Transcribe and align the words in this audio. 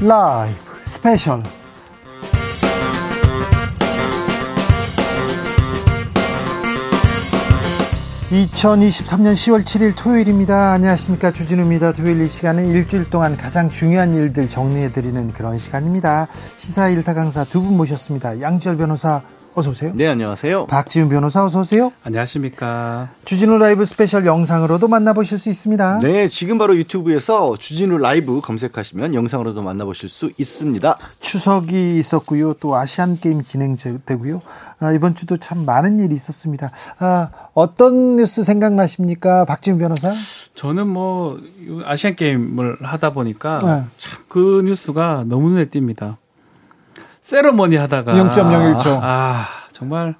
라이브 0.00 0.56
스페셜 0.86 1.42
2023년 8.30 9.32
10월 9.34 9.62
7일 9.64 9.94
토요일입니다. 9.96 10.72
안녕하십니까. 10.72 11.32
주진우입니다. 11.32 11.92
토요일 11.92 12.20
이 12.20 12.28
시간은 12.28 12.68
일주일 12.68 13.10
동안 13.10 13.36
가장 13.36 13.68
중요한 13.68 14.14
일들 14.14 14.48
정리해드리는 14.48 15.32
그런 15.32 15.58
시간입니다. 15.58 16.28
시사 16.56 16.88
일타 16.90 17.14
강사 17.14 17.42
두 17.44 17.60
분 17.60 17.76
모셨습니다. 17.76 18.40
양지열 18.40 18.76
변호사 18.76 19.22
어서 19.52 19.70
오세요. 19.70 19.90
네, 19.96 20.06
안녕하세요. 20.06 20.66
박지훈 20.66 21.08
변호사 21.08 21.44
어서 21.44 21.60
오세요. 21.60 21.92
안녕하십니까. 22.04 23.10
주진우 23.24 23.58
라이브 23.58 23.84
스페셜 23.84 24.24
영상으로도 24.24 24.86
만나보실 24.86 25.38
수 25.38 25.48
있습니다. 25.48 25.98
네, 25.98 26.28
지금 26.28 26.56
바로 26.56 26.76
유튜브에서 26.76 27.56
주진우 27.56 27.98
라이브 27.98 28.40
검색하시면 28.40 29.12
영상으로도 29.14 29.62
만나보실 29.62 30.08
수 30.08 30.30
있습니다. 30.38 30.96
추석이 31.18 31.98
있었고요. 31.98 32.54
또 32.54 32.76
아시안 32.76 33.18
게임 33.18 33.42
진행되고요. 33.42 34.40
아, 34.78 34.92
이번 34.92 35.16
주도 35.16 35.36
참 35.36 35.64
많은 35.64 35.98
일이 35.98 36.14
있었습니다. 36.14 36.70
아, 37.00 37.30
어떤 37.52 38.16
뉴스 38.16 38.44
생각나십니까? 38.44 39.46
박지훈 39.46 39.78
변호사? 39.78 40.12
저는 40.54 40.86
뭐 40.86 41.40
아시안 41.84 42.14
게임을 42.14 42.78
하다 42.82 43.12
보니까 43.14 43.58
네. 43.62 43.82
참그 43.98 44.62
뉴스가 44.64 45.24
너무 45.26 45.50
눈에 45.50 45.64
띕니다. 45.64 46.16
세러머니 47.20 47.76
하다가 47.76 48.14
0.01초. 48.14 48.98
아, 49.02 49.44
정말 49.72 50.14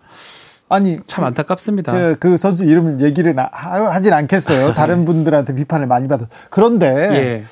아니 0.68 0.98
참 1.06 1.24
안타깝습니다. 1.24 2.14
그 2.20 2.36
선수 2.36 2.64
이름 2.64 3.00
얘기를 3.00 3.34
하 3.38 4.00
진 4.00 4.12
않겠어요. 4.12 4.74
다른 4.74 5.04
분들한테 5.04 5.54
비판을 5.54 5.86
많이 5.86 6.08
받아. 6.08 6.26
그런데 6.50 6.86
예. 6.86 7.44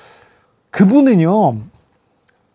그분은요. 0.70 1.56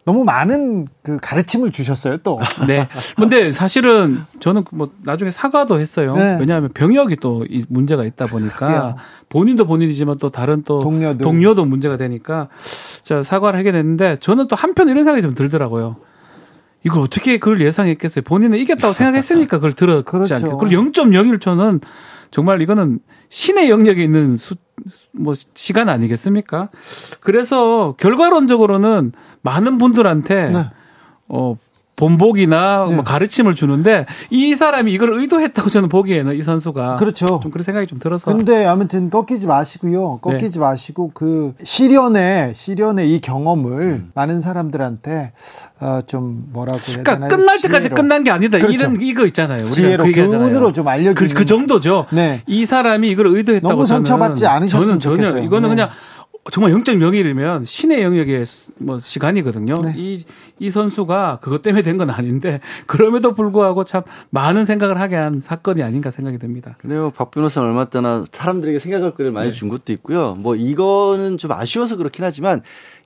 너무 0.06 0.26
많은 0.26 0.88
그 1.02 1.18
가르침을 1.22 1.72
주셨어요, 1.72 2.18
또. 2.18 2.38
네. 2.68 2.90
근데 3.16 3.54
사실은 3.54 4.20
저는 4.42 4.66
뭐 4.74 4.90
나중에 5.04 5.32
사과도 5.32 5.80
했어요. 5.80 6.14
네. 6.18 6.36
왜냐하면 6.42 6.72
병역이 6.74 7.18
또 7.22 7.46
문제가 7.70 8.04
있다 8.04 8.26
보니까 8.28 8.98
본인도 9.30 9.66
본인이지만 9.66 10.18
또 10.20 10.30
다른 10.30 10.62
또 10.64 10.80
동료도. 10.80 11.20
동료도 11.24 11.64
문제가 11.64 11.96
되니까 11.96 12.50
자, 13.04 13.24
사과를 13.24 13.58
하게 13.58 13.72
됐는데 13.72 14.18
저는 14.20 14.48
또 14.48 14.58
한편 14.58 14.90
이런 14.90 15.06
생각이 15.06 15.22
좀 15.22 15.34
들더라고요. 15.36 15.96
이걸 16.86 17.02
어떻게 17.02 17.38
그걸 17.38 17.62
예상했겠어요? 17.62 18.24
본인은 18.24 18.58
이겼다고 18.60 18.94
생각했으니까 18.94 19.58
그걸 19.58 19.74
들었지 19.74 20.04
그렇죠. 20.10 20.36
않겠 20.36 20.58
그리고 20.60 20.84
0.01초는 20.92 21.82
정말 22.32 22.62
이거는 22.62 23.00
신의 23.30 23.70
영역에 23.70 24.04
있는 24.04 24.38
수, 24.38 24.56
뭐 25.12 25.34
시간 25.54 25.88
아니겠습니까? 25.88 26.70
그래서 27.20 27.96
결과론적으로는 28.00 29.12
많은 29.42 29.78
분들한테 29.78 30.50
네. 30.50 30.66
어 31.28 31.56
본보기나 31.96 32.88
네. 32.90 32.96
뭐 32.96 33.04
가르침을 33.04 33.54
주는데 33.54 34.06
이 34.30 34.56
사람이 34.56 34.92
이걸 34.92 35.14
의도했다고 35.14 35.70
저는 35.70 35.90
보기에는 35.90 36.36
이 36.36 36.42
선수가 36.42 36.96
그렇죠. 36.96 37.40
좀 37.42 37.52
그런 37.52 37.64
생각이 37.64 37.88
좀 37.88 38.00
들어서. 38.00 38.36
근데 38.36 38.66
아무튼 38.66 39.10
꺾이지 39.10 39.46
마시고요. 39.46 40.20
꺾이지 40.22 40.54
네. 40.54 40.60
마시고 40.60 41.12
그 41.14 41.54
시련의 41.64 42.54
시련의 42.56 43.14
이 43.14 43.22
경험을 43.22 43.82
음. 43.82 44.12
많은 44.16 44.40
사람들한테 44.40 45.34
어, 45.80 46.02
좀 46.08 46.46
뭐라고 46.52 46.80
해야 46.88 47.04
그러니까 47.04 47.28
끝날 47.28 47.62
때까지 47.62 47.84
지혜로. 47.84 47.96
끝난 47.96 48.24
게 48.24 48.32
아니다. 48.32 48.58
그렇죠. 48.58 48.74
이런 48.74 49.02
이거 49.02 49.26
있잖아요. 49.28 49.68
우리가 49.68 50.04
그 50.04 50.12
교훈으로 50.12 50.72
좀 50.72 50.88
알려 50.88 51.14
그, 51.14 51.28
그, 51.28 51.46
정도죠. 51.46 52.08
네. 52.12 52.42
이 52.48 52.66
사람이 52.66 53.10
이걸 53.10 53.28
의도했다고 53.28 53.72
너무 53.72 53.86
상처받지 53.86 54.48
않으셨으면 54.48 54.88
저는 54.88 55.00
전혀 55.00 55.18
좋겠어요. 55.28 55.44
이거는 55.44 55.70
네. 55.70 55.76
그냥 55.76 55.90
정말 56.52 56.74
0.01이면 56.74 57.66
신의 57.66 58.04
영역의 58.04 58.46
뭐 58.80 59.00
시간이거든요. 59.00 59.74
네. 59.82 59.94
이, 59.96 60.26
이 60.60 60.70
선수가 60.70 61.40
그것 61.42 61.62
때문에 61.62 61.84
된 61.84 61.98
건 61.98 62.10
아닌데 62.10 62.60
그럼에도 62.86 63.34
불구하고 63.34 63.84
참 63.86 64.02
많은 64.32 64.66
생각을 64.66 65.00
하게 65.00 65.16
한 65.16 65.40
사건이 65.40 65.82
아닌가 65.84 66.12
생각이 66.12 66.38
듭니다. 66.40 66.76
그래요. 66.80 67.12
박 67.16 67.32
변호사는 67.32 67.68
얼마 67.70 67.86
때나 67.86 68.26
사람들에게 68.32 68.80
생각할 68.80 69.12
거를 69.12 69.32
많이 69.32 69.52
네. 69.52 69.56
준 69.56 69.70
것도 69.70 69.94
있고요. 69.94 70.36
뭐 70.36 70.56
이거는 70.56 71.38
좀 71.38 71.52
아쉬워서 71.52 71.96
그렇긴 71.96 72.26
하지만 72.26 72.62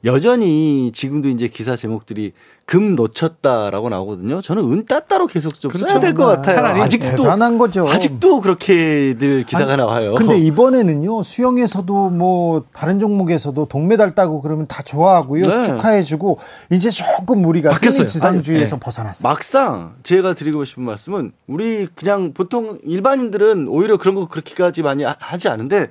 여전히 0.05 0.91
지금도 0.93 1.29
이제 1.29 1.47
기사 1.47 1.75
제목들이 1.75 2.33
금 2.67 2.95
놓쳤다라고 2.97 3.88
나오거든요. 3.88 4.41
저는 4.41 4.73
은 4.73 4.85
따따로 4.85 5.25
계속 5.28 5.57
좀 5.57 5.72
그렇죠. 5.72 5.88
써야 5.88 6.01
될 6.01 6.13
것 6.13 6.25
같아요. 6.25 6.83
아직도 6.83 7.16
대단한 7.23 7.57
거죠. 7.57 7.88
아직도 7.88 8.41
그렇게들 8.41 9.45
기사가 9.45 9.72
아니, 9.73 9.78
나와요. 9.78 10.16
근데 10.16 10.38
이번에는요 10.38 11.23
수영에서도 11.23 12.09
뭐 12.09 12.66
다른 12.73 13.00
종목에서도 13.00 13.67
동메달 13.67 14.16
따고 14.16 14.41
그러면 14.41 14.67
다 14.67 14.83
좋아하고요 14.83 15.44
네. 15.44 15.63
축하해주고 15.63 16.39
이제 16.73 16.89
조금 16.89 17.45
우리가 17.45 17.69
바뀌었어요. 17.69 18.06
지상주의에서 18.06 18.75
네. 18.75 18.79
벗어났어요. 18.81 19.23
막상 19.29 19.95
제가 20.03 20.33
드리고 20.33 20.66
싶은 20.66 20.83
말씀은 20.83 21.31
우리 21.47 21.88
그냥 21.95 22.33
보통 22.33 22.79
일반인들은 22.83 23.69
오히려 23.69 23.95
그런 23.95 24.13
거 24.16 24.27
그렇게까지 24.27 24.81
많이 24.81 25.06
하지 25.06 25.47
않은데 25.47 25.88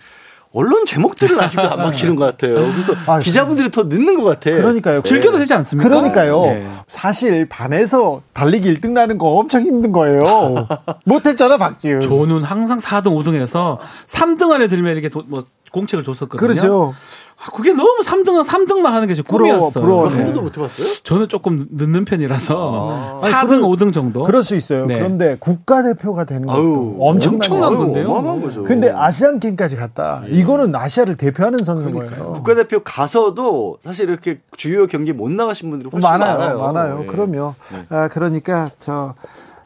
언론 0.56 0.86
제목들은 0.86 1.38
아직도 1.38 1.70
안 1.70 1.76
막히는 1.76 2.16
것 2.16 2.24
같아요. 2.24 2.54
그래서 2.54 2.94
아, 3.06 3.18
기자분들이 3.18 3.70
더 3.70 3.82
늦는 3.82 4.18
것 4.18 4.24
같아. 4.24 4.50
그러니까요. 4.50 5.02
즐겨도 5.02 5.36
되지 5.36 5.52
않습니까? 5.52 5.86
그러니까요. 5.86 6.40
네. 6.40 6.66
사실 6.86 7.46
반에서 7.46 8.22
달리기 8.32 8.72
1등 8.72 8.92
나는 8.92 9.18
거 9.18 9.28
엄청 9.32 9.60
힘든 9.60 9.92
거예요. 9.92 10.66
못했잖아, 11.04 11.58
박지윤. 11.58 12.00
저는 12.00 12.42
항상 12.42 12.78
4등, 12.78 13.08
5등에서 13.08 13.76
3등 14.06 14.50
안에 14.50 14.68
들면 14.68 14.92
이렇게 14.92 15.10
도, 15.10 15.24
뭐 15.26 15.44
공책을 15.72 16.02
줬었거든요. 16.02 16.38
그렇죠. 16.38 16.94
아, 17.38 17.50
그게 17.50 17.72
너무 17.74 18.00
3등, 18.02 18.42
3등만 18.44 18.84
하는 18.84 19.06
게 19.08 19.14
제 19.14 19.20
꿈이었어요. 19.22 19.70
부러워. 19.70 20.08
네. 20.08 20.16
한 20.16 20.24
번도 20.26 20.40
못 20.42 20.56
해봤어요? 20.56 20.88
저는 21.02 21.28
조금 21.28 21.66
늦는 21.70 22.04
편이라서 22.06 23.18
아. 23.20 23.26
4등, 23.26 23.52
아니, 23.52 23.62
5등 23.62 23.92
정도. 23.92 24.22
그럴 24.22 24.42
수 24.42 24.54
있어요. 24.56 24.86
네. 24.86 24.96
그런데 24.98 25.36
국가대표가 25.38 26.24
되는 26.24 26.46
것도 26.46 26.58
아유, 26.58 26.96
엄청난, 26.98 27.52
엄청난 27.52 27.76
건데요. 27.78 28.08
어마어마한 28.08 28.42
거죠. 28.42 28.64
근데 28.64 28.90
아시안 28.90 29.38
게임까지 29.38 29.76
갔다. 29.76 30.22
네. 30.24 30.30
이거는 30.38 30.74
아시아를 30.74 31.16
대표하는 31.16 31.58
선수인 31.62 31.94
거예요. 31.94 32.32
국가대표 32.32 32.80
가서도 32.82 33.78
사실 33.84 34.08
이렇게 34.08 34.40
주요 34.56 34.86
경기 34.86 35.12
못 35.12 35.30
나가신 35.30 35.68
분들이 35.70 35.90
훨씬 35.92 36.08
많아요. 36.08 36.38
많아요. 36.38 36.58
많아요. 36.58 36.98
네. 37.00 37.06
그럼요. 37.06 37.54
네. 37.72 37.84
아, 37.90 38.08
그러니까 38.08 38.70
저 38.78 39.14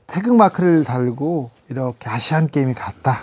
태극 0.09 0.35
마크를 0.35 0.83
달고 0.85 1.51
이렇게 1.69 2.11
아시안 2.11 2.49
게임이 2.49 2.75
갔다. 2.75 3.23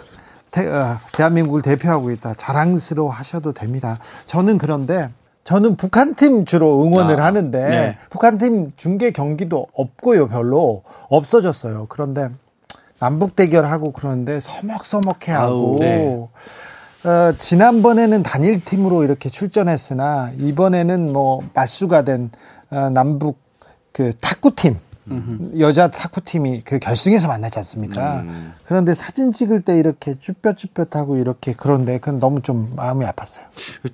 어, 0.55 0.99
대한민국을 1.13 1.61
대표하고 1.61 2.11
있다. 2.11 2.33
자랑스러워 2.35 3.09
하셔도 3.09 3.53
됩니다. 3.53 3.99
저는 4.25 4.57
그런데 4.57 5.09
저는 5.43 5.77
북한 5.77 6.15
팀 6.15 6.45
주로 6.45 6.83
응원을 6.83 7.21
아, 7.21 7.25
하는데 7.25 7.69
네. 7.69 7.97
북한 8.09 8.37
팀 8.37 8.73
중계 8.75 9.11
경기도 9.11 9.67
없고요. 9.73 10.27
별로 10.27 10.83
없어졌어요. 11.09 11.85
그런데 11.89 12.29
남북 12.99 13.35
대결하고 13.35 13.91
그러는데 13.93 14.39
서먹서먹해 14.39 15.31
하고 15.31 15.77
네. 15.79 16.27
어, 17.05 17.31
지난번에는 17.37 18.23
단일 18.23 18.63
팀으로 18.65 19.03
이렇게 19.03 19.29
출전했으나 19.29 20.31
이번에는 20.37 21.13
뭐 21.13 21.41
맞수가 21.53 22.01
된 22.01 22.31
어, 22.69 22.89
남북 22.89 23.39
그 23.93 24.13
탁구팀 24.19 24.77
여자 25.59 25.89
탁구팀이 25.89 26.61
그 26.63 26.79
결승에서 26.79 27.27
만나지 27.27 27.59
않습니까? 27.59 28.21
음. 28.21 28.53
그런데 28.65 28.93
사진 28.93 29.31
찍을 29.31 29.61
때 29.61 29.77
이렇게 29.77 30.19
쭈뼛쭈뼛하고 30.19 31.17
이렇게 31.17 31.53
그런데 31.55 31.99
그건 31.99 32.19
너무 32.19 32.41
좀 32.41 32.73
마음이 32.75 33.05
아팠어요. 33.05 33.43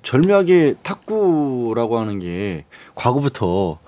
절묘하게 0.02 0.76
탁구라고 0.82 1.98
하는 1.98 2.18
게 2.18 2.64
과거부터 2.94 3.78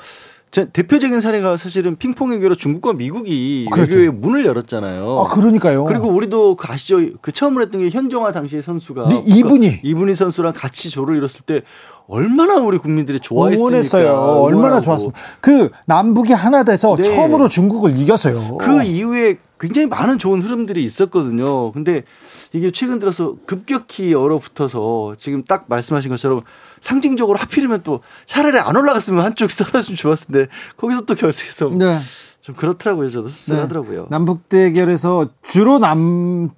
대표적인 0.64 1.20
사례가 1.20 1.56
사실은 1.56 1.96
핑퐁 1.96 2.30
외교로 2.30 2.54
중국과 2.54 2.94
미국이 2.94 3.68
그렇죠. 3.70 3.92
외교의 3.92 4.10
문을 4.12 4.46
열었잖아요. 4.46 5.20
아, 5.20 5.34
그러니까요. 5.34 5.84
그리고 5.84 6.08
우리도 6.08 6.56
그 6.56 6.66
아시죠? 6.72 6.98
그 7.20 7.32
처음으로 7.32 7.64
했던 7.64 7.82
게 7.82 7.90
현정화 7.90 8.32
당시의 8.32 8.62
선수가 8.62 9.08
네, 9.08 9.22
이분이 9.26 9.80
이분이 9.82 10.14
선수랑 10.14 10.54
같이 10.54 10.88
조를 10.90 11.16
이뤘을 11.16 11.40
때 11.44 11.62
얼마나 12.08 12.56
우리 12.56 12.78
국민들이 12.78 13.18
좋아했습니까? 13.20 13.68
응원했어요. 13.68 14.12
얼마나 14.14 14.80
좋았습니까? 14.80 15.18
그 15.40 15.70
남북이 15.86 16.32
하나 16.32 16.62
돼서 16.62 16.96
네. 16.96 17.02
처음으로 17.02 17.48
중국을 17.48 17.98
이겼어요. 17.98 18.56
그 18.58 18.82
이후에 18.82 19.38
굉장히 19.58 19.88
많은 19.88 20.18
좋은 20.18 20.42
흐름들이 20.42 20.84
있었거든요. 20.84 21.72
근데 21.72 22.04
이게 22.52 22.70
최근 22.70 22.98
들어서 22.98 23.34
급격히 23.46 24.14
얼어붙어서 24.14 25.14
지금 25.18 25.44
딱 25.44 25.64
말씀하신 25.68 26.10
것처럼 26.10 26.42
상징적으로 26.86 27.36
하필이면 27.38 27.82
또 27.82 28.00
차라리 28.26 28.58
안 28.58 28.76
올라갔으면 28.76 29.24
한쪽 29.24 29.48
떨어지면 29.48 29.96
좋았을 29.96 30.28
텐데 30.28 30.50
거기서 30.76 31.00
또 31.04 31.16
결승해서 31.16 31.70
네. 31.70 31.98
좀 32.40 32.54
그렇더라고요. 32.54 33.10
저도 33.10 33.28
씁쓸하더라고요. 33.28 34.02
네. 34.02 34.06
남북 34.08 34.48
대결에서 34.48 35.28
주로 35.42 35.80
남 35.80 36.50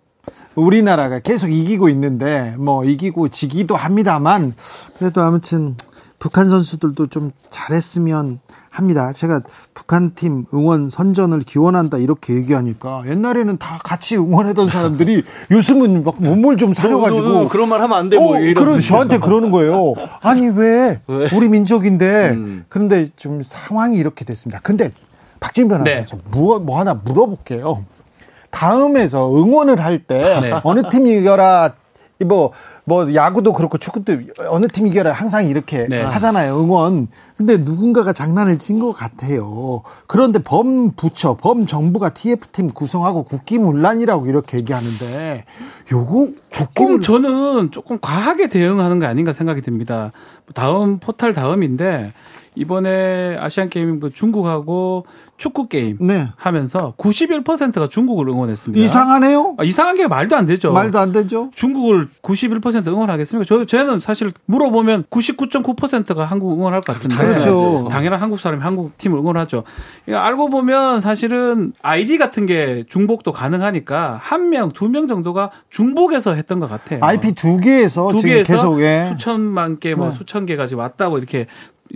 우리나라가 0.55 1.21
계속 1.21 1.49
이기고 1.49 1.89
있는데 1.89 2.55
뭐 2.59 2.85
이기고 2.85 3.29
지기도 3.29 3.75
합니다만 3.75 4.55
그래도 4.99 5.23
아무튼 5.23 5.77
북한 6.19 6.51
선수들도 6.51 7.07
좀 7.07 7.33
잘했으면 7.49 8.41
합니다. 8.79 9.13
제가 9.13 9.43
북한 9.75 10.15
팀 10.15 10.47
응원 10.55 10.89
선전을 10.89 11.41
기원한다 11.41 11.99
이렇게 11.99 12.35
얘기하니까 12.35 13.03
옛날에는 13.07 13.59
다 13.59 13.79
같이 13.85 14.17
응원하던 14.17 14.69
사람들이 14.69 15.25
요즘은 15.51 16.05
막 16.05 16.15
몸을 16.19 16.57
좀 16.57 16.73
사려가지고 16.73 17.49
그런 17.49 17.69
말 17.69 17.81
하면 17.83 17.99
안 17.99 18.09
돼. 18.09 18.17
뭐 18.17 18.37
어, 18.37 18.41
그런 18.55 18.81
저한테 18.81 19.19
그러는 19.19 19.51
거예요. 19.51 19.95
아니 20.23 20.49
왜, 20.49 21.01
왜? 21.07 21.29
우리 21.35 21.49
민족인데 21.49 22.31
음. 22.31 22.65
그런데 22.69 23.09
좀 23.17 23.43
상황이 23.43 23.99
이렇게 23.99 24.25
됐습니다. 24.25 24.61
근데 24.63 24.93
박진변 25.41 25.85
네. 25.85 25.93
아나운서 25.93 26.19
뭐, 26.31 26.59
뭐 26.59 26.79
하나 26.79 26.95
물어볼게요. 26.95 27.85
다음에서 28.51 29.35
응원을 29.35 29.85
할때 29.85 30.41
네. 30.41 30.61
어느 30.65 30.89
팀이 30.89 31.19
이겨라 31.19 31.75
뭐 32.25 32.53
뭐 32.89 33.15
야구도 33.15 33.53
그렇고 33.53 33.77
축구도 33.77 34.15
어느 34.49 34.67
팀 34.67 34.87
이겨라 34.87 35.13
항상 35.13 35.45
이렇게 35.45 35.87
네. 35.91 36.01
하잖아요 36.01 36.59
응원. 36.59 37.09
근데 37.37 37.59
누군가가 37.59 38.15
장난을 38.15 38.57
친 38.57 38.79
것 38.79 38.93
같아요. 38.93 39.83
그런데 40.07 40.39
범 40.43 40.93
부처 40.93 41.37
범 41.37 41.67
정부가 41.67 42.15
TF 42.15 42.47
팀 42.49 42.71
구성하고 42.71 43.25
국기문란이라고 43.25 44.27
이렇게 44.27 44.57
얘기하는데 44.57 45.45
요거 45.93 46.29
조금 46.51 47.01
저는 47.03 47.73
조금 47.73 47.99
과하게 48.01 48.49
대응하는 48.49 49.01
게 49.01 49.07
아닌가 49.07 49.35
생각이 49.35 49.61
듭니다. 49.61 50.13
다음 50.55 50.99
포탈 50.99 51.35
다음인데 51.35 52.13
이번에 52.59 53.37
아시안 53.39 53.69
게임 53.71 54.01
그 54.01 54.13
중국하고 54.13 55.07
축구 55.37 55.69
게임 55.69 55.97
네. 56.01 56.29
하면서 56.35 56.95
91%가 56.99 57.87
중국을 57.89 58.29
응원했습니다. 58.29 58.85
이상하네요. 58.85 59.55
아, 59.57 59.63
이상한 59.63 59.95
게 59.95 60.09
말도 60.09 60.35
안 60.37 60.47
되죠. 60.47 60.73
말도 60.73 60.99
안 60.99 61.13
되죠. 61.13 61.51
중국을 61.55 62.09
91% 62.23 62.89
응원하겠습니까? 62.89 63.47
저 63.49 63.65
저는 63.65 64.01
사실 64.01 64.33
물어보면 64.47 65.05
99.9%가 65.11 66.25
한국 66.25 66.53
응원할 66.55 66.81
것 66.81 66.95
같은데. 66.95 67.17
그렇죠. 67.17 67.87
당연한 67.89 68.21
한국 68.21 68.41
사람이 68.41 68.61
한국 68.63 68.99
팀을 68.99 69.17
응원하죠. 69.21 69.63
알고 70.13 70.51
보면 70.51 70.99
사실은 70.99 71.73
아이디 71.83 72.19
같은 72.19 72.47
게 72.47 72.83
중복도 72.89 73.31
가능하니까 73.31 74.19
한 74.21 74.51
명, 74.51 74.73
두 74.73 74.89
명 74.89 75.07
정도가 75.07 75.51
중복에서 75.71 76.35
했던 76.35 76.59
것 76.59 76.69
같아요. 76.69 76.99
IP 77.03 77.35
두 77.35 77.59
개에서 77.59 78.09
두 78.09 78.21
개에서 78.23 78.55
계속, 78.55 78.81
예. 78.81 79.07
수천만 79.11 79.79
개, 79.79 79.95
뭐 79.95 80.09
네. 80.09 80.15
수천 80.17 80.47
개가 80.47 80.67
지금 80.67 80.83
왔다고 80.83 81.19
이렇게 81.19 81.47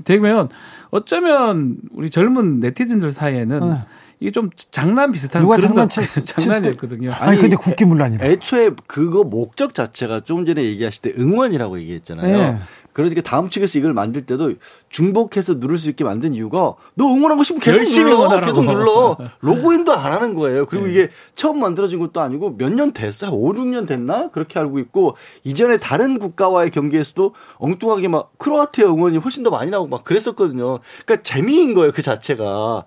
되면 0.04 0.48
어쩌면 0.90 1.76
우리 1.92 2.10
젊은 2.10 2.60
네티즌들 2.60 3.12
사이에는 3.12 3.60
네. 3.60 3.76
이게 4.20 4.30
좀 4.30 4.50
장난 4.70 5.10
비슷한 5.10 5.42
누가 5.42 5.56
그런 5.56 5.88
장난 5.88 5.88
장난이었거든요. 6.24 7.12
아니, 7.12 7.30
아니 7.30 7.40
근데 7.40 7.56
국기문란이라. 7.56 8.24
애초에 8.24 8.70
그거 8.86 9.24
목적 9.24 9.74
자체가 9.74 10.20
조금 10.20 10.46
전에 10.46 10.62
얘기하실 10.62 11.02
때 11.02 11.12
응원이라고 11.18 11.80
얘기했잖아요. 11.80 12.36
네. 12.36 12.58
그러니까 12.92 13.22
다음 13.22 13.50
측에서 13.50 13.78
이걸 13.78 13.94
만들 13.94 14.24
때도 14.24 14.52
중복해서 14.92 15.54
누를 15.54 15.78
수 15.78 15.88
있게 15.88 16.04
만든 16.04 16.34
이유가 16.34 16.74
너 16.94 17.06
응원하고 17.06 17.42
싶으면 17.42 17.60
계속 17.60 17.78
열심히 17.78 18.12
눌러. 18.14 18.40
계속 18.40 18.62
눌러. 18.64 19.16
로그인도 19.40 19.92
안 19.92 20.12
하는 20.12 20.34
거예요. 20.34 20.66
그리고 20.66 20.86
네. 20.86 20.92
이게 20.92 21.08
처음 21.34 21.58
만들어진 21.60 21.98
것도 21.98 22.20
아니고 22.20 22.56
몇 22.58 22.72
년 22.72 22.92
됐어요. 22.92 23.30
5, 23.32 23.52
6년 23.54 23.88
됐나? 23.88 24.28
그렇게 24.30 24.58
알고 24.60 24.78
있고 24.78 25.16
이전에 25.44 25.78
다른 25.78 26.18
국가와의 26.18 26.70
경기에서도 26.70 27.34
엉뚱하게 27.56 28.08
막 28.08 28.32
크로아티아 28.38 28.86
응원이 28.86 29.16
훨씬 29.16 29.42
더 29.42 29.50
많이 29.50 29.70
나오고 29.70 29.88
막 29.88 30.04
그랬었거든요. 30.04 30.78
그러니까 31.04 31.22
재미인 31.22 31.74
거예요. 31.74 31.90
그 31.92 32.02
자체가. 32.02 32.84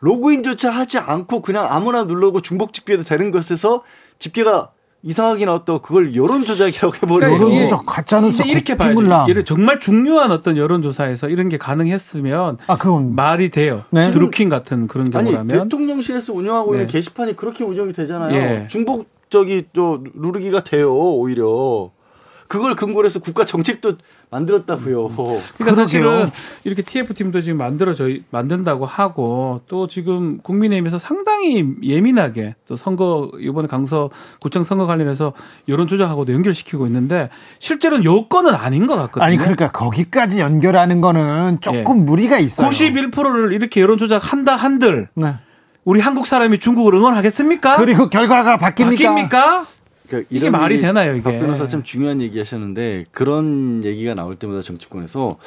로그인조차 0.00 0.70
하지 0.70 0.98
않고 0.98 1.40
그냥 1.40 1.66
아무나 1.68 2.04
눌러고 2.04 2.42
중복 2.42 2.74
집계도 2.74 3.04
되는 3.04 3.30
것에서 3.30 3.82
집계가 4.18 4.70
이상하게 5.02 5.44
나왔다 5.44 5.78
그걸 5.78 6.14
여론 6.16 6.44
조작이라고 6.44 6.94
해버리고 6.96 7.14
그러니까 7.14 7.40
여론 7.40 7.62
조작 7.62 7.86
가짜 7.86 8.20
뉴스 8.20 8.42
이렇게 8.42 8.76
봐야죠. 8.76 9.44
정말 9.44 9.78
중요한 9.78 10.32
어떤 10.32 10.56
여론 10.56 10.82
조사에서 10.82 11.28
이런 11.28 11.48
게 11.48 11.58
가능했으면 11.58 12.58
아 12.66 12.76
그건 12.76 13.14
말이 13.14 13.50
돼요. 13.50 13.84
네? 13.90 14.10
드루킹 14.10 14.48
같은 14.48 14.88
그런 14.88 15.10
경우라면 15.10 15.50
아니, 15.50 15.62
대통령실에서 15.62 16.32
운영하고 16.32 16.72
네. 16.72 16.78
있는 16.78 16.86
게시판이 16.88 17.36
그렇게 17.36 17.62
운영이 17.62 17.92
되잖아요. 17.92 18.34
예. 18.34 18.66
중복 18.68 19.06
적이 19.30 19.66
또 19.72 20.04
누르기가 20.14 20.62
돼요 20.62 20.94
오히려 20.94 21.90
그걸 22.48 22.76
근거로 22.76 23.06
해서 23.06 23.18
국가 23.20 23.44
정책도 23.44 23.94
만들었다고요. 24.30 25.08
그러니까 25.08 25.42
그러게요. 25.56 25.74
사실은 25.74 26.30
이렇게 26.64 26.82
TF 26.82 27.14
팀도 27.14 27.40
지금 27.40 27.58
만들어져 27.58 28.08
만든다고 28.30 28.84
하고 28.86 29.60
또 29.68 29.86
지금 29.86 30.38
국민의힘에서 30.38 30.98
상당히 30.98 31.64
예민하게 31.82 32.54
또 32.66 32.76
선거 32.76 33.30
이번에 33.38 33.68
강서 33.68 34.10
구청 34.40 34.64
선거 34.64 34.86
관련해서 34.86 35.32
여론 35.68 35.86
조작하고도 35.86 36.32
연결시키고 36.32 36.86
있는데 36.86 37.30
실제로는 37.58 38.04
요건은 38.04 38.54
아닌 38.54 38.86
것 38.86 38.96
같거든요. 38.96 39.24
아니 39.24 39.36
그러니까 39.36 39.70
거기까지 39.70 40.40
연결하는 40.40 41.00
거는 41.00 41.58
조금 41.60 41.98
예. 41.98 42.02
무리가 42.02 42.38
있어요. 42.38 42.68
91%를 42.68 43.52
이렇게 43.52 43.80
여론 43.80 43.98
조작한다 43.98 44.56
한들 44.56 45.08
네. 45.14 45.36
우리 45.84 46.00
한국 46.00 46.26
사람이 46.26 46.58
중국을 46.58 46.94
응원하겠습니까? 46.94 47.76
그리고 47.76 48.10
결과가 48.10 48.56
바뀝니까? 48.56 49.30
바뀝니까? 49.30 49.75
그러니까 50.06 50.28
이게 50.30 50.50
말이 50.50 50.80
되나요, 50.80 51.14
이게? 51.14 51.22
박 51.22 51.38
변호사 51.38 51.68
참 51.68 51.82
중요한 51.82 52.20
얘기 52.20 52.38
하셨는데 52.38 53.06
그런 53.10 53.82
얘기가 53.84 54.14
나올 54.14 54.36
때마다 54.36 54.62
정치권에서 54.62 55.38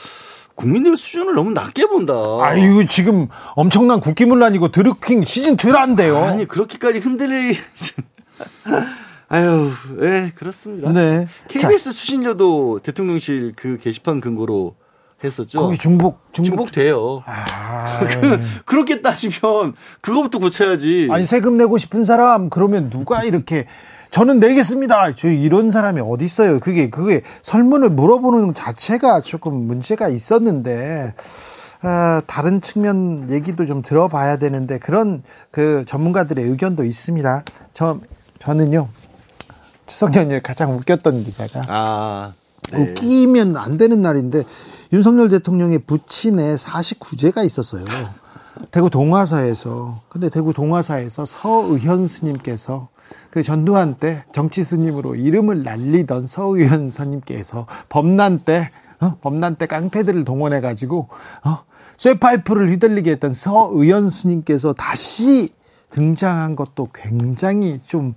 국민들 0.55 0.97
수준을 0.97 1.35
너무 1.35 1.51
낮게 1.51 1.87
본다. 1.87 2.13
아유, 2.41 2.85
지금 2.89 3.29
엄청난 3.55 4.01
국기문란이고 4.01 4.69
드루킹 4.69 5.23
시즌 5.23 5.55
2라는데요. 5.55 6.21
아니, 6.23 6.45
그렇게까지 6.45 6.99
흔들릴. 6.99 7.55
아유, 9.29 9.71
예, 10.01 10.05
네, 10.05 10.31
그렇습니다. 10.35 10.91
네. 10.91 11.27
KBS 11.47 11.85
자. 11.85 11.91
수신료도 11.91 12.79
대통령실 12.83 13.53
그 13.55 13.77
게시판 13.77 14.19
근거로 14.19 14.75
했었죠. 15.23 15.59
거기 15.59 15.77
중복, 15.77 16.33
중복, 16.33 16.49
중복 16.49 16.71
돼요. 16.71 17.23
아, 17.25 17.99
그, 17.99 18.39
그렇게 18.65 19.01
따지면 19.01 19.75
그거부터 20.01 20.39
고쳐야지. 20.39 21.07
아니, 21.11 21.25
세금 21.25 21.57
내고 21.57 21.77
싶은 21.77 22.03
사람, 22.03 22.49
그러면 22.49 22.89
누가 22.89 23.23
이렇게 23.23 23.65
저는 24.11 24.39
내겠습니다. 24.39 25.13
저 25.15 25.29
이런 25.29 25.69
사람이 25.69 26.01
어디 26.01 26.25
있어요? 26.25 26.59
그게 26.59 26.89
그게 26.89 27.21
설문을 27.43 27.89
물어보는 27.89 28.53
자체가 28.53 29.21
조금 29.21 29.53
문제가 29.67 30.09
있었는데 30.09 31.13
어, 31.83 32.21
다른 32.25 32.59
측면 32.59 33.29
얘기도 33.29 33.65
좀 33.65 33.81
들어봐야 33.81 34.37
되는데 34.37 34.79
그런 34.79 35.23
그 35.51 35.85
전문가들의 35.85 36.43
의견도 36.43 36.83
있습니다. 36.83 37.43
저 37.73 37.99
저는요 38.39 38.89
추석 39.85 40.15
연휴에 40.15 40.41
가장 40.41 40.75
웃겼던 40.75 41.23
기사가 41.23 41.61
아, 41.67 42.33
네. 42.71 42.81
웃기면 42.81 43.57
안 43.57 43.77
되는 43.77 44.01
날인데 44.01 44.43
윤석열 44.91 45.29
대통령의 45.29 45.79
부친의 45.79 46.57
49제가 46.57 47.45
있었어요. 47.45 47.85
대구 48.71 48.89
동화사에서 48.89 50.01
근데 50.09 50.29
대구 50.29 50.51
동화사에서 50.53 51.25
서의현 51.25 52.07
스님께서 52.07 52.89
그 53.29 53.43
전두환 53.43 53.95
때 53.95 54.23
정치 54.31 54.63
스님으로 54.63 55.15
이름을 55.15 55.63
날리던 55.63 56.27
서의현 56.27 56.89
스님께서 56.89 57.65
범난 57.89 58.39
때 58.39 58.69
어? 58.99 59.15
범난 59.21 59.55
때 59.55 59.65
깡패들을 59.65 60.25
동원해 60.25 60.61
가지고 60.61 61.07
어? 61.43 61.59
쇠파이프를 61.97 62.69
휘둘리게 62.71 63.11
했던 63.11 63.33
서의현 63.33 64.09
스님께서 64.09 64.73
다시 64.73 65.53
등장한 65.89 66.55
것도 66.55 66.89
굉장히 66.93 67.81
좀 67.85 68.13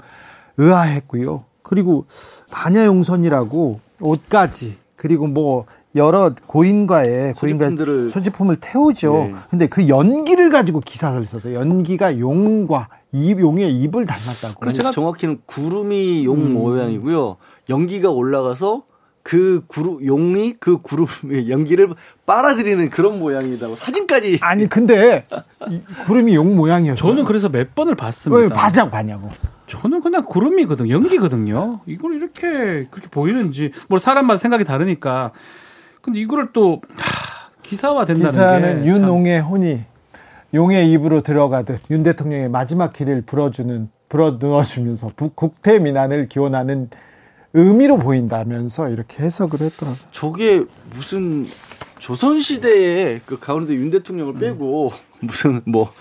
의아했고요. 0.56 1.44
그리고 1.62 2.06
반야용선이라고 2.50 3.80
옷까지 4.00 4.76
그리고 4.96 5.26
뭐 5.26 5.64
여러 5.94 6.32
고인과의 6.46 7.34
고인과 7.34 7.70
소지품을 8.10 8.56
태우죠. 8.60 9.12
네. 9.14 9.34
근데 9.50 9.66
그 9.66 9.88
연기를 9.88 10.50
가지고 10.50 10.80
기사를 10.80 11.24
써서 11.26 11.52
연기가 11.52 12.18
용과 12.18 12.88
입 13.12 13.40
용의 13.40 13.74
입을 13.82 14.06
닮았다고. 14.06 14.60
그렇죠. 14.60 14.90
정확히는 14.90 15.42
구름이 15.46 16.24
용 16.24 16.36
음. 16.36 16.52
모양이고요. 16.54 17.36
연기가 17.68 18.10
올라가서 18.10 18.84
그 19.22 19.62
구름 19.68 20.04
용이 20.04 20.54
그 20.58 20.78
구름의 20.78 21.48
연기를 21.50 21.94
빨아들이는 22.26 22.90
그런 22.90 23.18
모양이다고 23.18 23.76
사진까지. 23.76 24.38
아니 24.40 24.66
근데 24.68 25.26
구름이 26.06 26.34
용 26.34 26.56
모양이었어요. 26.56 26.96
저는 26.96 27.24
그래서 27.24 27.48
몇 27.48 27.74
번을 27.74 27.94
봤습니다. 27.94 28.42
왜 28.42 28.48
봤냐고 28.48 28.90
봤냐고. 28.90 29.28
저는 29.66 30.02
그냥 30.02 30.24
구름이거든 30.24 30.90
연기거든요. 30.90 31.80
이걸 31.86 32.14
이렇게 32.14 32.88
그렇게 32.90 33.08
보이는지 33.10 33.72
뭐 33.88 33.98
사람마다 33.98 34.38
생각이 34.38 34.64
다르니까 34.64 35.32
근데 36.00 36.18
이거를 36.18 36.48
또 36.52 36.80
하, 36.96 37.48
기사화 37.62 38.04
된다는 38.04 38.30
기사는 38.30 38.86
윤용의 38.86 39.40
혼이 39.40 39.84
용의 40.54 40.90
입으로 40.92 41.22
들어가듯 41.22 41.82
윤 41.90 42.02
대통령의 42.02 42.48
마지막 42.48 42.92
길을 42.92 43.22
불어주는 43.22 43.88
불어 44.08 44.32
넣어주면서 44.32 45.12
국태 45.34 45.78
민안을 45.78 46.28
기원하는 46.28 46.90
의미로 47.54 47.98
보인다면서 47.98 48.88
이렇게 48.88 49.22
해석을 49.22 49.60
했더라고요. 49.60 50.00
저게 50.10 50.64
무슨 50.94 51.46
조선 52.02 52.40
시대에 52.40 53.20
그 53.24 53.38
가운데 53.38 53.74
윤 53.74 53.88
대통령을 53.88 54.34
빼고 54.34 54.88
음. 54.88 54.96
무슨 55.20 55.60
뭐 55.64 55.92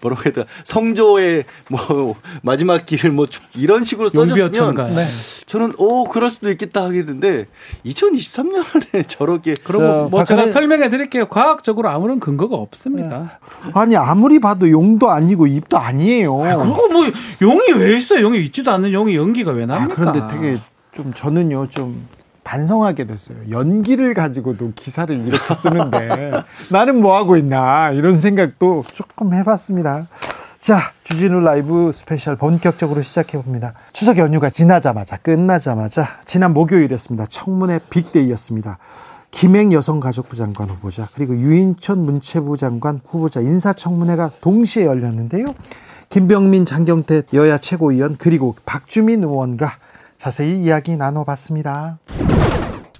뭐라고 0.00 0.24
해야 0.24 0.32
되나 0.32 0.46
성조의 0.64 1.44
뭐 1.68 2.16
마지막 2.40 2.86
길을 2.86 3.10
뭐 3.10 3.26
이런 3.54 3.84
식으로 3.84 4.08
써졌으면 4.08 4.74
네. 4.94 5.04
저는 5.44 5.74
오 5.76 6.04
그럴 6.04 6.30
수도 6.30 6.50
있겠다 6.50 6.84
하겠는데 6.84 7.48
2023년에 7.84 9.04
저렇게 9.06 9.54
그럼 9.62 10.10
뭐 10.10 10.24
제가 10.24 10.50
설명해 10.50 10.88
드릴게요. 10.88 11.28
과학적으로 11.28 11.90
아무런 11.90 12.18
근거가 12.18 12.56
없습니다. 12.56 13.38
네. 13.66 13.70
아니 13.74 13.94
아무리 13.94 14.38
봐도 14.38 14.70
용도 14.70 15.10
아니고 15.10 15.48
입도 15.48 15.76
아니에요. 15.76 16.44
아, 16.44 16.56
그거 16.56 16.88
뭐 16.88 17.04
용이 17.42 17.72
왜 17.76 17.98
있어요? 17.98 18.22
용이 18.22 18.42
있지도 18.46 18.70
않는 18.70 18.94
용이 18.94 19.16
연기가 19.16 19.50
왜 19.50 19.66
납니까? 19.66 19.92
아, 19.92 20.12
그런데 20.12 20.34
되게 20.34 20.58
좀 20.94 21.12
저는요 21.12 21.68
좀 21.68 22.08
반성하게 22.44 23.06
됐어요. 23.06 23.36
연기를 23.50 24.14
가지고도 24.14 24.72
기사를 24.74 25.16
이렇게 25.16 25.54
쓰는데 25.54 26.32
나는 26.70 27.00
뭐 27.00 27.16
하고 27.16 27.36
있나 27.36 27.90
이런 27.92 28.18
생각도 28.18 28.84
조금 28.92 29.34
해봤습니다. 29.34 30.06
자, 30.58 30.92
주진우 31.04 31.40
라이브 31.40 31.90
스페셜 31.92 32.36
본격적으로 32.36 33.02
시작해 33.02 33.36
봅니다. 33.40 33.74
추석 33.92 34.18
연휴가 34.18 34.48
지나자마자 34.48 35.16
끝나자마자 35.16 36.20
지난 36.24 36.54
목요일이었습니다. 36.54 37.26
청문회 37.26 37.80
big 37.90 38.03
day였습니다. 38.03 38.78
김행 39.32 39.72
여성가족부 39.72 40.36
장관 40.36 40.70
후보자 40.70 41.08
그리고 41.14 41.34
유인촌 41.34 42.04
문체부 42.04 42.56
장관 42.58 43.00
후보자 43.04 43.40
인사청문회가 43.40 44.30
동시에 44.40 44.84
열렸는데요. 44.84 45.46
김병민 46.10 46.66
장경태 46.66 47.22
여야 47.34 47.58
최고위원 47.58 48.16
그리고 48.18 48.54
박주민 48.66 49.24
의원과 49.24 49.78
자세히 50.22 50.62
이야기 50.62 50.96
나눠봤습니다. 50.96 51.98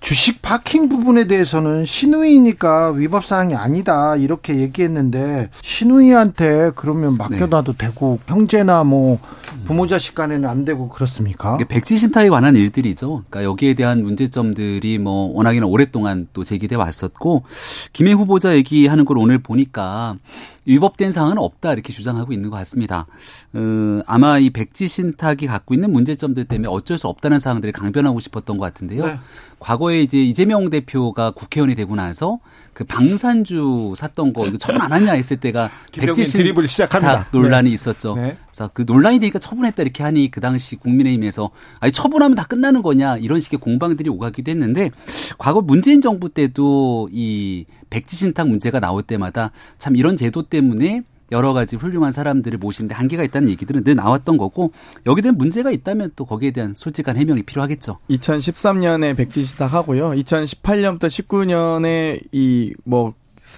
주식 0.01 0.43
parking 0.43 0.89
부분에 0.89 1.29
대해서는 1.29 1.85
시누이니까 1.85 2.91
위법 2.97 3.25
사항이 3.25 3.55
아니다 3.55 4.17
이렇게 4.17 4.57
얘기했는데 4.57 5.49
시누이한테 5.63 6.73
그러면 6.75 7.17
맡겨놔도 7.17 7.75
네. 7.75 7.87
되고 7.87 8.19
형제나 8.27 8.83
뭐 8.83 9.21
부모 9.65 9.87
자식 9.87 10.17
간에는 10.17 10.49
안 10.49 10.65
되고 10.65 10.89
그렇습니까? 10.89 11.57
백지 11.69 11.97
신탁에 11.97 12.29
관한 12.29 12.57
일들이죠. 12.57 13.23
그러니까 13.31 13.45
여기에 13.45 13.75
대한 13.75 14.03
문제점들이 14.03 14.99
뭐 14.99 15.33
워낙에나 15.33 15.67
오랫동안 15.67 16.27
또 16.33 16.43
제기돼 16.43 16.75
왔었고 16.75 17.45
김해 17.93 18.11
후보자 18.11 18.57
얘기하는 18.57 19.05
걸 19.05 19.19
오늘 19.19 19.39
보니까 19.39 20.17
위법된 20.65 21.13
사항은 21.13 21.39
없다 21.39 21.73
이렇게 21.73 21.93
주장하고 21.93 22.33
있는 22.33 22.51
것 22.51 22.57
같습니다. 22.59 23.07
어, 23.53 24.03
아마 24.07 24.39
이 24.39 24.51
백지 24.51 24.89
신탁이 24.89 25.47
갖고 25.47 25.75
있는 25.75 25.93
문제점들 25.93 26.45
때문에 26.45 26.69
어쩔 26.69 26.99
수 26.99 27.09
없다는 27.09 27.39
사항들을 27.39 27.73
강변하고 27.73 28.21
싶었던 28.21 28.59
것 28.59 28.65
같은데요. 28.65 29.07
네. 29.07 29.19
과거에 29.59 30.03
이제 30.03 30.19
이재명 30.19 30.71
대표가 30.71 31.33
국회의원이 31.33 31.75
되고 31.75 31.95
나서 31.95 32.39
그 32.73 32.85
방산주 32.85 33.95
샀던 33.97 34.33
거 34.33 34.47
이거 34.47 34.57
처분 34.57 34.81
안 34.81 34.93
했냐 34.93 35.13
했을 35.13 35.37
때가 35.37 35.71
백지신 35.93 36.39
드립을 36.41 36.69
시작합니다. 36.69 37.29
논란이 37.31 37.69
네. 37.69 37.75
있었죠. 37.75 38.15
네. 38.17 38.39
그래서 38.47 38.71
그 38.73 38.85
논란이 38.87 39.21
되니까 39.21 39.39
처분했다 39.39 39.83
이렇게 39.83 40.03
하니 40.03 40.31
그 40.31 40.41
당시 40.41 40.77
국민의힘에서 40.77 41.51
아니 41.81 41.93
처분하면 41.93 42.35
다 42.35 42.45
끝나는 42.45 42.83
거냐 42.83 43.19
이런 43.19 43.41
식의 43.41 43.61
공방들이 43.61 44.09
오가기도 44.09 44.51
했는데 44.51 44.91
과거 45.39 45.61
문재인 45.61 46.01
정부 46.01 46.31
때도 46.31 47.09
이 47.13 47.67
백지신탁 47.91 48.49
문제가 48.49 48.81
나올 48.81 49.03
때마다 49.03 49.51
참 49.79 49.97
이런 49.97 50.17
제도 50.17 50.43
때문에 50.43 51.03
여러 51.33 51.53
가지 51.53 51.77
훌륭한 51.77 52.13
사람들을 52.13 52.59
모시는데 52.59 52.95
한계가 52.95 53.25
있다는 53.25 53.49
얘기들은 53.49 53.83
늘 53.83 53.97
나왔던 53.97 54.37
거고 54.37 54.73
여기에 55.07 55.23
대한 55.23 55.37
문제가 55.37 55.71
있다면 55.73 56.13
또 56.15 56.25
거기에 56.25 56.53
대한 56.53 56.75
솔직한 56.77 57.17
해명이 57.17 57.43
필요하겠죠. 57.43 57.99
2013년에 58.11 59.17
백지 59.17 59.43
시작하고요. 59.45 60.11
2018년부터 60.11 61.07
19년에 61.07 62.21
이 62.33 62.73
뭐 62.85 63.15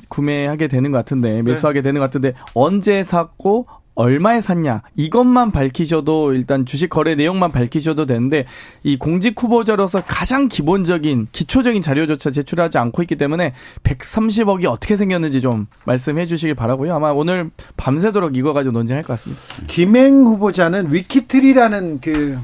구매하게 0.09 0.69
되는 0.69 0.91
것 0.91 0.99
같은데 0.99 1.43
매수하게 1.43 1.81
네. 1.81 1.83
되는 1.83 1.99
것 2.01 2.07
같은데 2.07 2.33
언제 2.55 3.03
샀고 3.03 3.67
얼마에 3.95 4.41
샀냐 4.41 4.83
이것만 4.97 5.53
밝히셔도 5.53 6.35
일단 6.35 6.67
주식 6.67 6.89
거래 6.89 7.15
내용만 7.15 7.53
밝히셔도 7.53 8.07
되는데 8.07 8.45
이 8.83 8.97
공직 8.99 9.41
후보자로서 9.41 10.03
가장 10.07 10.49
기본적인 10.49 11.29
기초적인 11.33 11.81
자료조차 11.83 12.31
제출하지 12.31 12.79
않고 12.79 13.03
있기 13.03 13.17
때문에 13.17 13.55
130억이 13.85 14.65
어떻게 14.67 14.97
생겼는지 14.97 15.41
좀 15.41 15.67
말씀해 15.85 16.27
주시길 16.27 16.55
바라고요. 16.55 16.95
아마 16.95 17.11
오늘 17.11 17.51
밤새도록 17.77 18.37
이거 18.37 18.53
가지고 18.53 18.73
논쟁할 18.73 19.05
것 19.05 19.13
같습니다. 19.15 19.43
김행 19.69 20.25
후보자는 20.25 20.93
위키트리라는 20.93 22.01
그 22.01 22.37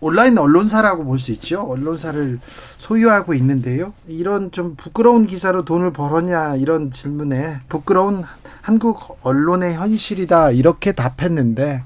온라인 0.00 0.38
언론사라고 0.38 1.04
볼 1.04 1.18
수 1.18 1.32
있죠. 1.32 1.60
언론사를 1.62 2.38
소유하고 2.78 3.34
있는데요. 3.34 3.92
이런 4.06 4.52
좀 4.52 4.76
부끄러운 4.76 5.26
기사로 5.26 5.64
돈을 5.64 5.92
벌었냐 5.92 6.54
이런 6.56 6.92
질문에 6.92 7.60
부끄러운 7.68 8.22
한국 8.68 9.16
언론의 9.22 9.76
현실이다 9.76 10.50
이렇게 10.50 10.92
답했는데 10.92 11.84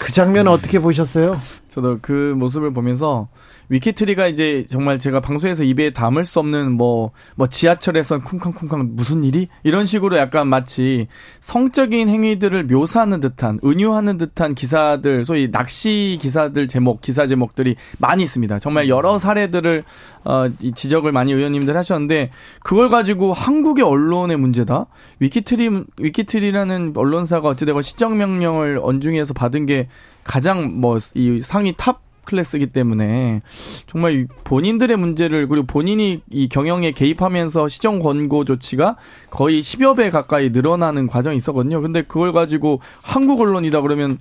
그 0.00 0.10
장면 0.10 0.48
은 0.48 0.52
어떻게 0.52 0.80
보셨어요? 0.80 1.38
저도 1.68 2.00
그 2.02 2.34
모습을 2.36 2.72
보면서 2.72 3.28
위키트리가 3.68 4.28
이제 4.28 4.64
정말 4.68 4.98
제가 4.98 5.20
방송에서 5.20 5.64
입에 5.64 5.92
담을 5.92 6.24
수 6.24 6.38
없는 6.38 6.72
뭐, 6.72 7.10
뭐 7.34 7.48
지하철에서 7.48 8.20
쿵쾅쿵쾅 8.20 8.90
무슨 8.92 9.24
일이? 9.24 9.48
이런 9.64 9.84
식으로 9.84 10.16
약간 10.16 10.46
마치 10.46 11.08
성적인 11.40 12.08
행위들을 12.08 12.64
묘사하는 12.64 13.20
듯한, 13.20 13.58
은유하는 13.64 14.18
듯한 14.18 14.54
기사들, 14.54 15.24
소위 15.24 15.50
낚시 15.50 16.18
기사들 16.20 16.68
제목, 16.68 17.00
기사 17.00 17.26
제목들이 17.26 17.76
많이 17.98 18.22
있습니다. 18.22 18.58
정말 18.60 18.88
여러 18.88 19.18
사례들을, 19.18 19.82
어, 20.24 20.46
이 20.60 20.72
지적을 20.72 21.12
많이 21.12 21.32
의원님들 21.32 21.76
하셨는데, 21.76 22.30
그걸 22.62 22.88
가지고 22.88 23.32
한국의 23.32 23.84
언론의 23.84 24.36
문제다? 24.36 24.86
위키트리, 25.18 25.84
위키트리라는 26.00 26.92
언론사가 26.96 27.48
어찌되건 27.48 27.82
시정 27.82 28.16
명령을 28.16 28.80
언중위에서 28.82 29.34
받은 29.34 29.66
게 29.66 29.88
가장 30.24 30.80
뭐, 30.80 30.98
이 31.14 31.40
상위 31.42 31.74
top 31.76 32.05
class이기 32.26 32.66
때문에 32.66 33.40
정말 33.86 34.26
본인들의 34.44 34.96
문제를 34.96 35.48
그리고 35.48 35.66
본인이 35.66 36.20
이 36.30 36.48
경영에 36.48 36.90
개입하면서 36.90 37.68
시정 37.68 38.00
권고 38.00 38.44
조치가 38.44 38.96
거의 39.30 39.62
10여 39.62 39.96
배 39.96 40.10
가까이 40.10 40.50
늘어나는 40.50 41.06
과정이 41.06 41.38
있었거든요. 41.38 41.80
근데 41.80 42.02
그걸 42.02 42.32
가지고 42.32 42.80
한국 43.00 43.40
언론이다 43.40 43.80
그러면 43.80 44.18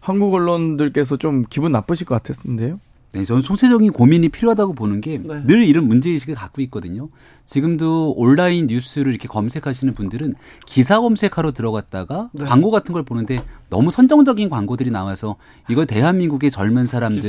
한국 0.00 0.34
언론들께서 0.34 1.16
좀 1.16 1.44
기분 1.48 1.72
나쁘실 1.72 2.06
것 2.06 2.22
같았는데요. 2.22 2.78
네, 3.14 3.24
저는 3.24 3.42
총체적인 3.42 3.92
고민이 3.92 4.28
필요하다고 4.28 4.74
보는 4.74 5.00
게늘 5.00 5.44
네. 5.46 5.66
이런 5.66 5.86
문제의식을 5.86 6.34
갖고 6.34 6.60
있거든요. 6.62 7.08
지금도 7.44 8.14
온라인 8.16 8.66
뉴스를 8.68 9.12
이렇게 9.12 9.28
검색하시는 9.28 9.92
분들은 9.92 10.34
기사 10.66 11.00
검색하러 11.00 11.52
들어갔다가 11.52 12.30
네. 12.32 12.44
광고 12.44 12.70
같은 12.70 12.94
걸 12.94 13.02
보는데 13.02 13.38
너무 13.68 13.90
선정적인 13.90 14.48
광고들이 14.48 14.90
나와서 14.90 15.36
이걸 15.68 15.84
대한민국의 15.86 16.50
젊은 16.50 16.84
사람들, 16.86 17.20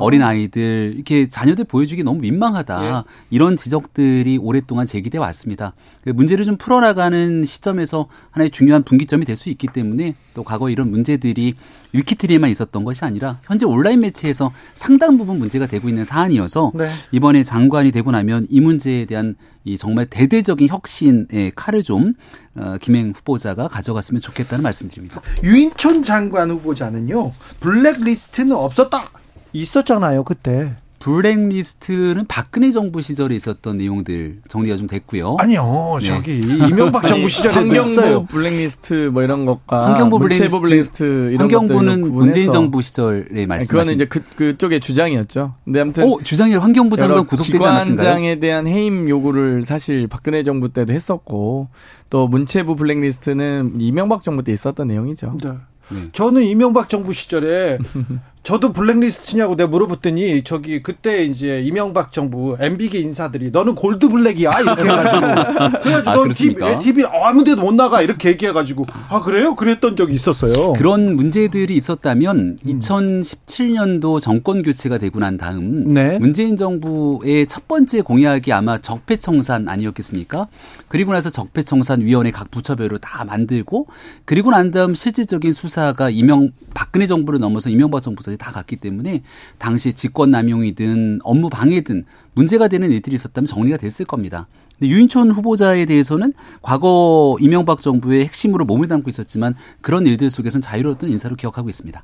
어린 0.00 0.22
아이들 0.22 0.92
이렇게 0.94 1.28
자녀들 1.28 1.64
보여주기 1.64 2.02
너무 2.02 2.20
민망하다 2.20 2.84
예. 2.84 3.02
이런 3.30 3.56
지적들이 3.56 4.38
오랫동안 4.38 4.86
제기돼 4.86 5.18
왔습니다. 5.18 5.74
그 6.04 6.10
문제를 6.10 6.44
좀 6.44 6.56
풀어나가는 6.56 7.44
시점에서 7.44 8.06
하나의 8.30 8.50
중요한 8.50 8.82
분기점이 8.82 9.24
될 9.26 9.32
수 9.42 9.48
있기 9.50 9.66
때문에 9.72 10.14
또 10.34 10.44
과거 10.44 10.70
이런 10.70 10.90
문제들이 10.90 11.54
위키트리에만 11.92 12.50
있었던 12.50 12.84
것이 12.84 13.04
아니라 13.04 13.38
현재 13.44 13.66
온라인 13.66 14.00
매체에서 14.00 14.52
상당 14.74 15.16
부분 15.18 15.38
문제가 15.38 15.66
되고 15.66 15.88
있는 15.88 16.04
사안이어서 16.04 16.72
네. 16.74 16.88
이번에 17.10 17.42
장관이 17.42 17.90
되고 17.92 18.10
나면 18.10 18.46
이 18.50 18.60
문제에 18.60 19.04
대한 19.06 19.34
이 19.64 19.78
정말 19.78 20.06
대대적인 20.06 20.68
혁신의 20.68 21.52
칼을 21.54 21.82
좀 21.82 22.14
어, 22.56 22.76
김행 22.80 23.12
후보자가 23.14 23.68
가져갔으면 23.68 24.20
좋겠다는 24.20 24.62
말씀드립니다. 24.62 25.20
유인촌 25.42 26.02
장관 26.02 26.50
후보자는요 26.50 27.32
블랙리스트는 27.60 28.56
없었다 28.56 29.10
있었잖아요 29.52 30.24
그때. 30.24 30.74
블랙리스트는 31.02 32.26
박근혜 32.28 32.70
정부 32.70 33.02
시절에 33.02 33.34
있었던 33.34 33.76
내용들 33.76 34.42
정리가 34.46 34.76
좀 34.76 34.86
됐고요. 34.86 35.36
아니요, 35.40 35.98
네. 36.00 36.06
저기 36.06 36.38
이명박 36.38 37.06
정부 37.08 37.28
시절에 37.28 37.52
환경부 37.52 38.26
블랙리스트 38.26 39.10
뭐 39.12 39.22
이런 39.22 39.44
것과 39.44 39.86
환경부 39.86 40.20
블랙리스트, 40.20 40.60
블랙리스트 40.60 41.30
이런 41.30 41.40
환경부는 41.40 42.12
문재인 42.12 42.52
정부 42.52 42.80
시절에 42.82 43.46
말씀. 43.46 43.72
그거는 43.72 43.94
이제 43.94 44.04
그 44.04 44.22
그쪽의 44.36 44.78
주장이었죠. 44.78 45.54
근데 45.64 45.80
아무튼 45.80 46.04
오, 46.04 46.22
주장이 46.22 46.54
환경부 46.54 46.96
장관 46.96 47.26
구속되지 47.26 47.58
않았던가요? 47.58 47.94
기관장에 47.96 48.38
대한 48.38 48.68
해임 48.68 49.08
요구를 49.08 49.64
사실 49.64 50.06
박근혜 50.06 50.44
정부 50.44 50.68
때도 50.68 50.92
했었고 50.92 51.68
또 52.10 52.28
문체부 52.28 52.76
블랙리스트는 52.76 53.74
이명박 53.80 54.22
정부 54.22 54.44
때 54.44 54.52
있었던 54.52 54.86
내용이죠. 54.86 55.36
네. 55.42 55.50
네. 55.90 56.08
저는 56.12 56.44
이명박 56.44 56.88
정부 56.88 57.12
시절에 57.12 57.78
저도 58.42 58.72
블랙리스트냐고 58.72 59.54
내가 59.54 59.68
물어봤더니 59.68 60.42
저기 60.42 60.82
그때 60.82 61.24
이제 61.24 61.62
이명박 61.62 62.10
정부 62.10 62.56
MB계 62.58 62.98
인사들이 62.98 63.52
너는 63.52 63.76
골드 63.76 64.08
블랙이야 64.08 64.60
이렇게 64.60 64.82
해가지고 64.82 65.20
그래가지고 65.82 66.10
아, 66.10 66.14
넌 66.16 66.28
TV, 66.30 66.78
TV 66.82 67.04
아무데도 67.04 67.60
못 67.60 67.72
나가 67.74 68.02
이렇게 68.02 68.30
얘기해가지고 68.30 68.86
아 69.08 69.22
그래요? 69.22 69.54
그랬던 69.54 69.94
적이 69.94 70.14
있었어요. 70.14 70.72
그런 70.72 71.14
문제들이 71.14 71.76
있었다면 71.76 72.58
음. 72.64 72.80
2017년도 72.80 74.20
정권 74.20 74.62
교체가 74.62 74.98
되고 74.98 75.20
난 75.20 75.36
다음 75.36 75.94
네. 75.94 76.18
문재인 76.18 76.56
정부의 76.56 77.46
첫 77.46 77.68
번째 77.68 78.00
공약이 78.00 78.52
아마 78.52 78.78
적폐청산 78.78 79.68
아니었겠습니까? 79.68 80.48
그리고 80.88 81.12
나서 81.12 81.30
적폐청산 81.30 82.00
위원회 82.00 82.32
각 82.32 82.50
부처별로 82.50 82.98
다 82.98 83.24
만들고 83.24 83.86
그리고 84.24 84.50
난 84.50 84.72
다음 84.72 84.96
실질적인 84.96 85.52
수사가 85.52 86.10
이명 86.10 86.50
박근혜 86.74 87.06
정부를 87.06 87.38
넘어서 87.38 87.70
이명박 87.70 88.02
정부 88.02 88.24
다 88.36 88.52
갔기 88.52 88.76
때문에 88.76 89.22
당시 89.58 89.92
직권 89.92 90.30
남용이든 90.30 91.20
업무 91.24 91.48
방해든 91.48 92.04
문제가 92.34 92.68
되는 92.68 92.90
일들이 92.90 93.14
있었다면 93.14 93.46
정리가 93.46 93.76
됐을 93.76 94.06
겁니다. 94.06 94.46
유인촌 94.80 95.30
후보자에 95.30 95.84
대해서는 95.86 96.32
과거 96.60 97.36
이명박 97.40 97.80
정부의 97.80 98.24
핵심으로 98.24 98.64
몸을 98.64 98.88
담고 98.88 99.10
있었지만 99.10 99.54
그런 99.80 100.06
일들 100.06 100.30
속에서는 100.30 100.60
자유로웠던 100.60 101.10
인사로 101.10 101.36
기억하고 101.36 101.68
있습니다. 101.68 102.02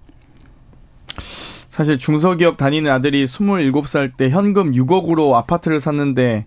사실 1.71 1.97
중소기업 1.97 2.57
다니는 2.57 2.91
아들이 2.91 3.25
27살 3.25 4.17
때 4.17 4.31
현금 4.31 4.73
6억으로 4.73 5.35
아파트를 5.35 5.81
샀는데 5.81 6.47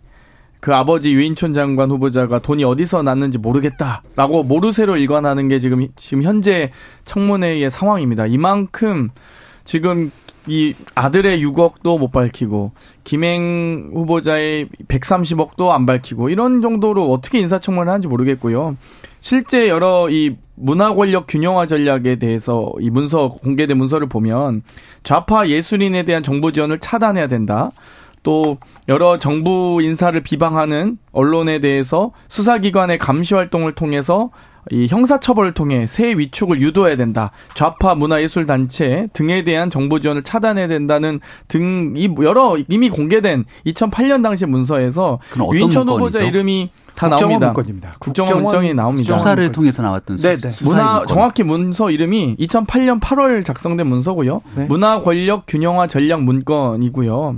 그 0.59 0.75
아버지 0.75 1.11
유인촌 1.11 1.53
장관 1.53 1.89
후보자가 1.89 2.39
돈이 2.39 2.63
어디서 2.63 3.01
났는지 3.01 3.39
모르겠다라고 3.39 4.43
모르쇠로 4.43 4.97
일관하는 4.97 5.47
게 5.47 5.59
지금 5.59 5.87
지금 5.95 6.21
현재 6.21 6.71
청문회의 7.03 7.69
상황입니다. 7.71 8.27
이만큼 8.27 9.09
지금 9.71 10.11
이 10.47 10.73
아들의 10.95 11.41
6억도 11.45 11.97
못 11.97 12.11
밝히고 12.11 12.73
김행 13.05 13.91
후보자의 13.93 14.67
130억도 14.89 15.69
안 15.69 15.85
밝히고 15.85 16.27
이런 16.27 16.61
정도로 16.61 17.09
어떻게 17.09 17.39
인사청문을 17.39 17.87
하는지 17.87 18.09
모르겠고요. 18.09 18.75
실제 19.21 19.69
여러 19.69 20.09
이 20.09 20.35
문화 20.55 20.93
권력 20.93 21.25
균형화 21.25 21.67
전략에 21.67 22.17
대해서 22.17 22.73
이 22.81 22.89
문서 22.89 23.29
공개된 23.29 23.77
문서를 23.77 24.09
보면 24.09 24.61
좌파 25.03 25.47
예술인에 25.47 26.03
대한 26.03 26.21
정보 26.21 26.51
지원을 26.51 26.79
차단해야 26.79 27.27
된다. 27.27 27.71
또 28.23 28.57
여러 28.89 29.17
정부 29.17 29.79
인사를 29.81 30.19
비방하는 30.21 30.97
언론에 31.13 31.59
대해서 31.59 32.11
수사기관의 32.27 32.97
감시 32.97 33.35
활동을 33.35 33.71
통해서 33.71 34.31
이 34.69 34.87
형사처벌을 34.87 35.53
통해 35.53 35.87
새 35.87 36.13
위축을 36.17 36.61
유도해야 36.61 36.95
된다. 36.95 37.31
좌파 37.55 37.95
문화예술단체 37.95 39.07
등에 39.13 39.43
대한 39.43 39.69
정보 39.69 39.99
지원을 39.99 40.23
차단해야 40.23 40.67
된다는 40.67 41.19
등 41.47 41.93
이 41.95 42.09
여러 42.21 42.57
이미 42.69 42.89
공개된 42.89 43.45
2008년 43.65 44.23
당시 44.23 44.45
문서에서 44.45 45.19
유인천 45.53 45.89
후보자 45.89 46.23
이름이 46.23 46.69
다 46.95 47.09
나옵니다. 47.09 47.47
문건입니다. 47.47 47.93
국정원 47.99 48.43
문건이 48.43 48.73
나옵니다. 48.73 49.17
수사를 49.17 49.51
통해서 49.51 49.81
나왔던 49.81 50.17
수, 50.17 50.23
네네. 50.27 50.53
문화 50.63 50.91
문건. 50.99 51.07
정확히 51.07 51.43
문서 51.43 51.89
이름이 51.89 52.35
2008년 52.39 52.99
8월 52.99 53.43
작성된 53.43 53.87
문서고요. 53.87 54.41
네. 54.55 54.65
문화 54.65 55.01
권력 55.01 55.45
균형화 55.47 55.87
전략 55.87 56.21
문건이고요. 56.23 57.37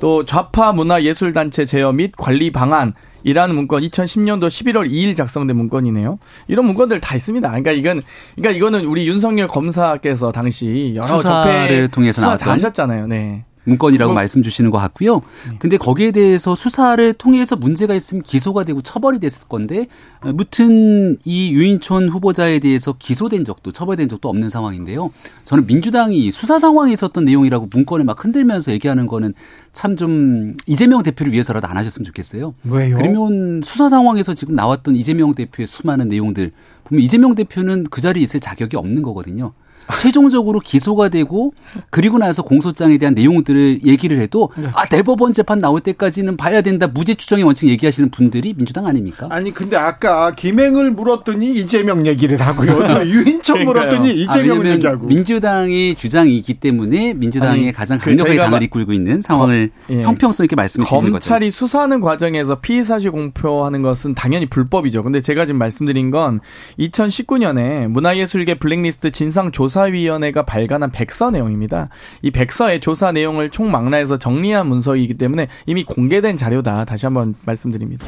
또 0.00 0.24
좌파 0.24 0.72
문화예술단체 0.72 1.64
제어 1.64 1.92
및 1.92 2.12
관리 2.16 2.50
방안 2.52 2.94
이라는 3.24 3.54
문건 3.54 3.82
2010년도 3.82 4.48
11월 4.48 4.90
2일 4.90 5.16
작성된 5.16 5.56
문건이네요. 5.56 6.18
이런 6.48 6.66
문건들 6.66 7.00
다 7.00 7.16
있습니다. 7.16 7.48
그러니까 7.48 7.72
이건 7.72 8.02
그러니까 8.36 8.56
이거는 8.56 8.84
우리 8.84 9.06
윤석열 9.06 9.48
검사께서 9.48 10.32
당시 10.32 10.92
여러 10.96 11.06
수사를 11.06 11.88
통해서 11.88 12.20
수사 12.20 12.36
다 12.36 12.52
하셨잖아요. 12.52 13.06
네. 13.06 13.44
문건이라고 13.64 14.10
뭐, 14.10 14.14
말씀 14.16 14.42
주시는 14.42 14.70
것 14.70 14.78
같고요. 14.78 15.22
네. 15.50 15.56
근데 15.58 15.76
거기에 15.76 16.10
대해서 16.10 16.54
수사를 16.54 17.12
통해서 17.14 17.56
문제가 17.56 17.94
있으면 17.94 18.22
기소가 18.22 18.64
되고 18.64 18.82
처벌이 18.82 19.18
됐을 19.18 19.48
건데 19.48 19.86
무튼 20.34 21.16
이 21.24 21.52
유인촌 21.52 22.08
후보자에 22.08 22.58
대해서 22.58 22.92
기소된 22.98 23.44
적도 23.44 23.72
처벌된 23.72 24.08
적도 24.08 24.28
없는 24.28 24.48
상황인데요. 24.50 25.10
저는 25.44 25.66
민주당이 25.66 26.30
수사 26.32 26.58
상황에 26.58 26.92
있었던 26.92 27.24
내용이라고 27.24 27.68
문건을 27.72 28.04
막 28.04 28.22
흔들면서 28.24 28.72
얘기하는 28.72 29.06
거는 29.06 29.32
참 29.72 29.92
좀 30.02 30.54
이재명 30.66 31.02
대표를 31.02 31.32
위해서라도 31.32 31.68
안 31.68 31.76
하셨으면 31.76 32.04
좋겠어요. 32.06 32.54
왜요? 32.64 32.96
그러면 32.96 33.60
수사 33.62 33.88
상황에서 33.88 34.34
지금 34.34 34.54
나왔던 34.54 34.96
이재명 34.96 35.34
대표의 35.34 35.66
수많은 35.66 36.08
내용들 36.08 36.50
보면 36.84 37.02
이재명 37.02 37.34
대표는 37.34 37.84
그 37.90 38.00
자리에 38.00 38.22
있을 38.22 38.40
자격이 38.40 38.76
없는 38.76 39.02
거거든요. 39.02 39.52
최종적으로 40.00 40.60
기소가 40.60 41.08
되고 41.08 41.52
그리고 41.90 42.18
나서 42.18 42.42
공소장에 42.42 42.98
대한 42.98 43.14
내용들을 43.14 43.84
얘기를 43.84 44.20
해도 44.20 44.50
네. 44.56 44.68
아 44.74 44.86
대법원 44.86 45.32
재판 45.32 45.60
나올 45.60 45.80
때까지는 45.80 46.36
봐야 46.36 46.60
된다 46.60 46.86
무죄 46.86 47.14
추정의 47.14 47.44
원칙 47.44 47.68
얘기하시는 47.68 48.10
분들이 48.10 48.54
민주당 48.54 48.86
아닙니까? 48.86 49.26
아니 49.30 49.52
근데 49.52 49.76
아까 49.76 50.34
김행을 50.34 50.92
물었더니 50.92 51.52
이재명 51.52 52.06
얘기를 52.06 52.40
하고요. 52.40 53.02
유인천 53.06 53.64
물었더니 53.64 54.10
이재명 54.12 54.60
아, 54.62 54.70
얘기하고 54.70 55.06
민주당의 55.06 55.94
주장이기 55.94 56.54
때문에 56.54 57.14
민주당의 57.14 57.62
아니, 57.64 57.72
가장 57.72 57.98
그 57.98 58.06
강력하게 58.06 58.36
그 58.36 58.42
당을 58.42 58.62
이끌고 58.64 58.92
있는 58.92 59.20
상황을 59.20 59.70
거, 59.88 59.94
예. 59.94 60.02
형평성 60.02 60.44
있게 60.44 60.56
말씀해 60.56 60.86
주는 60.86 61.00
거죠. 61.00 61.12
검찰이 61.12 61.50
수사하는 61.50 62.00
과정에서 62.00 62.60
피의 62.60 62.84
사실 62.84 63.10
공표하는 63.10 63.82
것은 63.82 64.14
당연히 64.14 64.46
불법이죠. 64.46 65.02
근데 65.02 65.20
제가 65.20 65.46
지금 65.46 65.58
말씀드린 65.58 66.10
건 66.10 66.40
2019년에 66.78 67.88
문화예술계 67.88 68.54
블랙리스트 68.58 69.10
진상 69.10 69.50
조사 69.52 69.71
조사위원회가 69.72 70.44
발간한 70.44 70.92
백서 70.92 71.30
내용입니다. 71.30 71.88
이 72.22 72.30
백서의 72.30 72.80
조사 72.80 73.12
내용을 73.12 73.50
총망라해서 73.50 74.18
정리한 74.18 74.66
문서이기 74.66 75.14
때문에 75.14 75.48
이미 75.66 75.84
공개된 75.84 76.36
자료다. 76.36 76.84
다시 76.84 77.06
한번 77.06 77.34
말씀드립니다. 77.46 78.04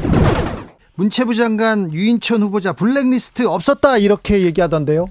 문체부 0.97 1.35
장관 1.35 1.93
유인천 1.93 2.43
후보자 2.43 2.73
블랙리스트 2.73 3.47
없었다 3.47 3.99
이렇게 3.99 4.43
얘기하던데요. 4.43 5.07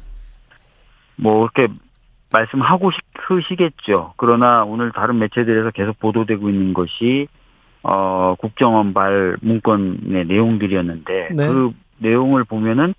뭐 1.18 1.44
이렇게 1.44 1.74
말씀하고 2.32 2.92
싶으시겠죠. 2.92 4.14
그러나 4.18 4.64
오늘 4.64 4.92
다른 4.92 5.20
매체들에서 5.20 5.72
계속 5.72 6.00
보도되고 6.00 6.50
있는 6.50 6.74
것이 6.74 7.28
어 7.84 8.36
국정원 8.40 8.94
발 8.94 9.36
문건의 9.42 10.26
내용들이었는데 10.28 11.30
네. 11.36 11.48
그 11.48 11.72
내용을 11.98 12.46
보면은 12.46 12.94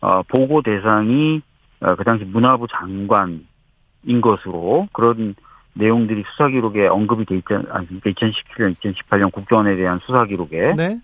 어 0.00 0.22
보고 0.28 0.60
대상이 0.60 1.40
어, 1.40 1.53
그 1.96 2.04
당시 2.04 2.24
문화부 2.24 2.66
장관인 2.68 4.20
것으로 4.22 4.88
그런 4.92 5.34
내용들이 5.74 6.24
수사 6.30 6.48
기록에 6.48 6.86
언급이 6.86 7.24
돼 7.26 7.36
있지 7.36 7.46
않습니까? 7.68 8.10
2017년, 8.10 8.76
2018년 8.76 9.32
국정원에 9.32 9.76
대한 9.76 9.98
수사 10.04 10.24
기록에. 10.24 10.74
네. 10.76 11.00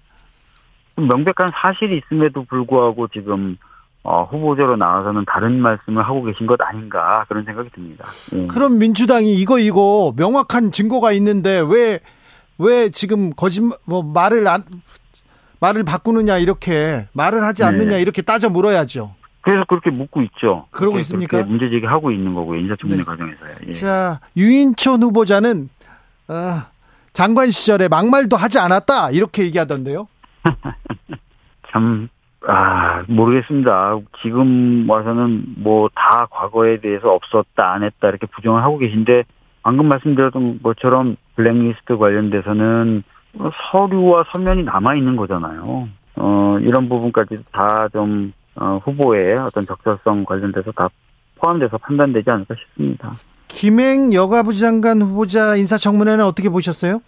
명백한 0.97 1.53
사실이 1.55 1.99
있음에도 1.99 2.45
불구하고 2.45 3.09
지금 3.09 3.57
어, 4.03 4.25
후보자로 4.25 4.77
나와서는 4.77 5.25
다른 5.27 5.61
말씀을 5.61 6.03
하고 6.03 6.23
계신 6.23 6.47
것 6.47 6.61
아닌가 6.63 7.25
그런 7.29 7.45
생각이 7.45 7.71
듭니다. 7.71 8.05
예. 8.35 8.47
그럼 8.47 8.79
민주당이 8.79 9.35
이거 9.35 9.59
이거 9.59 10.15
명확한 10.17 10.73
증거가 10.73 11.13
있는데 11.13 11.61
왜 11.61 12.01
왜 12.61 12.91
지금 12.91 13.31
거짓말 13.31 13.79
뭐 13.85 14.03
말을 14.03 14.47
안 14.47 14.63
말을 15.61 15.83
바꾸느냐 15.83 16.37
이렇게 16.39 17.09
말을 17.13 17.43
하지 17.43 17.65
않느냐 17.65 17.97
네. 17.97 18.03
이렇게 18.03 18.23
따져 18.23 18.51
물어야죠. 18.51 19.15
그래서 19.43 19.65
그렇게 19.69 19.91
묻고 19.91 20.23
있죠. 20.23 20.67
그러고 20.71 20.99
있습니까? 20.99 21.43
문제 21.45 21.71
제기하고 21.71 22.11
있는 22.11 22.35
거고요. 22.35 22.59
인사청문회 22.61 23.03
네. 23.03 23.05
과정에서요. 23.05 23.55
예. 23.69 23.73
자, 23.73 24.21
유인촌 24.37 25.03
후보자는 25.03 25.69
어, 26.29 26.63
장관 27.13 27.51
시절에 27.51 27.89
막말도 27.89 28.37
하지 28.37 28.59
않았다 28.59 29.11
이렇게 29.13 29.45
얘기하던데요. 29.45 30.07
참, 31.73 32.09
아, 32.47 33.03
모르겠습니다. 33.09 33.99
지금 34.23 34.89
와서는 34.89 35.55
뭐 35.59 35.89
다 35.95 36.27
과거에 36.31 36.81
대해서 36.81 37.09
없었다, 37.11 37.73
안 37.73 37.83
했다 37.83 38.09
이렇게 38.09 38.27
부정을 38.27 38.63
하고 38.63 38.79
계신데 38.79 39.25
방금 39.63 39.87
말씀드렸던 39.89 40.61
것처럼 40.63 41.17
블랙리스트 41.37 41.97
관련돼서는 41.99 43.03
서류와 43.71 44.25
서면이 44.33 44.65
남아 44.65 44.95
있는 44.97 45.17
거잖아요. 45.17 45.89
어, 46.21 46.59
이런 46.61 46.89
부분까지 46.89 47.39
다 47.53 47.89
좀 47.93 48.33
어, 48.61 48.81
후보의 48.85 49.37
어떤 49.41 49.67
적절성 49.67 50.25
관련돼서 50.25 50.71
다 50.73 50.89
포함돼서 51.37 51.79
판단되지 51.79 52.31
않을까 52.31 52.55
싶습니다. 52.55 53.15
김행 53.49 54.13
여가부 54.13 54.55
장관 54.55 55.01
후보자 55.03 55.57
인사청문회는 55.57 56.25
어떻게 56.25 56.49
보셨어요? 56.51 57.01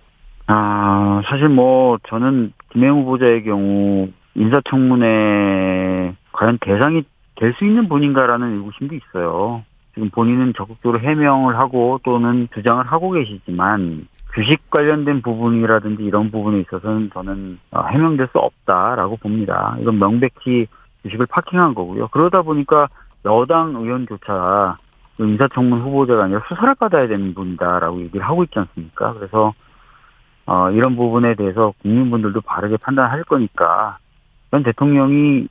아 0.46 1.22
사실 1.26 1.48
뭐 1.48 1.98
저는 2.08 2.52
김행 2.72 2.92
후보자의 3.02 3.44
경우 3.44 4.08
인사청문회 4.34 6.14
과연 6.32 6.58
대상이 6.60 7.02
될 7.36 7.54
수 7.58 7.64
있는 7.64 7.88
분인가라는 7.88 8.56
의구심도 8.58 8.94
있어요. 8.94 9.64
지금 9.94 10.10
본인은 10.10 10.54
적극적으로 10.56 11.00
해명을 11.00 11.58
하고 11.58 12.00
또는 12.04 12.48
주장을 12.54 12.84
하고 12.86 13.10
계시지만 13.10 14.06
규식 14.32 14.70
관련된 14.70 15.20
부분이라든지 15.22 16.02
이런 16.04 16.30
부분에 16.30 16.60
있어서는 16.60 17.10
저는 17.12 17.58
어, 17.72 17.84
해명될 17.86 18.28
수 18.32 18.38
없다라고 18.38 19.16
봅니다. 19.16 19.76
이건 19.80 19.98
명백히 19.98 20.66
주식을 21.02 21.26
파킹한 21.26 21.74
거고요. 21.74 22.08
그러다 22.08 22.42
보니까 22.42 22.88
여당 23.24 23.74
의원조차 23.76 24.76
그 25.16 25.26
인사청문 25.26 25.82
후보자가 25.82 26.24
아니라 26.24 26.42
수사를 26.48 26.74
받아야 26.74 27.06
되는 27.06 27.34
분이다라고 27.34 28.00
얘기를 28.02 28.26
하고 28.26 28.44
있지 28.44 28.58
않습니까? 28.58 29.12
그래서 29.14 29.52
어, 30.46 30.70
이런 30.70 30.96
부분에 30.96 31.34
대해서 31.34 31.72
국민분들도 31.82 32.40
바르게 32.40 32.76
판단할 32.78 33.24
거니까 33.24 33.98
전 34.50 34.62
대통령이 34.62 35.48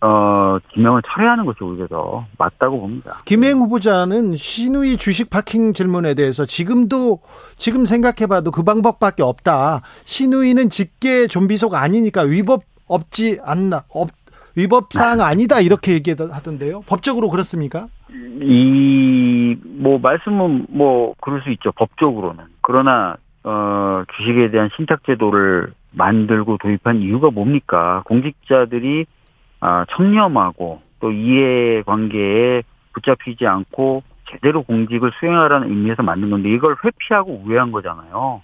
어, 0.00 0.58
지명을 0.74 1.00
철회하는 1.06 1.46
것이 1.46 1.64
오히려 1.64 1.86
더 1.86 2.26
맞다고 2.36 2.78
봅니다. 2.78 3.22
김행 3.24 3.58
후보자는 3.58 4.36
시누이 4.36 4.98
주식 4.98 5.30
parking 5.30 5.72
질문에 5.72 6.12
대해서 6.12 6.44
지금도 6.44 7.20
지금 7.56 7.86
생각해봐도 7.86 8.50
그 8.50 8.62
방법밖에 8.64 9.22
없다. 9.22 9.80
시누이는 10.04 10.68
직계 10.68 11.26
존비속 11.26 11.74
아니니까 11.74 12.20
위법 12.22 12.64
없지 12.86 13.40
않나 13.42 13.84
업, 13.88 14.08
위법 14.56 14.92
사항 14.92 15.20
아니다 15.20 15.60
이렇게 15.60 15.92
얘기하던데요. 15.94 16.82
법적으로 16.86 17.28
그렇습니까? 17.30 17.88
이 18.40 19.56
뭐 19.84 19.98
말씀은 19.98 20.66
뭐 20.70 21.14
그럴 21.20 21.42
수 21.42 21.50
있죠. 21.50 21.72
법적으로는 21.72 22.44
그러나 22.62 23.16
어 23.44 24.02
주식에 24.16 24.50
대한 24.50 24.70
신탁 24.76 25.04
제도를 25.04 25.72
만들고 25.92 26.58
도입한 26.58 27.02
이유가 27.02 27.30
뭡니까? 27.30 28.02
공직자들이 28.06 29.04
아, 29.60 29.84
청렴하고 29.90 30.80
또 31.00 31.12
이해관계에 31.12 32.62
붙잡히지 32.94 33.46
않고 33.46 34.02
제대로 34.30 34.62
공직을 34.62 35.12
수행하라는 35.20 35.68
의미에서 35.68 36.02
만든 36.02 36.30
건데 36.30 36.50
이걸 36.50 36.76
회피하고 36.84 37.42
우회한 37.44 37.72
거잖아요. 37.72 38.42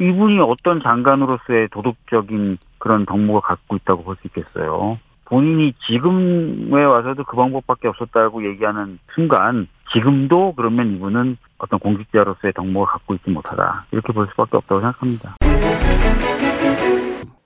이분이 0.00 0.40
어떤 0.40 0.82
장관으로서의 0.82 1.68
도덕적인 1.68 2.58
그런 2.78 3.04
덕목을 3.06 3.42
갖고 3.42 3.76
있다고 3.76 4.02
볼 4.04 4.16
수 4.16 4.26
있겠어요. 4.28 4.98
본인이 5.32 5.72
지금에 5.86 6.84
와서도 6.84 7.24
그 7.24 7.36
방법밖에 7.36 7.88
없었다고 7.88 8.44
얘기하는 8.50 8.98
순간 9.14 9.66
지금도 9.94 10.52
그러면 10.54 10.94
이분은 10.94 11.38
어떤 11.56 11.78
공직자로서의 11.78 12.52
덕목을 12.52 12.86
갖고 12.86 13.14
있지 13.14 13.30
못하다 13.30 13.86
이렇게 13.92 14.12
볼 14.12 14.28
수밖에 14.28 14.58
없다고 14.58 14.82
생각합니다. 14.82 15.36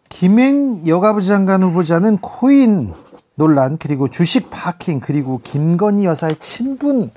김행 0.08 0.84
여가부 0.84 1.22
장관 1.22 1.62
후보자는 1.62 2.18
코인 2.18 2.92
논란 3.36 3.78
그리고 3.78 4.08
주식 4.08 4.50
parking 4.50 4.98
그리고 4.98 5.38
김건희 5.44 6.06
여사의 6.06 6.40
친분 6.40 7.12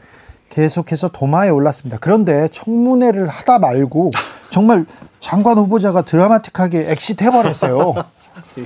계속해서 0.52 1.10
도마에 1.10 1.50
올랐습니다. 1.50 1.98
그런데 2.00 2.48
청문회를 2.50 3.28
하다 3.28 3.58
말고 3.58 4.12
정말 4.52 4.86
장관 5.20 5.58
후보자가 5.58 6.04
드라마틱하게 6.04 6.92
exit 6.92 7.24
해버렸어요. 7.24 7.96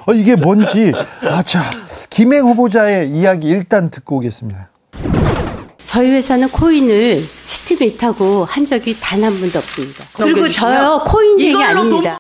어, 0.06 0.14
이게 0.14 0.36
뭔지 0.36 0.92
아자 1.22 1.72
김행 2.10 2.46
후보자의 2.48 3.10
이야기 3.10 3.48
일단 3.48 3.90
듣고 3.90 4.18
오겠습니다. 4.18 4.70
저희 5.86 6.10
회사는 6.12 6.50
코인을 6.50 7.22
Steemit하고 7.22 8.46
한 8.46 8.66
적이 8.66 8.96
단 9.00 9.24
한 9.24 9.32
번도 9.40 9.60
없습니다. 9.60 10.04
그리고 10.14 10.48
저요 10.50 11.04
코인쟁이 11.06 11.64
아닙니다. 11.64 12.18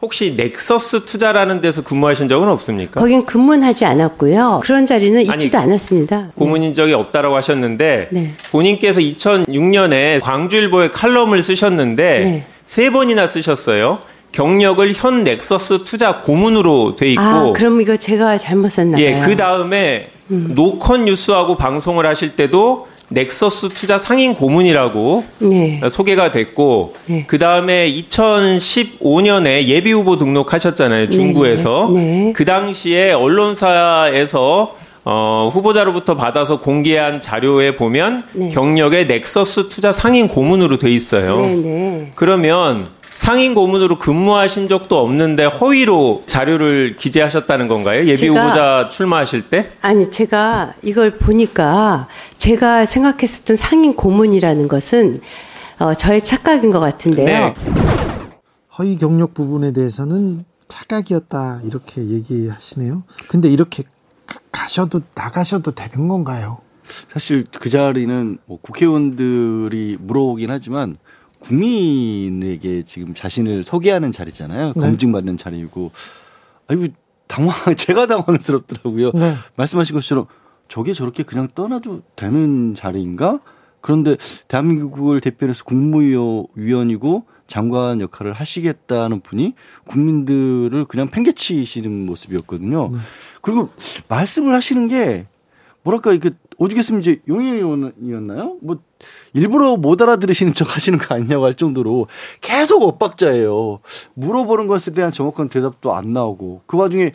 혹시 0.00 0.34
넥서스 0.36 1.04
투자라는 1.04 1.60
데서 1.60 1.82
근무하신 1.84 2.28
적은 2.28 2.48
없습니까? 2.48 3.00
거긴 3.00 3.24
근무하지 3.24 3.84
않았고요. 3.84 4.60
그런 4.64 4.84
자리는 4.84 5.20
있지도 5.22 5.58
아니, 5.58 5.68
않았습니다. 5.70 6.30
고문인 6.34 6.74
적이 6.74 6.94
없다라고 6.94 7.36
하셨는데 7.36 8.08
네. 8.10 8.34
본인께서 8.50 8.98
2006년에 8.98 10.20
광주일보에 10.20 10.90
칼럼을 10.90 11.40
쓰셨는데 11.44 12.02
네. 12.18 12.46
세 12.66 12.90
번이나 12.90 13.28
쓰셨어요. 13.28 14.00
경력을 14.32 14.92
현 14.94 15.24
넥서스 15.24 15.84
투자 15.84 16.18
고문으로 16.18 16.96
돼 16.96 17.10
있고. 17.10 17.22
아, 17.22 17.52
그럼 17.52 17.80
이거 17.80 17.96
제가 17.96 18.38
잘못 18.38 18.70
썼나요? 18.70 19.02
예, 19.02 19.20
그 19.20 19.36
다음에 19.36 20.08
음. 20.30 20.52
노컷 20.54 21.04
뉴스하고 21.04 21.56
방송을 21.56 22.06
하실 22.06 22.34
때도 22.34 22.88
넥서스 23.10 23.68
투자 23.68 23.98
상임 23.98 24.34
고문이라고 24.34 25.24
네. 25.40 25.80
소개가 25.90 26.32
됐고 26.32 26.94
네. 27.06 27.24
그 27.26 27.38
다음에 27.38 27.92
2015년에 27.92 29.64
예비 29.64 29.92
후보 29.92 30.16
등록하셨잖아요 30.16 31.06
네, 31.06 31.10
중구에서 31.10 31.90
네. 31.94 32.00
네. 32.00 32.32
그 32.34 32.46
당시에 32.46 33.12
언론사에서 33.12 34.76
어, 35.04 35.50
후보자로부터 35.52 36.16
받아서 36.16 36.60
공개한 36.60 37.20
자료에 37.20 37.74
보면 37.74 38.22
네. 38.32 38.48
경력에 38.48 39.04
넥서스 39.04 39.68
투자 39.68 39.92
상인 39.92 40.28
고문으로 40.28 40.78
돼 40.78 40.90
있어요. 40.90 41.42
그러면 42.14 42.86
상인 43.14 43.54
고문으로 43.54 43.98
근무하신 43.98 44.68
적도 44.68 44.98
없는데 44.98 45.44
허위로 45.44 46.24
자료를 46.26 46.96
기재하셨다는 46.96 47.68
건가요? 47.68 48.00
예비 48.04 48.16
제가, 48.16 48.44
후보자 48.44 48.88
출마하실 48.88 49.50
때? 49.50 49.70
아니, 49.82 50.10
제가 50.10 50.74
이걸 50.82 51.10
보니까 51.10 52.08
제가 52.38 52.86
생각했었던 52.86 53.56
상인 53.56 53.94
고문이라는 53.94 54.68
것은 54.68 55.20
어, 55.78 55.94
저의 55.94 56.22
착각인 56.22 56.70
것 56.70 56.80
같은데요. 56.80 57.26
네. 57.26 57.54
허위 58.78 58.96
경력 58.96 59.34
부분에 59.34 59.72
대해서는 59.72 60.44
착각이었다 60.68 61.60
이렇게 61.64 62.02
얘기하시네요. 62.02 63.02
근데 63.28 63.48
이렇게 63.50 63.84
가셔도 64.50 65.00
나가셔도 65.14 65.72
되는 65.72 66.08
건가요? 66.08 66.58
사실 67.12 67.46
그 67.58 67.68
자리는 67.68 68.38
뭐 68.46 68.58
국회의원들이 68.60 69.98
물어보긴 70.00 70.50
하지만 70.50 70.96
국민에게 71.42 72.82
지금 72.84 73.14
자신을 73.14 73.64
소개하는 73.64 74.12
자리잖아요. 74.12 74.72
네. 74.74 74.80
검증받는 74.80 75.36
자리이고. 75.36 75.90
아이고, 76.68 76.86
당황, 77.26 77.52
제가 77.76 78.06
당황스럽더라고요. 78.06 79.12
네. 79.12 79.34
말씀하신 79.56 79.94
것처럼 79.94 80.26
저게 80.68 80.94
저렇게 80.94 81.22
그냥 81.22 81.48
떠나도 81.54 82.02
되는 82.16 82.74
자리인가? 82.74 83.40
그런데 83.80 84.16
대한민국을 84.48 85.20
대표로 85.20 85.50
해서 85.50 85.64
국무위원이고 85.64 87.24
장관 87.48 88.00
역할을 88.00 88.32
하시겠다는 88.32 89.20
분이 89.20 89.54
국민들을 89.84 90.86
그냥 90.86 91.08
팽개치시는 91.08 92.06
모습이었거든요. 92.06 92.90
네. 92.92 92.98
그리고 93.42 93.68
말씀을 94.08 94.54
하시는 94.54 94.86
게 94.88 95.26
뭐랄까 95.82 96.12
이게 96.12 96.30
오죽했으면 96.62 97.00
이제 97.00 97.20
용인 97.28 97.56
의원이었나요? 97.56 98.58
뭐 98.60 98.78
일부러 99.32 99.76
못 99.76 100.00
알아들으시는 100.00 100.52
척 100.54 100.74
하시는 100.74 100.98
거 100.98 101.14
아니냐고 101.14 101.44
할 101.44 101.54
정도로 101.54 102.06
계속 102.40 102.82
엇박자예요. 102.82 103.80
물어보는 104.14 104.66
것에 104.68 104.92
대한 104.92 105.12
정확한 105.12 105.48
대답도 105.48 105.94
안 105.94 106.12
나오고 106.12 106.62
그 106.66 106.76
와중에 106.76 107.12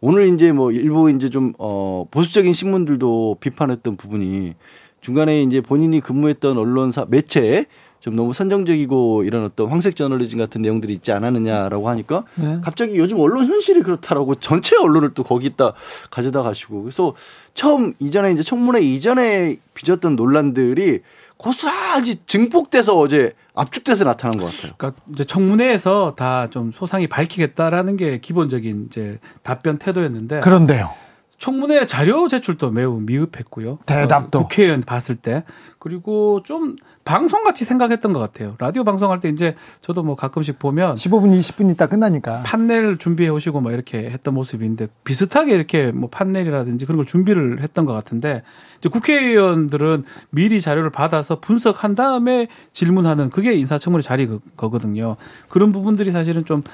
오늘 0.00 0.32
이제 0.32 0.52
뭐 0.52 0.70
일부 0.72 1.10
이제 1.10 1.28
좀 1.30 1.52
어 1.58 2.06
보수적인 2.10 2.52
신문들도 2.52 3.38
비판했던 3.40 3.96
부분이 3.96 4.54
중간에 5.00 5.42
이제 5.42 5.60
본인이 5.60 6.00
근무했던 6.00 6.58
언론사 6.58 7.06
매체에 7.08 7.66
좀 8.00 8.14
너무 8.14 8.32
선정적이고 8.32 9.24
이런 9.24 9.44
어떤 9.44 9.68
황색 9.68 9.96
저널리즘 9.96 10.38
같은 10.38 10.62
내용들이 10.62 10.92
있지 10.92 11.10
않았느냐라고 11.12 11.88
하니까 11.88 12.24
네. 12.36 12.58
갑자기 12.62 12.96
요즘 12.96 13.18
언론 13.18 13.46
현실이 13.46 13.82
그렇다라고 13.82 14.36
전체 14.36 14.76
언론을 14.76 15.14
또 15.14 15.24
거기다 15.24 15.72
가져다 16.10 16.42
가시고 16.42 16.82
그래서 16.82 17.14
처음 17.54 17.94
이전에 17.98 18.32
이제 18.32 18.42
청문회 18.42 18.80
이전에 18.80 19.56
빚었던 19.74 20.14
논란들이 20.16 21.00
고스란히 21.36 22.16
증폭돼서 22.26 22.98
어제 22.98 23.32
압축돼서 23.54 24.04
나타난 24.04 24.38
것 24.38 24.46
같아요. 24.46 24.72
그러니까 24.76 25.00
이제 25.12 25.24
청문회에서 25.24 26.14
다 26.16 26.48
좀 26.50 26.72
소상히 26.72 27.06
밝히겠다라는 27.08 27.96
게 27.96 28.20
기본적인 28.20 28.86
이제 28.88 29.18
답변 29.42 29.76
태도였는데 29.78 30.40
그런데요. 30.40 30.90
청문회 31.38 31.86
자료 31.86 32.26
제출도 32.26 32.70
매우 32.72 33.00
미흡했고요. 33.00 33.78
대답도 33.86 34.38
어, 34.38 34.42
국회의원 34.42 34.82
봤을 34.82 35.14
때 35.14 35.44
그리고 35.78 36.42
좀 36.44 36.74
방송 37.04 37.44
같이 37.44 37.64
생각했던 37.64 38.12
것 38.12 38.18
같아요. 38.18 38.56
라디오 38.58 38.82
방송할 38.82 39.20
때 39.20 39.28
이제 39.28 39.54
저도 39.80 40.02
뭐 40.02 40.16
가끔씩 40.16 40.58
보면 40.58 40.96
15분, 40.96 41.38
20분 41.38 41.70
있다 41.70 41.86
끝나니까 41.86 42.42
판넬 42.42 42.98
준비해 42.98 43.28
오시고 43.28 43.60
막 43.60 43.72
이렇게 43.72 44.10
했던 44.10 44.34
모습인데 44.34 44.88
비슷하게 45.04 45.54
이렇게 45.54 45.92
뭐 45.92 46.10
판넬이라든지 46.10 46.84
그런 46.86 46.96
걸 46.96 47.06
준비를 47.06 47.62
했던 47.62 47.86
것 47.86 47.92
같은데 47.92 48.42
이제 48.80 48.88
국회의원들은 48.88 50.04
미리 50.30 50.60
자료를 50.60 50.90
받아서 50.90 51.38
분석한 51.38 51.94
다음에 51.94 52.48
질문하는 52.72 53.30
그게 53.30 53.54
인사청문회 53.54 54.02
자리거든요. 54.02 55.16
그런 55.48 55.70
부분들이 55.70 56.10
사실은 56.10 56.44
좀 56.44 56.64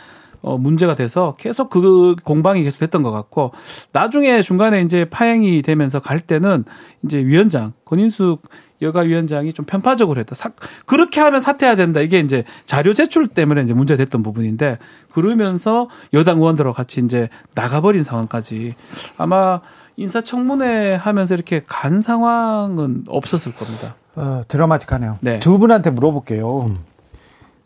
어, 0.45 0.59
문제가 0.59 0.95
돼서 0.95 1.35
계속 1.39 1.71
그 1.71 2.15
공방이 2.23 2.63
계속 2.63 2.79
됐던 2.79 3.03
것 3.03 3.11
같고 3.11 3.53
나중에 3.93 4.43
중간에 4.43 4.83
이제 4.83 5.07
파행이 5.07 5.63
되면서 5.63 6.01
갈 6.01 6.21
때는 6.21 6.65
이제 7.03 7.19
위원장 7.25 7.73
권인숙 7.87 8.43
여가위원장이 8.83 9.55
좀 9.55 9.65
편파적으로 9.65 10.21
했다. 10.21 10.35
사, 10.35 10.51
그렇게 10.85 11.21
하면 11.23 11.41
사퇴해야 11.41 11.77
된다. 11.77 12.01
이게 12.01 12.21
이제 12.21 12.45
자료 12.67 12.93
제출 12.93 13.27
때문에 13.27 13.63
이제 13.63 13.73
문제 13.73 13.97
됐던 13.97 14.23
부분인데 14.23 14.79
그러면서 15.13 15.89
여당 16.13 16.37
의원들과 16.37 16.73
같이 16.73 17.01
이제 17.01 17.31
나가버린 17.55 18.03
상황까지 18.03 18.75
아마 19.17 19.63
인사청문회 19.97 20.97
하면서 20.97 21.35
이렇게 21.35 21.63
간 21.67 22.03
상황은 22.03 23.05
없었을 23.09 23.55
겁니다. 23.55 23.97
어, 24.17 24.43
드라마틱하네요. 24.47 25.19
네. 25.23 25.39
두 25.39 25.59
분한테 25.59 25.91
물어볼게요. 25.91 26.67
음. 26.69 26.79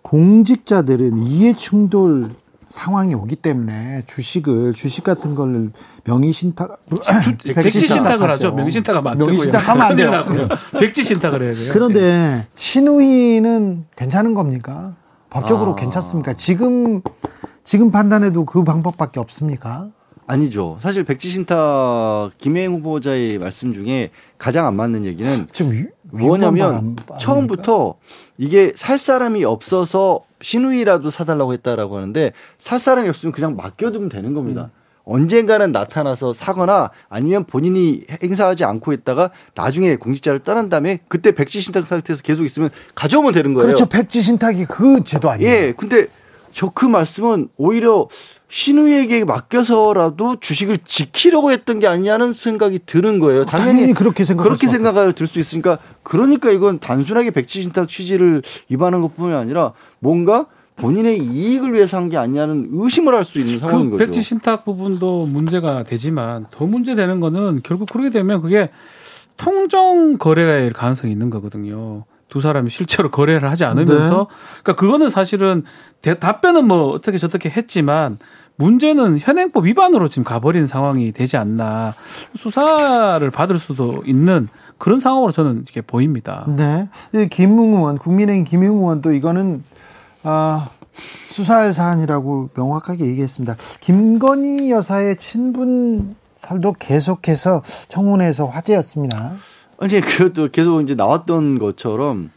공직자들은 0.03 1.19
이해충돌 1.19 2.29
상황이 2.69 3.15
오기 3.15 3.37
때문에 3.37 4.03
주식을 4.07 4.73
주식 4.75 5.05
같은 5.05 5.35
걸 5.35 5.71
명의 6.05 6.33
신탁 6.33 6.81
백지 7.45 7.81
신탁을 7.81 8.31
하죠. 8.31 8.53
명의 8.53 8.73
신탁하면 8.73 9.13
안 9.13 9.19
명의 9.19 9.39
신탁하면 9.39 9.83
안 9.83 9.97
돼요. 9.97 10.49
백지 10.79 11.05
신탁을 11.05 11.43
해야 11.43 11.55
돼요. 11.55 11.71
그런데 11.73 12.47
신우이는 12.57 13.87
괜찮은 13.97 14.35
겁니까? 14.35 14.97
법적으로 15.31 15.73
아. 15.73 15.77
괜찮습니까? 15.77 16.35
지금 16.35 17.03
지금 17.65 17.91
판단해도 17.91 18.45
그 18.45 18.65
방법밖에 18.65 19.21
없습니까? 19.21 19.89
아니죠. 20.27 20.77
사실 20.81 21.05
백지신탁 21.05 22.33
김혜영 22.37 22.75
후보자의 22.75 23.39
말씀 23.39 23.73
중에 23.73 24.11
가장 24.37 24.67
안 24.67 24.77
맞는 24.77 25.07
얘기는 25.07 25.47
좀 25.53 25.87
뭐냐면 26.03 26.97
처음부터 27.19 27.95
이게 28.37 28.73
살 28.77 28.99
사람이 28.99 29.45
없어서 29.45 30.28
신우이라도 30.41 31.11
사달라고 31.11 31.53
했다라고 31.55 31.97
하는데 31.97 32.33
살 32.59 32.79
사람이 32.79 33.09
없으면 33.09 33.33
그냥 33.33 33.57
맡겨두면 33.57 34.09
되는 34.09 34.35
겁니다. 34.35 34.71
음. 34.75 34.79
언젠가는 35.09 35.73
나타나서 35.73 36.35
사거나 36.35 36.91
아니면 37.09 37.45
본인이 37.45 38.05
행사하지 38.23 38.65
않고 38.65 38.93
있다가 38.93 39.31
나중에 39.55 39.97
공직자를 39.97 40.41
떠난 40.41 40.69
다음에 40.69 41.01
그때 41.09 41.33
백지 41.33 41.63
신탁 41.63 41.87
상태에서 41.87 42.23
계속 42.23 42.45
있으면 42.45 42.69
가져오면 42.95 43.33
되는 43.33 43.55
거예요. 43.55 43.67
그렇죠. 43.67 43.87
백지 43.87 44.21
신탁이 44.21 44.67
그 44.67 45.03
제도 45.05 45.31
아니에요. 45.31 45.51
예. 45.51 45.73
근데 45.75 46.09
저 46.53 46.71
그 46.71 46.85
말씀은 46.87 47.49
오히려 47.57 48.09
신우에게 48.51 49.25
맡겨서라도 49.25 50.37
주식을 50.41 50.79
지키려고 50.85 51.51
했던 51.51 51.79
게 51.81 51.87
아니냐는 51.87 52.33
생각이 52.33 52.81
드는 52.87 53.19
거예요. 53.21 53.45
당연히, 53.45 53.73
당연히 53.73 53.95
그렇게 53.95 54.25
생각 54.25 54.45
그렇게 54.45 54.67
생각을 54.69 55.13
들 55.13 55.27
수 55.27 55.39
있으니까 55.39 55.79
그러니까 56.03 56.51
이건 56.51 56.79
단순하게 56.79 57.31
백지 57.33 57.63
신탁 57.63 57.89
취지를 57.89 58.43
위반한 58.71 59.03
것뿐만 59.03 59.35
아니라 59.39 59.73
뭔가 60.01 60.47
본인의 60.77 61.19
이익을 61.19 61.75
위해서 61.75 61.97
한 61.99 62.09
게 62.09 62.17
아니냐는 62.17 62.69
의심을 62.73 63.15
할 63.15 63.25
수 63.25 63.39
있는 63.41 63.59
상황인 63.59 63.91
그 63.91 63.99
거죠. 63.99 64.05
백지 64.07 64.23
신탁 64.23 64.65
부분도 64.65 65.27
문제가 65.27 65.83
되지만 65.83 66.47
더 66.51 66.65
문제되는 66.67 67.21
거는 67.21 67.61
결국 67.65 67.91
그렇게 67.91 68.09
되면 68.11 68.41
그게 68.41 68.71
통정 69.37 70.17
거래일 70.19 70.73
가능성이 70.73 71.13
있는 71.13 71.31
거거든요. 71.31 72.05
두 72.29 72.41
사람이 72.41 72.71
실제로 72.71 73.11
거래를 73.11 73.51
하지 73.51 73.65
않으면서 73.65 74.29
네. 74.29 74.37
그러니까 74.63 74.77
그거는 74.77 75.11
사실은 75.11 75.65
답변은 76.03 76.67
뭐 76.67 76.91
어떻게 76.91 77.19
저렇게 77.19 77.51
했지만 77.51 78.19
문제는 78.57 79.19
현행법 79.19 79.67
위반으로 79.67 80.09
지금 80.09 80.25
가버린 80.25 80.67
상황이 80.67 81.13
되지 81.13 81.37
않나 81.37 81.95
수사를 82.35 83.31
받을 83.31 83.59
수도 83.59 84.03
있는 84.05 84.49
그런 84.79 85.01
상황으로 85.01 85.33
저는 85.33 85.63
이렇게 85.63 85.81
보입니다. 85.81 86.45
네. 86.49 86.89
김웅 87.31 87.75
의원, 87.75 87.99
국민의힘 87.99 88.45
김웅 88.45 88.79
의원도 88.79 89.13
이거는 89.13 89.63
아, 90.25 90.69
수사할 91.29 91.73
사안이라고 91.73 92.51
명확하게 92.55 93.07
얘기했습니다. 93.07 93.57
김건희 93.81 94.71
여사의 94.71 95.17
친분설도 95.17 96.75
계속해서 96.79 97.63
청문회에서 97.89 98.47
화제였습니다. 98.47 99.37
아니 99.79 100.01
그것도 100.01 100.49
계속 100.51 100.83
이제 100.83 100.95
나왔던 100.95 101.59
것처럼 101.59 102.31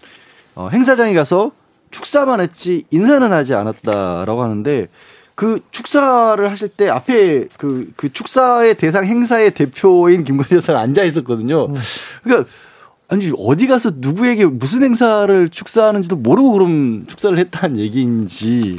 어, 0.56 0.70
행사장에 0.72 1.14
가서 1.14 1.52
축사만 1.90 2.40
했지 2.40 2.86
인사는 2.92 3.32
하지 3.32 3.54
않았다라고 3.54 4.42
하는데 4.42 4.88
그 5.36 5.60
축사를 5.72 6.50
하실 6.50 6.70
때 6.70 6.88
앞에 6.90 7.48
그, 7.58 7.92
그 7.96 8.12
축사의 8.14 8.76
대상 8.76 9.06
행사의 9.06 9.52
대표인 9.52 10.24
김건희 10.24 10.56
여사가 10.56 10.80
앉아 10.80 11.04
있었거든요. 11.04 11.66
음. 11.66 11.76
그러니까 12.24 12.50
아니 13.08 13.32
어디 13.38 13.68
가서 13.68 13.92
누구에게 13.96 14.46
무슨 14.46 14.84
행사를 14.84 15.50
축사하는지도 15.50 16.16
모르고 16.16 16.54
그럼 16.54 17.06
축사를 17.08 17.38
했다는 17.38 17.78
얘기인지 17.80 18.78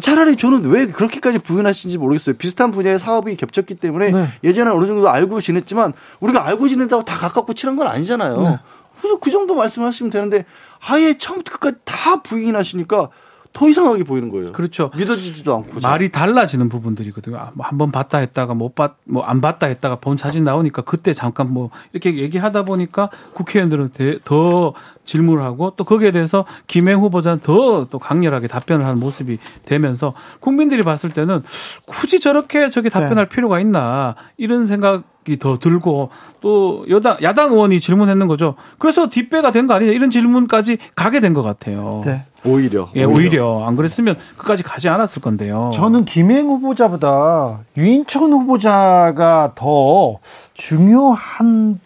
차라리 0.00 0.36
저는 0.36 0.64
왜 0.70 0.86
그렇게까지 0.86 1.38
부인하시는지 1.40 1.98
모르겠어요. 1.98 2.36
비슷한 2.36 2.70
분야의 2.70 2.98
사업이 2.98 3.36
겹쳤기 3.36 3.74
때문에 3.74 4.10
네. 4.10 4.28
예전에 4.44 4.70
어느 4.70 4.86
정도 4.86 5.08
알고 5.08 5.40
지냈지만 5.40 5.92
우리가 6.20 6.46
알고 6.46 6.68
지낸다고 6.68 7.04
다 7.04 7.14
가깝고 7.16 7.54
친한 7.54 7.76
건 7.76 7.88
아니잖아요. 7.88 8.40
네. 8.40 8.58
그래서 9.00 9.18
그 9.18 9.30
정도 9.30 9.54
말씀하시면 9.54 10.10
되는데 10.10 10.44
아예 10.88 11.18
처음부터 11.18 11.58
끝까지 11.58 11.78
다 11.84 12.22
부인하시니까 12.22 13.10
더 13.52 13.68
이상하게 13.68 14.04
보이는 14.04 14.30
거예요. 14.30 14.52
그렇죠. 14.52 14.90
믿어지지도 14.96 15.54
않고. 15.54 15.80
말이 15.82 16.10
달라지는 16.10 16.68
부분들이거든요. 16.68 17.36
아, 17.36 17.50
뭐 17.54 17.66
한번 17.66 17.92
봤다 17.92 18.18
했다가 18.18 18.54
못 18.54 18.74
봤, 18.74 18.96
뭐 19.04 19.24
안 19.24 19.40
봤다 19.40 19.66
했다가 19.66 19.96
본 19.96 20.16
사진 20.16 20.44
나오니까 20.44 20.82
그때 20.82 21.12
잠깐 21.12 21.52
뭐 21.52 21.70
이렇게 21.92 22.16
얘기하다 22.16 22.64
보니까 22.64 23.10
국회의원들은 23.34 23.90
더 24.24 24.72
질문을 25.04 25.42
하고 25.42 25.72
또 25.76 25.84
거기에 25.84 26.10
대해서 26.12 26.44
김행 26.66 27.00
후보자는 27.00 27.40
더 27.40 27.86
또 27.90 27.98
강렬하게 27.98 28.46
답변을 28.48 28.84
하는 28.86 29.00
모습이 29.00 29.38
되면서 29.64 30.14
국민들이 30.40 30.82
봤을 30.82 31.10
때는 31.10 31.42
굳이 31.86 32.20
저렇게 32.20 32.70
저게 32.70 32.88
답변할 32.88 33.28
네. 33.28 33.34
필요가 33.34 33.60
있나 33.60 34.14
이런 34.36 34.66
생각 34.66 35.04
더 35.38 35.58
들고 35.58 36.10
또 36.40 36.84
여당 36.88 37.16
야당 37.22 37.52
의원이 37.52 37.78
질문했는 37.80 38.26
거죠. 38.26 38.54
그래서 38.78 39.08
뒷배가 39.08 39.50
된 39.52 39.66
거 39.68 39.74
아니냐 39.74 39.92
이런 39.92 40.10
질문까지 40.10 40.78
가게 40.96 41.20
된 41.20 41.32
것 41.34 41.42
같아요. 41.42 42.02
네. 42.04 42.22
오히려. 42.44 42.88
예, 42.96 43.04
오히려. 43.04 43.46
오히려. 43.46 43.66
안 43.66 43.76
그랬으면 43.76 44.16
끝까지 44.36 44.62
가지 44.62 44.88
않았을 44.88 45.22
건데요. 45.22 45.70
저는 45.74 46.04
김행 46.04 46.48
후보자보다 46.48 47.60
유인천 47.76 48.32
후보자가 48.32 49.52
더 49.54 50.18
중요한 50.54 51.80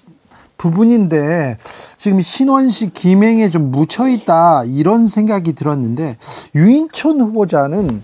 부분인데 0.58 1.58
지금 1.98 2.20
신원식 2.20 2.94
김행에 2.94 3.50
좀 3.50 3.70
묻혀 3.70 4.08
있다 4.08 4.64
이런 4.64 5.06
생각이 5.06 5.54
들었는데 5.54 6.16
유인천 6.54 7.20
후보자는 7.20 8.02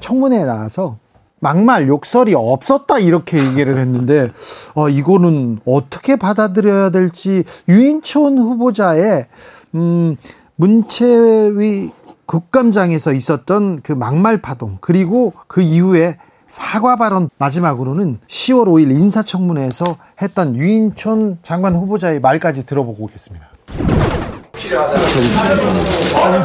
청문회에 0.00 0.44
나와서 0.44 0.98
막말 1.40 1.88
욕설이 1.88 2.34
없었다 2.36 3.00
이렇게 3.00 3.44
얘기를 3.44 3.80
했는데 3.80 4.30
어 4.76 4.88
이거는 4.88 5.58
어떻게 5.66 6.14
받아들여야 6.14 6.90
될지 6.90 7.42
유인천 7.68 8.38
후보자의 8.38 9.26
음 9.74 10.16
문체위 10.56 11.90
국감장에서 12.26 13.12
있었던 13.12 13.80
그 13.82 13.92
막말 13.92 14.40
파동 14.40 14.78
그리고 14.80 15.32
그 15.46 15.60
이후에 15.60 16.16
사과 16.46 16.96
발언 16.96 17.30
마지막으로는 17.38 18.20
10월 18.28 18.66
5일 18.66 18.90
인사청문회에서 18.90 19.96
했던 20.20 20.54
유인촌 20.54 21.38
장관 21.42 21.74
후보자의 21.74 22.20
말까지 22.20 22.66
들어보고 22.66 23.04
오겠습니다. 23.04 23.46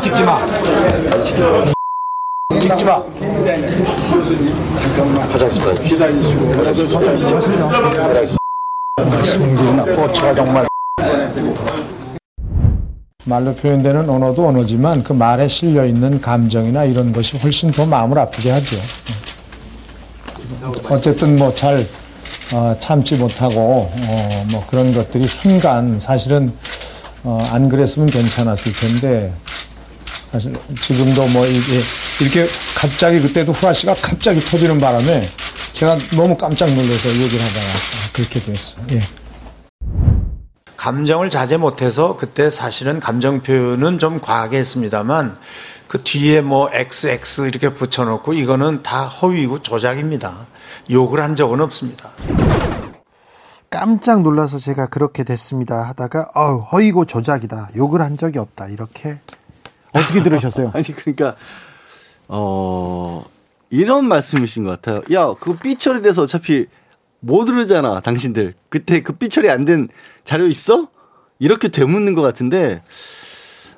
찍지 0.01 0.23
마. 0.23 0.39
찍지 2.59 2.85
마. 2.85 3.03
잠깐만. 4.79 5.29
화장실 5.29 5.73
기다리시고. 5.83 6.53
성질나 9.25 9.83
뽀치가 9.83 10.33
정말. 10.33 10.67
말로 13.27 13.53
표현되는 13.53 14.09
언어도 14.09 14.47
언어지만 14.47 15.03
그 15.03 15.11
말에 15.11 15.49
실려 15.49 15.85
있는 15.85 16.21
감정이나 16.21 16.85
이런 16.85 17.11
것이 17.11 17.37
훨씬 17.37 17.69
더 17.71 17.85
마음을 17.85 18.17
아프게 18.17 18.51
하죠. 18.51 18.77
어쨌든 20.89 21.37
뭐잘 21.37 21.85
어, 22.53 22.75
참지 22.79 23.15
못하고 23.15 23.91
어, 23.93 24.45
뭐 24.49 24.65
그런 24.69 24.93
것들이 24.93 25.27
순간 25.27 25.99
사실은 25.99 26.53
어, 27.23 27.45
안 27.51 27.67
그랬으면 27.67 28.09
괜찮았을 28.09 28.71
텐데 28.71 29.33
사실 30.31 30.53
지금도 30.81 31.27
뭐 31.27 31.45
이게 31.45 31.81
이렇게 32.21 32.47
갑자기 32.75 33.19
그때도 33.19 33.51
후라시가 33.51 33.93
갑자기 33.95 34.39
터지는 34.39 34.79
바람에 34.79 35.27
제가 35.73 35.97
너무 36.15 36.37
깜짝 36.37 36.69
놀라서 36.69 37.09
얘기를 37.09 37.43
하다가 37.43 37.65
그렇게 38.13 38.39
됐어. 38.39 38.77
예. 38.91 39.01
감정을 40.77 41.29
자제 41.29 41.57
못해서 41.57 42.15
그때 42.17 42.49
사실은 42.49 42.99
감정 42.99 43.41
표현은 43.41 43.99
좀 43.99 44.19
과하게 44.19 44.57
했습니다만 44.59 45.35
그 45.87 46.03
뒤에 46.03 46.41
뭐 46.41 46.69
XX 46.71 47.43
이렇게 47.47 47.73
붙여놓고 47.73 48.33
이거는 48.33 48.83
다 48.83 49.05
허위고 49.07 49.61
조작입니다. 49.61 50.47
욕을 50.91 51.21
한 51.21 51.35
적은 51.35 51.61
없습니다. 51.61 52.09
깜짝 53.69 54.21
놀라서 54.21 54.59
제가 54.59 54.87
그렇게 54.87 55.23
됐습니다 55.23 55.81
하다가 55.89 56.31
어, 56.35 56.57
허위고 56.71 57.05
조작이다. 57.05 57.69
욕을 57.75 58.01
한 58.01 58.15
적이 58.17 58.39
없다. 58.39 58.67
이렇게 58.67 59.19
어떻게 59.93 60.23
들으셨어요? 60.23 60.71
아니 60.75 60.83
그러니까 60.85 61.35
어 62.27 63.23
이런 63.69 64.05
말씀이신 64.07 64.63
것 64.63 64.81
같아요. 64.81 65.01
야, 65.13 65.33
그거 65.39 65.57
삐 65.61 65.77
처리돼서 65.77 66.23
어차피 66.23 66.67
못 67.19 67.45
들으잖아, 67.45 67.99
당신들. 68.01 68.53
그때 68.69 69.01
그 69.01 69.13
삐 69.17 69.27
처리 69.27 69.49
안 69.49 69.65
된 69.65 69.89
자료 70.27 70.45
있어? 70.47 70.89
이렇게 71.39 71.69
되묻는 71.69 72.13
것 72.13 72.21
같은데 72.21 72.81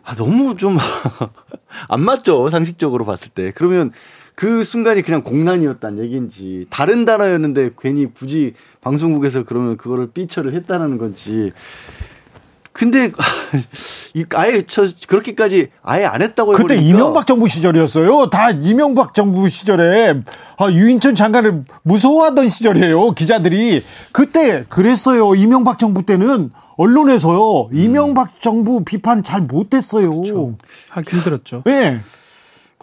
아, 0.03 0.15
너무 0.15 0.55
좀 0.55 0.79
안 1.87 2.01
맞죠, 2.01 2.49
상식적으로 2.49 3.05
봤을 3.05 3.29
때. 3.29 3.51
그러면 3.53 3.91
그 4.33 4.63
순간이 4.63 5.03
그냥 5.03 5.23
공란이었다는 5.23 6.03
얘기인지 6.03 6.65
다른 6.71 7.05
단어였는데 7.05 7.71
괜히 7.79 8.07
굳이 8.11 8.55
방송국에서 8.81 9.43
그러면 9.43 9.77
그거를 9.77 10.09
삐처를 10.11 10.53
했다는 10.55 10.97
건지 10.97 11.51
근데 12.71 13.11
아예 14.35 14.63
저 14.65 14.87
그렇게까지 15.07 15.69
아예 15.83 16.05
안 16.05 16.21
했다고 16.21 16.51
그때 16.51 16.75
해버리니까. 16.75 16.87
이명박 16.89 17.27
정부 17.27 17.47
시절이었어요. 17.47 18.29
다 18.29 18.51
이명박 18.51 19.13
정부 19.13 19.49
시절에 19.49 20.21
아, 20.57 20.71
유인천 20.71 21.15
장관을 21.15 21.65
무서워하던 21.83 22.49
시절이에요. 22.49 23.11
기자들이 23.11 23.83
그때 24.11 24.63
그랬어요. 24.69 25.35
이명박 25.35 25.79
정부 25.79 26.05
때는 26.05 26.51
언론에서요. 26.77 27.69
음. 27.71 27.75
이명박 27.77 28.39
정부 28.39 28.83
비판 28.85 29.23
잘 29.23 29.41
못했어요. 29.41 30.09
그렇죠. 30.21 30.55
하기 30.89 31.15
힘들었죠. 31.15 31.63
네. 31.65 31.99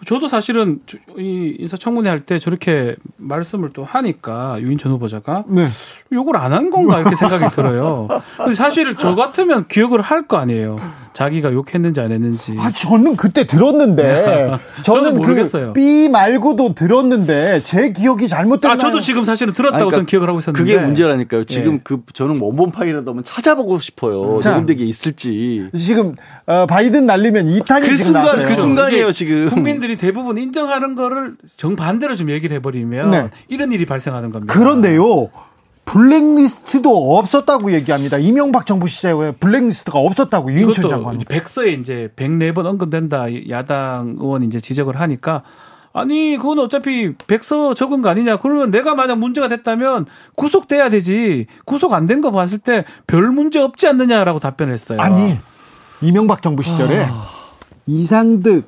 저도 0.05 0.27
사실은 0.27 0.79
이 1.17 1.55
인사청문회 1.59 2.09
할 2.09 2.19
때 2.19 2.37
저렇게 2.39 2.95
말씀을 3.17 3.71
또 3.73 3.83
하니까 3.83 4.57
유인천 4.61 4.91
후보자가 4.91 5.45
네. 5.47 5.67
욕을 6.13 6.37
안한 6.37 6.69
건가 6.69 6.99
이렇게 6.99 7.15
생각이 7.17 7.49
들어요. 7.55 8.07
사실 8.53 8.95
저 8.95 9.15
같으면 9.15 9.67
기억을 9.67 10.01
할 10.01 10.27
거 10.27 10.37
아니에요. 10.37 10.77
자기가 11.17 11.51
욕했는지 11.51 11.99
안 11.99 12.11
했는지. 12.11 12.55
아 12.59 12.71
저는 12.71 13.15
그때 13.15 13.47
들었는데 13.47 14.51
저는, 14.83 15.03
저는 15.03 15.11
그 15.13 15.17
모르겠어요. 15.17 15.73
그삐 15.73 16.09
말고도 16.09 16.75
들었는데 16.75 17.61
제 17.63 17.91
기억이 17.91 18.27
잘못됐나요? 18.27 18.75
아 18.75 18.77
저도 18.77 19.01
지금 19.01 19.23
사실은 19.23 19.51
들었다고 19.51 19.77
그러니까 19.77 19.95
저는 19.95 20.05
기억을 20.05 20.27
하고 20.27 20.37
있었는데 20.37 20.63
그게 20.63 20.79
문제라니까요. 20.79 21.45
지금 21.45 21.73
예. 21.75 21.79
그 21.83 22.03
저는 22.13 22.39
원본 22.39 22.69
파일이라도 22.69 23.09
한번 23.09 23.23
찾아보고 23.23 23.79
싶어요. 23.79 24.39
녹음되게 24.43 24.85
있을지. 24.85 25.71
지금 25.75 26.13
어, 26.45 26.67
바이든 26.67 27.07
날리면 27.07 27.47
2탄이 27.47 27.89
그 27.89 27.97
순간 27.97 28.21
나왔어요. 28.21 28.47
그 28.49 28.53
순간이에요 28.53 29.11
지금. 29.11 29.49
국민들이 29.49 29.95
대부분 29.95 30.37
인정하는 30.37 30.93
거를 30.93 31.35
정반대로 31.57 32.15
좀 32.15 32.29
얘기를 32.29 32.55
해 32.55 32.61
버리면 32.61 33.09
네. 33.09 33.29
이런 33.47 33.71
일이 33.71 33.87
발생하는 33.87 34.29
겁니다. 34.29 34.53
그런데요. 34.53 35.31
블랙리스트도 35.87 37.17
없었다고 37.17 37.71
얘기합니다. 37.73 38.17
이명박 38.17 38.65
정부 38.65 38.87
시절에 38.87 39.31
블랙리스트가 39.31 39.97
없었다고 39.99 40.51
유인촌 40.51 40.87
장관. 40.89 41.17
백서에 41.19 41.71
이제 41.71 42.11
104번 42.15 42.65
언급된다 42.65 43.25
야당 43.49 44.15
의원 44.19 44.43
이제 44.43 44.59
지적을 44.59 44.99
하니까 44.99 45.43
아니 45.93 46.37
그건 46.37 46.59
어차피 46.59 47.15
백서 47.25 47.73
적은 47.73 48.01
거 48.01 48.09
아니냐. 48.09 48.37
그러면 48.37 48.69
내가 48.69 48.93
만약 48.95 49.17
문제가 49.17 49.47
됐다면 49.47 50.05
구속돼야 50.35 50.89
되지. 50.89 51.47
구속 51.65 51.93
안 51.93 52.05
된 52.05 52.21
거 52.21 52.31
봤을 52.31 52.59
때 52.59 52.83
별 53.07 53.29
문제 53.31 53.59
없지 53.59 53.87
않느냐라고 53.87 54.39
답변했어요. 54.39 54.99
아니 55.01 55.39
이명박 56.01 56.41
정부 56.41 56.61
시절에 56.63 57.05
아... 57.09 57.29
이상득 57.87 58.65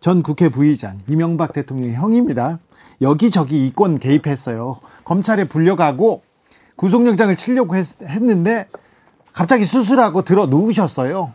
전 0.00 0.22
국회 0.22 0.48
부의장 0.48 1.00
이명박 1.08 1.52
대통령의 1.52 1.96
형입니다. 1.96 2.58
여기저기 3.02 3.66
이권 3.66 3.98
개입했어요. 3.98 4.78
검찰에 5.04 5.44
불려가고 5.44 6.22
구속영장을 6.80 7.36
치려고 7.36 7.76
했, 7.76 8.00
했는데 8.00 8.66
갑자기 9.34 9.64
수술하고 9.64 10.22
들어 10.22 10.46
누우셨어요. 10.46 11.30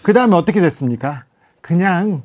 그 0.00 0.14
다음에 0.14 0.34
어떻게 0.34 0.62
됐습니까? 0.62 1.24
그냥 1.60 2.22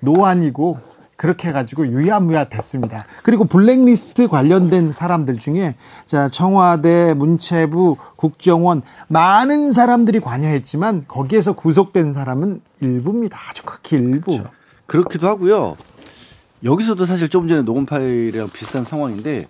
노안이고 0.00 0.78
그렇게 1.16 1.48
해가지고 1.48 1.88
유야무야 1.88 2.44
됐습니다. 2.50 3.04
그리고 3.24 3.46
블랙리스트 3.46 4.28
관련된 4.28 4.92
사람들 4.92 5.38
중에 5.38 5.74
자 6.06 6.28
청와대, 6.28 7.14
문체부, 7.14 7.96
국정원 8.14 8.82
많은 9.08 9.72
사람들이 9.72 10.20
관여했지만 10.20 11.06
거기에서 11.08 11.54
구속된 11.54 12.12
사람은 12.12 12.60
일부입니다. 12.80 13.36
아주 13.50 13.64
극히 13.64 13.96
일부. 13.96 14.30
그렇죠. 14.30 14.50
그렇기도 14.86 15.26
하고요. 15.26 15.76
여기서도 16.62 17.06
사실 17.06 17.28
좀 17.28 17.48
전에 17.48 17.62
녹음 17.62 17.86
파일이랑 17.86 18.50
비슷한 18.50 18.84
상황인데 18.84 19.48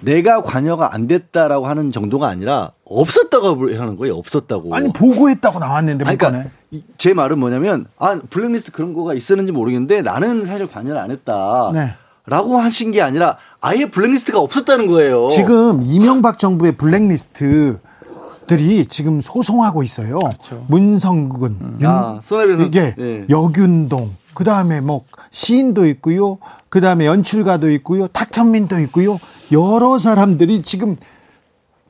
내가 0.00 0.42
관여가 0.42 0.94
안 0.94 1.06
됐다라고 1.06 1.66
하는 1.66 1.90
정도가 1.90 2.28
아니라 2.28 2.72
없었다고 2.84 3.74
하는 3.78 3.96
거예요. 3.96 4.16
없었다고. 4.16 4.74
아니 4.74 4.92
보고했다고 4.92 5.58
나왔는데 5.58 6.04
그러니까 6.04 6.50
제 6.98 7.14
말은 7.14 7.38
뭐냐면 7.38 7.86
아 7.98 8.20
블랙리스트 8.30 8.72
그런 8.72 8.92
거가 8.94 9.14
있었는지 9.14 9.52
모르겠는데 9.52 10.02
나는 10.02 10.44
사실 10.44 10.66
관여를 10.66 10.98
안 10.98 11.10
했다. 11.10 11.70
네. 11.72 11.94
라고 12.26 12.58
하신 12.58 12.90
게 12.90 13.02
아니라 13.02 13.36
아예 13.60 13.86
블랙리스트가 13.86 14.40
없었다는 14.40 14.88
거예요. 14.88 15.28
지금 15.28 15.82
이명박 15.82 16.38
정부의 16.38 16.72
블랙리스트 16.72 17.78
들이 18.46 18.86
지금 18.86 19.20
소송하고 19.20 19.82
있어요. 19.82 20.18
그렇죠. 20.18 20.64
문성근, 20.68 21.56
음. 21.60 21.78
윤, 21.80 21.88
아, 21.88 22.20
이게 22.64 22.94
네. 22.96 23.26
여균동, 23.28 24.14
그 24.36 24.44
다음에 24.44 24.82
뭐 24.82 25.04
시인도 25.30 25.86
있고요. 25.86 26.36
그 26.68 26.82
다음에 26.82 27.06
연출가도 27.06 27.70
있고요. 27.70 28.06
탁현민도 28.08 28.78
있고요. 28.80 29.18
여러 29.50 29.96
사람들이 29.96 30.60
지금 30.60 30.96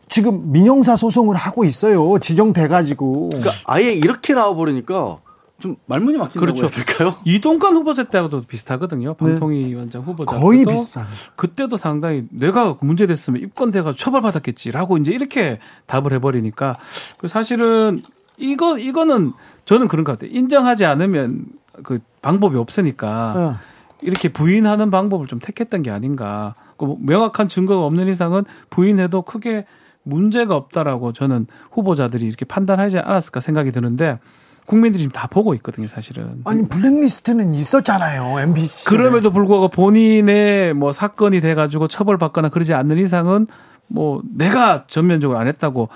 지금 0.08 0.52
민영사 0.52 0.94
소송을 0.94 1.34
하고 1.34 1.64
있어요. 1.64 2.20
지정돼가지고. 2.20 3.30
그러니까 3.30 3.50
아예 3.64 3.92
이렇게 3.92 4.32
나와버리니까 4.32 5.18
좀 5.58 5.74
말문이 5.86 6.18
막힌다고 6.18 6.38
그렇죠. 6.38 6.68
될까요? 6.68 7.16
이동관 7.26 7.74
후보자 7.74 8.04
때하고도 8.04 8.42
비슷하거든요. 8.42 9.08
네. 9.08 9.16
방통위원장 9.16 10.02
네. 10.02 10.06
후보자 10.06 10.38
거의 10.38 10.64
비슷한. 10.64 11.04
그때도 11.34 11.76
상당히 11.76 12.26
내가 12.30 12.76
문제됐으면 12.80 13.42
입건돼가 13.42 13.92
처벌받았겠지라고 13.96 14.98
이제 14.98 15.10
이렇게 15.10 15.58
답을 15.86 16.12
해버리니까 16.12 16.76
그 17.18 17.26
사실은 17.26 17.98
이거 18.36 18.78
이거는 18.78 19.32
저는 19.64 19.88
그런 19.88 20.04
것 20.04 20.12
같아요. 20.12 20.30
인정하지 20.32 20.84
않으면 20.84 21.46
그 21.82 21.98
방법이 22.22 22.56
없으니까 22.56 23.34
어. 23.36 23.56
이렇게 24.02 24.28
부인하는 24.28 24.90
방법을 24.90 25.26
좀 25.26 25.38
택했던 25.38 25.82
게 25.82 25.90
아닌가. 25.90 26.54
그 26.76 26.96
명확한 27.00 27.48
증거가 27.48 27.84
없는 27.86 28.08
이상은 28.08 28.44
부인해도 28.70 29.22
크게 29.22 29.64
문제가 30.02 30.54
없다라고 30.54 31.12
저는 31.12 31.46
후보자들이 31.72 32.26
이렇게 32.26 32.44
판단하지 32.44 32.98
않았을까 32.98 33.40
생각이 33.40 33.72
드는데 33.72 34.18
국민들이 34.66 35.02
지금 35.04 35.12
다 35.12 35.26
보고 35.28 35.54
있거든요, 35.54 35.86
사실은. 35.86 36.42
아니 36.44 36.68
블랙리스트는 36.68 37.54
있었잖아요, 37.54 38.40
MBC. 38.40 38.86
그럼에도 38.86 39.30
불구하고 39.30 39.68
본인의 39.68 40.74
뭐 40.74 40.92
사건이 40.92 41.40
돼가지고 41.40 41.86
처벌받거나 41.88 42.48
그러지 42.50 42.74
않는 42.74 42.98
이상은 42.98 43.46
뭐 43.86 44.20
내가 44.34 44.84
전면적으로 44.88 45.38
안 45.38 45.46
했다고 45.46 45.88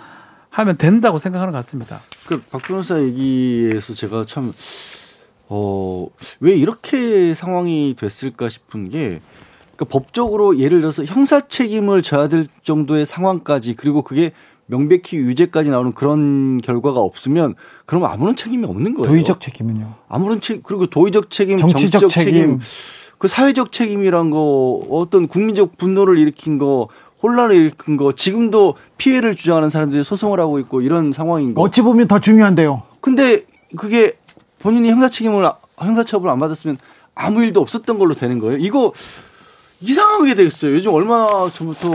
하면 0.50 0.76
된다고 0.76 1.18
생각하는 1.18 1.52
것 1.52 1.58
같습니다. 1.58 2.00
그 2.26 2.40
박 2.50 2.62
변호사 2.62 3.00
얘기에서 3.00 3.94
제가 3.94 4.24
참 4.26 4.52
어, 5.50 6.06
왜 6.38 6.54
이렇게 6.54 7.34
상황이 7.34 7.94
됐을까 7.98 8.48
싶은 8.48 8.88
게, 8.88 9.20
그러니까 9.74 9.84
법적으로 9.90 10.58
예를 10.58 10.80
들어서 10.80 11.04
형사 11.04 11.40
책임을 11.40 12.02
져야 12.02 12.28
될 12.28 12.46
정도의 12.62 13.04
상황까지, 13.04 13.74
그리고 13.74 14.02
그게 14.02 14.30
명백히 14.66 15.16
유죄까지 15.16 15.70
나오는 15.70 15.92
그런 15.92 16.60
결과가 16.60 17.00
없으면, 17.00 17.56
그럼 17.84 18.04
아무런 18.04 18.36
책임이 18.36 18.64
없는 18.64 18.94
거예요. 18.94 19.08
도의적 19.08 19.40
책임은요? 19.40 19.94
아무런 20.08 20.40
책, 20.40 20.62
그리고 20.62 20.86
도의적 20.86 21.30
책임, 21.30 21.58
정치적, 21.58 22.00
정치적 22.00 22.10
책임, 22.10 22.32
책임, 22.32 22.60
그 23.18 23.26
사회적 23.26 23.72
책임이란 23.72 24.30
거, 24.30 24.86
어떤 24.88 25.26
국민적 25.26 25.76
분노를 25.76 26.16
일으킨 26.18 26.58
거, 26.58 26.88
혼란을 27.24 27.56
일으킨 27.56 27.96
거, 27.96 28.12
지금도 28.12 28.76
피해를 28.98 29.34
주장하는 29.34 29.68
사람들이 29.68 30.04
소송을 30.04 30.38
하고 30.38 30.60
있고 30.60 30.80
이런 30.80 31.12
상황인 31.12 31.54
거. 31.54 31.62
어찌 31.62 31.82
보면 31.82 32.06
더 32.06 32.20
중요한데요. 32.20 32.84
근데 33.00 33.44
그게 33.76 34.14
본인이 34.61 34.90
형사 34.90 35.09
책임을 35.09 35.51
형사 35.79 36.05
처벌 36.05 36.31
안 36.31 36.38
받았으면 36.38 36.79
아무 37.14 37.42
일도 37.42 37.61
없었던 37.61 37.99
걸로 37.99 38.14
되는 38.14 38.38
거예요. 38.38 38.59
이거 38.59 38.92
이상하게 39.81 40.35
되겠어요. 40.35 40.75
요즘 40.75 40.92
얼마 40.92 41.51
전부터 41.53 41.88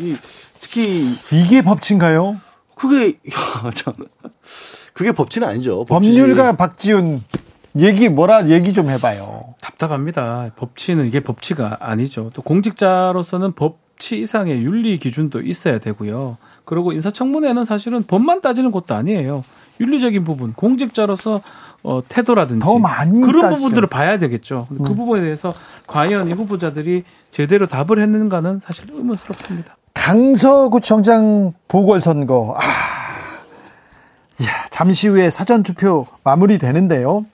이 0.00 0.16
특히 0.60 1.14
이게 1.32 1.62
법치인가요? 1.62 2.40
그게 2.74 3.18
야, 3.32 3.70
참 3.74 3.94
그게 4.92 5.12
법치는 5.12 5.46
아니죠. 5.48 5.84
법치. 5.84 6.10
법률가 6.10 6.56
박지훈 6.56 7.22
얘기 7.76 8.08
뭐라 8.08 8.48
얘기 8.48 8.72
좀 8.72 8.90
해봐요. 8.90 9.54
답답합니다. 9.60 10.50
법치는 10.56 11.06
이게 11.06 11.20
법치가 11.20 11.78
아니죠. 11.80 12.30
또 12.34 12.42
공직자로서는 12.42 13.52
법치 13.52 14.18
이상의 14.18 14.62
윤리 14.62 14.98
기준도 14.98 15.40
있어야 15.42 15.78
되고요. 15.78 16.36
그리고 16.64 16.92
인사청문회는 16.92 17.64
사실은 17.64 18.02
법만 18.02 18.40
따지는 18.40 18.72
것도 18.72 18.94
아니에요. 18.94 19.44
윤리적인 19.80 20.24
부분, 20.24 20.52
공직자로서 20.54 21.40
어, 21.82 22.02
태도라든지 22.08 22.64
더 22.64 22.78
많이 22.78 23.20
그런 23.20 23.42
따지죠. 23.42 23.56
부분들을 23.56 23.88
봐야 23.88 24.18
되겠죠. 24.18 24.66
그 24.68 24.74
음. 24.74 24.84
그 24.84 24.94
부분에 24.94 25.22
대해서 25.22 25.52
과연 25.86 26.28
이 26.28 26.32
후보자들이 26.32 27.04
제대로 27.30 27.66
답을 27.66 28.00
했는가는 28.00 28.60
사실 28.62 28.86
의문스럽습니다. 28.92 29.76
강서구청장 29.94 31.54
보궐선거 31.68 32.56
아, 32.58 32.62
야, 34.44 34.66
잠시 34.70 35.08
후에 35.08 35.30
사전 35.30 35.62
투표 35.62 36.06
마무리되는데요. 36.24 37.26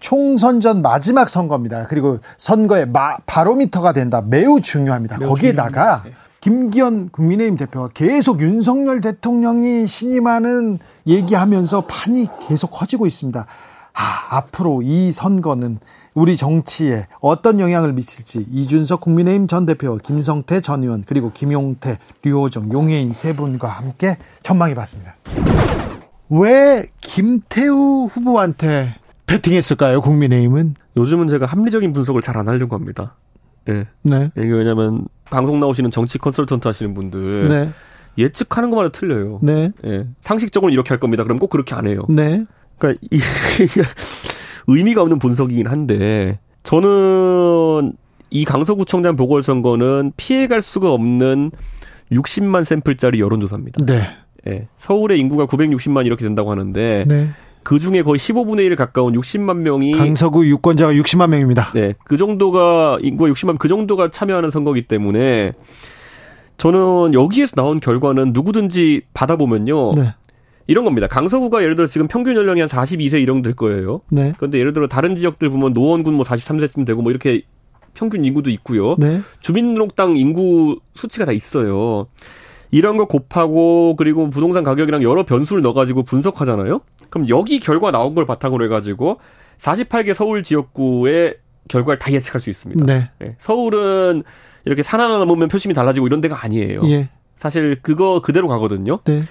총선 0.00 0.60
전 0.60 0.80
마지막 0.82 1.28
선거입니다. 1.28 1.86
그리고 1.86 2.18
선거의 2.38 2.86
마, 2.86 3.16
바로미터가 3.26 3.92
된다. 3.92 4.22
매우 4.24 4.60
중요합니다. 4.60 5.18
매우 5.18 5.28
거기에다가 5.28 5.70
중요합니다. 6.02 6.20
네. 6.42 6.50
김기현 6.50 7.10
국민의힘 7.10 7.56
대표가 7.56 7.88
계속 7.92 8.40
윤석열 8.40 9.00
대통령이 9.00 9.86
신임하는 9.86 10.78
얘기하면서 11.06 11.82
판이 11.82 12.28
계속 12.48 12.68
커지고 12.70 13.06
있습니다. 13.06 13.46
아, 13.92 14.36
앞으로 14.36 14.82
이 14.82 15.12
선거는 15.12 15.78
우리 16.14 16.36
정치에 16.36 17.06
어떤 17.20 17.60
영향을 17.60 17.92
미칠지 17.92 18.46
이준석 18.50 19.00
국민의힘 19.00 19.46
전 19.46 19.66
대표, 19.66 19.96
김성태 19.98 20.60
전 20.60 20.82
의원, 20.82 21.04
그리고 21.06 21.30
김용태, 21.32 21.98
류호정, 22.22 22.72
용해인 22.72 23.12
세 23.12 23.36
분과 23.36 23.68
함께 23.68 24.16
전망해 24.42 24.74
봤습니다. 24.74 25.14
왜 26.30 26.86
김태우 27.00 28.06
후보한테 28.06 28.94
배팅했을까요? 29.26 30.00
국민의힘은 30.00 30.74
요즘은 30.96 31.28
제가 31.28 31.46
합리적인 31.46 31.92
분석을 31.92 32.22
잘 32.22 32.36
안 32.36 32.48
하려고 32.48 32.74
합니다. 32.76 33.14
예. 33.68 33.86
네. 34.02 34.30
이게 34.36 34.48
왜냐면 34.48 35.06
방송 35.30 35.60
나오시는 35.60 35.90
정치 35.90 36.18
컨설턴트 36.18 36.66
하시는 36.66 36.92
분들 36.94 37.48
네. 37.48 37.70
예측하는 38.18 38.70
것마다 38.70 38.90
틀려요. 38.90 39.38
네. 39.42 39.70
예. 39.84 40.06
상식적으로 40.20 40.72
이렇게 40.72 40.88
할 40.90 40.98
겁니다. 40.98 41.22
그럼 41.22 41.38
꼭 41.38 41.48
그렇게 41.50 41.74
안 41.74 41.86
해요. 41.86 42.02
네. 42.08 42.44
그러니까 42.78 43.00
이 43.10 43.18
의미가 44.66 45.02
없는 45.02 45.18
분석이긴 45.18 45.66
한데 45.66 46.38
저는 46.62 47.92
이 48.30 48.44
강서구청장 48.44 49.16
보궐선거는 49.16 50.12
피해갈 50.16 50.62
수가 50.62 50.92
없는 50.92 51.50
60만 52.12 52.64
샘플짜리 52.64 53.20
여론조사입니다. 53.20 53.84
네. 53.84 54.02
예. 54.48 54.68
서울의 54.76 55.18
인구가 55.18 55.46
960만 55.46 56.06
이렇게 56.06 56.24
된다고 56.24 56.50
하는데 56.50 57.04
네. 57.06 57.30
그 57.62 57.78
중에 57.78 58.02
거의 58.02 58.18
15분의 58.18 58.70
1에 58.70 58.76
가까운 58.76 59.14
60만 59.14 59.58
명이 59.58 59.92
강서구 59.92 60.46
유권자가 60.46 60.92
60만 60.92 61.28
명입니다. 61.30 61.72
네, 61.74 61.94
그 62.04 62.16
정도가 62.16 62.98
인구가 63.02 63.30
60만 63.30 63.58
그 63.58 63.68
정도가 63.68 64.10
참여하는 64.10 64.50
선거기 64.50 64.82
때문에 64.82 65.52
저는 66.56 67.14
여기에서 67.14 67.54
나온 67.56 67.80
결과는 67.80 68.32
누구든지 68.32 69.02
받아보면요. 69.14 69.94
네. 69.94 70.14
이런 70.66 70.84
겁니다. 70.84 71.08
강서구가 71.08 71.62
예를 71.62 71.74
들어 71.74 71.86
지금 71.86 72.06
평균 72.06 72.36
연령이 72.36 72.60
한 72.60 72.68
42세 72.68 73.20
이런 73.20 73.42
될 73.42 73.54
거예요. 73.54 74.02
네. 74.10 74.32
그런데 74.36 74.58
예를 74.58 74.72
들어 74.72 74.86
다른 74.86 75.16
지역들 75.16 75.48
보면 75.50 75.72
노원군 75.72 76.14
뭐 76.14 76.24
43세쯤 76.24 76.86
되고 76.86 77.02
뭐 77.02 77.10
이렇게 77.10 77.42
평균 77.94 78.24
인구도 78.24 78.50
있고요. 78.50 78.94
네. 78.98 79.20
주민등록당 79.40 80.16
인구 80.16 80.78
수치가 80.94 81.24
다 81.24 81.32
있어요. 81.32 82.06
이런 82.70 82.96
거 82.96 83.06
곱하고 83.06 83.96
그리고 83.96 84.30
부동산 84.30 84.64
가격이랑 84.64 85.02
여러 85.02 85.24
변수를 85.24 85.62
넣어가지고 85.62 86.04
분석하잖아요. 86.04 86.80
그럼 87.08 87.28
여기 87.28 87.58
결과 87.58 87.90
나온 87.90 88.14
걸 88.14 88.26
바탕으로 88.26 88.64
해가지고 88.64 89.18
48개 89.58 90.14
서울 90.14 90.42
지역구의 90.42 91.36
결과를 91.68 91.98
다 91.98 92.12
예측할 92.12 92.40
수 92.40 92.50
있습니다. 92.50 92.84
네. 92.84 93.10
네. 93.18 93.36
서울은 93.38 94.22
이렇게 94.64 94.82
산 94.82 95.00
하나 95.00 95.18
넘으면 95.18 95.48
표심이 95.48 95.74
달라지고 95.74 96.06
이런 96.06 96.20
데가 96.20 96.44
아니에요. 96.44 96.82
예. 96.84 97.08
사실 97.36 97.76
그거 97.82 98.20
그대로 98.20 98.48
가거든요. 98.48 99.00
네. 99.04 99.22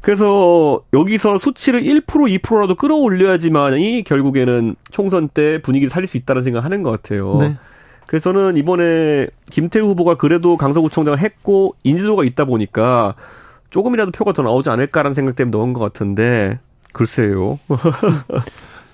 그래서 0.00 0.80
여기서 0.92 1.38
수치를 1.38 1.82
1% 1.82 2.06
2%라도 2.06 2.74
끌어올려야지만이 2.74 4.04
결국에는 4.04 4.76
총선 4.90 5.28
때 5.28 5.60
분위기를 5.62 5.90
살릴 5.90 6.06
수 6.06 6.16
있다는 6.16 6.42
생각을 6.42 6.64
하는 6.64 6.82
것 6.82 6.90
같아요. 6.90 7.38
네. 7.38 7.56
그래서 8.06 8.32
저는 8.32 8.56
이번에 8.56 9.26
김태우 9.50 9.88
후보가 9.88 10.16
그래도 10.16 10.56
강서구청장을 10.56 11.18
했고 11.18 11.74
인지도가 11.82 12.24
있다 12.24 12.44
보니까 12.44 13.14
조금이라도 13.70 14.12
표가 14.12 14.32
더 14.32 14.42
나오지 14.42 14.70
않을까라는 14.70 15.14
생각 15.14 15.34
때문에 15.34 15.56
넣은 15.56 15.72
것 15.72 15.80
같은데 15.80 16.58
글쎄요. 16.92 17.58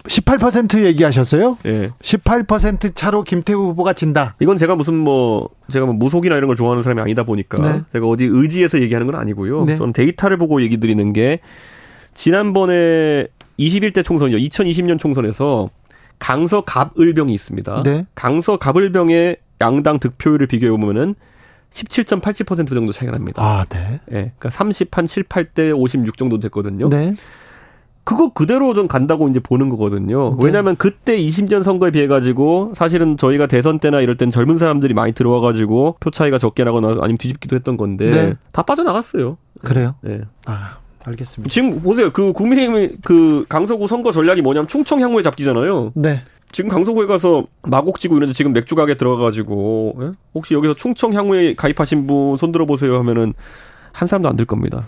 18% 0.04 0.82
얘기하셨어요? 0.84 1.58
예. 1.66 1.90
18% 2.02 2.94
차로 2.94 3.22
김태우 3.22 3.68
후보가 3.68 3.92
진다. 3.92 4.34
이건 4.40 4.58
제가 4.58 4.74
무슨 4.74 4.94
뭐 4.94 5.48
제가 5.70 5.86
뭐 5.86 5.94
무속이나 5.94 6.36
이런 6.36 6.48
걸 6.48 6.56
좋아하는 6.56 6.82
사람이 6.82 7.00
아니다 7.00 7.22
보니까 7.22 7.58
네. 7.58 7.80
제가 7.92 8.06
어디 8.06 8.24
의지해서 8.24 8.80
얘기하는 8.80 9.06
건 9.06 9.14
아니고요. 9.14 9.64
네. 9.64 9.76
저는 9.76 9.92
데이터를 9.92 10.38
보고 10.38 10.60
얘기 10.62 10.78
드리는 10.78 11.12
게 11.12 11.38
지난번에 12.14 13.28
21대 13.58 14.04
총선이요. 14.04 14.38
2020년 14.38 14.98
총선에서 14.98 15.68
강서 16.22 16.60
갑을병이 16.60 17.34
있습니다. 17.34 17.82
네. 17.82 18.06
강서 18.14 18.56
갑을병의 18.56 19.38
양당 19.60 19.98
득표율을 19.98 20.46
비교해 20.46 20.70
보면은 20.70 21.16
17.87% 21.70 22.68
정도 22.68 22.92
차이가 22.92 23.10
납니다. 23.10 23.42
아, 23.42 23.64
네. 23.68 24.00
예. 24.10 24.14
네, 24.14 24.32
그러니까 24.38 24.50
30, 24.50 24.96
한 24.96 25.06
7, 25.06 25.24
8대 25.24 25.76
56 25.76 26.16
정도 26.16 26.38
됐거든요. 26.38 26.88
네. 26.90 27.14
그거 28.04 28.32
그대로 28.32 28.72
좀 28.74 28.86
간다고 28.86 29.28
이제 29.28 29.40
보는 29.40 29.68
거거든요. 29.68 30.36
네. 30.36 30.44
왜냐하면 30.44 30.76
그때 30.76 31.16
20년 31.18 31.64
선거에 31.64 31.90
비해 31.90 32.06
가지고 32.06 32.72
사실은 32.74 33.16
저희가 33.16 33.48
대선 33.48 33.80
때나 33.80 34.00
이럴 34.00 34.14
땐 34.16 34.30
젊은 34.30 34.58
사람들이 34.58 34.94
많이 34.94 35.12
들어와 35.12 35.40
가지고 35.40 35.96
표 35.98 36.10
차이가 36.10 36.38
적게 36.38 36.62
나거나 36.62 36.98
아니면 37.00 37.16
뒤집기도 37.16 37.56
했던 37.56 37.76
건데 37.76 38.06
네. 38.06 38.34
다 38.52 38.62
빠져나갔어요. 38.62 39.38
그래요? 39.62 39.96
네. 40.02 40.20
아. 40.46 40.81
알겠습니다. 41.04 41.50
지금 41.50 41.80
보세요. 41.82 42.12
그 42.12 42.32
국민의힘 42.32 42.98
그 43.02 43.44
강서구 43.48 43.88
선거 43.88 44.12
전략이 44.12 44.42
뭐냐면 44.42 44.68
충청 44.68 45.00
향후에 45.00 45.22
잡기잖아요. 45.22 45.92
네. 45.94 46.20
지금 46.52 46.68
강서구에 46.68 47.06
가서 47.06 47.46
마곡지구 47.62 48.16
이런데 48.16 48.34
지금 48.34 48.52
맥주 48.52 48.74
가게 48.74 48.94
들어가가지고 48.94 49.96
예? 50.02 50.10
혹시 50.34 50.54
여기서 50.54 50.74
충청 50.74 51.14
향후에 51.14 51.54
가입하신 51.54 52.06
분 52.06 52.36
손들어 52.36 52.66
보세요 52.66 52.98
하면은 52.98 53.32
한 53.92 54.06
사람도 54.08 54.28
안들 54.28 54.44
겁니다. 54.44 54.84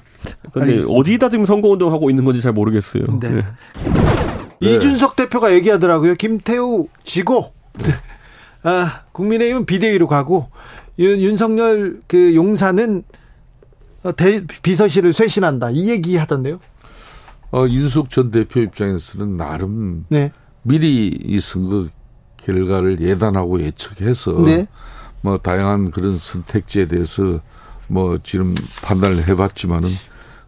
근데 0.53 0.81
어디다 0.89 1.29
지금 1.31 1.45
선거 1.45 1.69
운동 1.69 1.93
하고 1.93 2.11
있는 2.11 2.25
건지 2.25 2.41
잘 2.41 2.53
모르겠어요. 2.53 3.05
네. 3.21 3.31
네. 3.31 3.43
이준석 4.61 5.17
대표가 5.17 5.53
얘기하더라고요. 5.55 6.15
김태우 6.15 6.89
지고 7.03 7.53
아, 8.63 9.03
국민의힘은 9.13 9.67
비대위로 9.67 10.07
가고 10.07 10.49
윤, 10.99 11.21
윤석열 11.21 12.01
그 12.07 12.35
용사는 12.35 13.03
대, 14.13 14.45
비서실을 14.63 15.13
쇄신한다 15.13 15.71
이 15.71 15.91
얘기 15.91 16.17
하던데요. 16.17 16.61
어, 17.53 17.67
윤석 17.69 18.11
전 18.11 18.31
대표 18.31 18.61
입장에서는 18.61 19.37
나름 19.37 20.05
네. 20.09 20.33
미리 20.63 21.07
이 21.07 21.41
선거 21.41 21.89
결과를 22.39 23.01
예단하고 23.01 23.61
예측해서 23.61 24.43
네. 24.45 24.67
뭐 25.21 25.39
다양한 25.39 25.91
그런 25.91 26.17
선택지에 26.17 26.87
대해서 26.87 27.41
뭐 27.87 28.19
지금 28.23 28.55
판단을 28.83 29.29
해봤지만은 29.29 29.89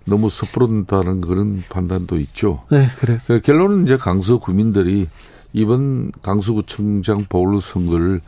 너무 0.05 0.29
섣부른다는 0.29 1.21
그런 1.21 1.63
판단도 1.69 2.19
있죠. 2.21 2.65
네, 2.71 2.89
그래. 2.99 3.19
그러니까 3.25 3.45
결론은 3.45 3.85
이제 3.85 3.97
강서 3.97 4.39
구민들이 4.39 5.09
이번 5.53 6.13
강서구청장 6.23 7.27
보궐 7.29 7.61
선거를 7.61 8.21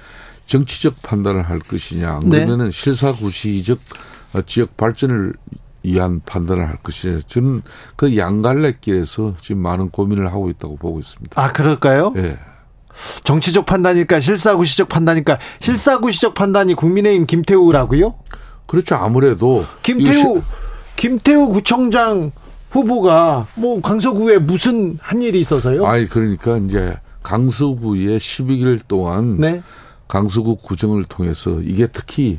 정치적 0.47 1.03
판단을 1.03 1.43
할 1.43 1.59
것이냐, 1.59 2.21
네. 2.25 2.31
그러면은 2.31 2.67
네. 2.67 2.71
실사구시적 2.71 3.79
지역 4.47 4.77
발전을 4.77 5.35
위한 5.83 6.21
판단을 6.25 6.69
할 6.69 6.77
것이냐. 6.83 7.21
저는 7.27 7.63
그 7.97 8.17
양갈래길에서 8.17 9.35
지금 9.41 9.63
많은 9.63 9.91
고민을 9.91 10.27
하고 10.27 10.51
있다고 10.51 10.77
보고 10.77 10.99
있습니다. 10.99 11.41
아, 11.41 11.53
그럴까요? 11.53 12.13
예. 12.17 12.21
네. 12.21 12.39
정치적 13.23 13.65
판단일까, 13.65 14.21
실사구시적 14.21 14.89
판단일까? 14.89 15.39
실사구시적 15.61 16.35
판단이 16.35 16.75
국민의힘 16.75 17.27
김태우라고요? 17.27 18.15
그렇죠. 18.67 18.97
아무래도 18.97 19.65
김태우 19.83 20.43
김태우 20.97 21.49
구청장 21.49 22.33
후보가 22.71 23.47
뭐 23.55 23.81
강서구에 23.81 24.39
무슨 24.39 24.99
한 25.01 25.23
일이 25.23 25.41
있어서요? 25.41 25.87
아니 25.87 26.09
그러니까 26.09 26.59
이제 26.59 26.99
강서구에 27.23 28.19
12일 28.19 28.81
동안 28.89 29.39
네. 29.39 29.63
강서구 30.07 30.57
구정을 30.57 31.05
통해서 31.05 31.61
이게 31.63 31.87
특히 31.87 32.39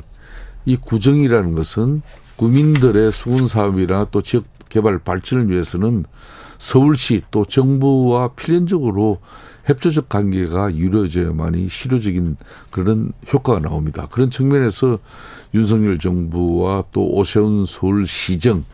이 0.64 0.76
구정이라는 0.76 1.54
것은 1.54 2.02
구민들의 2.36 3.12
수군 3.12 3.46
사업이나 3.46 4.06
또 4.10 4.22
지역 4.22 4.44
개발 4.68 4.98
발전을 4.98 5.50
위해서는 5.50 6.04
서울시 6.58 7.22
또 7.30 7.44
정부와 7.44 8.28
필연적으로 8.34 9.18
협조적 9.64 10.08
관계가 10.08 10.70
이루어져야만이 10.70 11.68
실효적인 11.68 12.36
그런 12.70 13.12
효과가 13.32 13.60
나옵니다. 13.60 14.08
그런 14.10 14.30
측면에서 14.30 14.98
윤석열 15.54 15.98
정부와 15.98 16.84
또 16.92 17.08
오세훈 17.10 17.64
서울시정, 17.64 18.64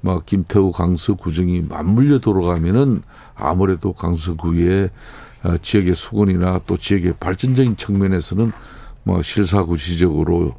막 0.00 0.26
김태우 0.26 0.72
강서 0.72 1.14
구정이 1.14 1.62
맞물려 1.62 2.18
돌아가면은 2.18 3.02
아무래도 3.34 3.92
강서구의 3.92 4.90
어, 5.44 5.56
지역의 5.58 5.94
수건이나 5.94 6.60
또 6.66 6.76
지역의 6.76 7.14
발전적인 7.18 7.76
측면에서는 7.76 8.52
뭐 9.04 9.22
실사구시적으로 9.22 10.54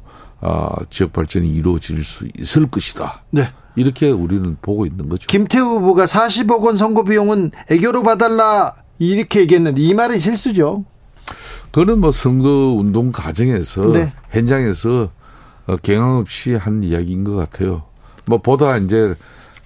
아, 0.46 0.76
지역 0.90 1.14
발전이 1.14 1.48
이루어질 1.48 2.04
수 2.04 2.28
있을 2.38 2.66
것이다. 2.70 3.22
네. 3.30 3.50
이렇게 3.76 4.10
우리는 4.10 4.58
보고 4.60 4.84
있는 4.84 5.08
거죠. 5.08 5.26
김태우 5.26 5.78
후보가 5.78 6.04
40억 6.04 6.60
원 6.62 6.76
선거 6.76 7.02
비용은 7.02 7.50
애교로 7.70 8.02
봐달라 8.02 8.74
이렇게 8.98 9.40
얘기했는데 9.40 9.80
이 9.80 9.94
말은 9.94 10.18
실수죠. 10.18 10.84
그거는 11.70 11.98
뭐 11.98 12.12
선거 12.12 12.48
운동 12.48 13.10
과정에서 13.10 13.90
네. 13.92 14.12
현장에서 14.30 15.10
어, 15.66 15.76
경황 15.78 16.18
없이 16.18 16.54
한 16.54 16.82
이야기인 16.82 17.24
것 17.24 17.34
같아요. 17.34 17.84
뭐 18.26 18.38
보다 18.38 18.76
이제 18.76 19.14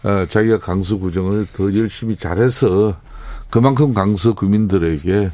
어, 0.04 0.24
자기가 0.26 0.58
강서 0.58 0.96
구정을 0.96 1.48
더 1.54 1.74
열심히 1.74 2.14
잘해서 2.14 2.96
그만큼 3.50 3.92
강서 3.94 4.32
구민들에게 4.34 5.30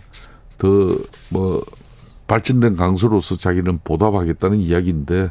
더 0.56 0.96
뭐 1.28 1.62
발전된 2.26 2.76
강서로서 2.76 3.36
자기는 3.36 3.80
보답하겠다는 3.84 4.58
이야기인데 4.60 5.30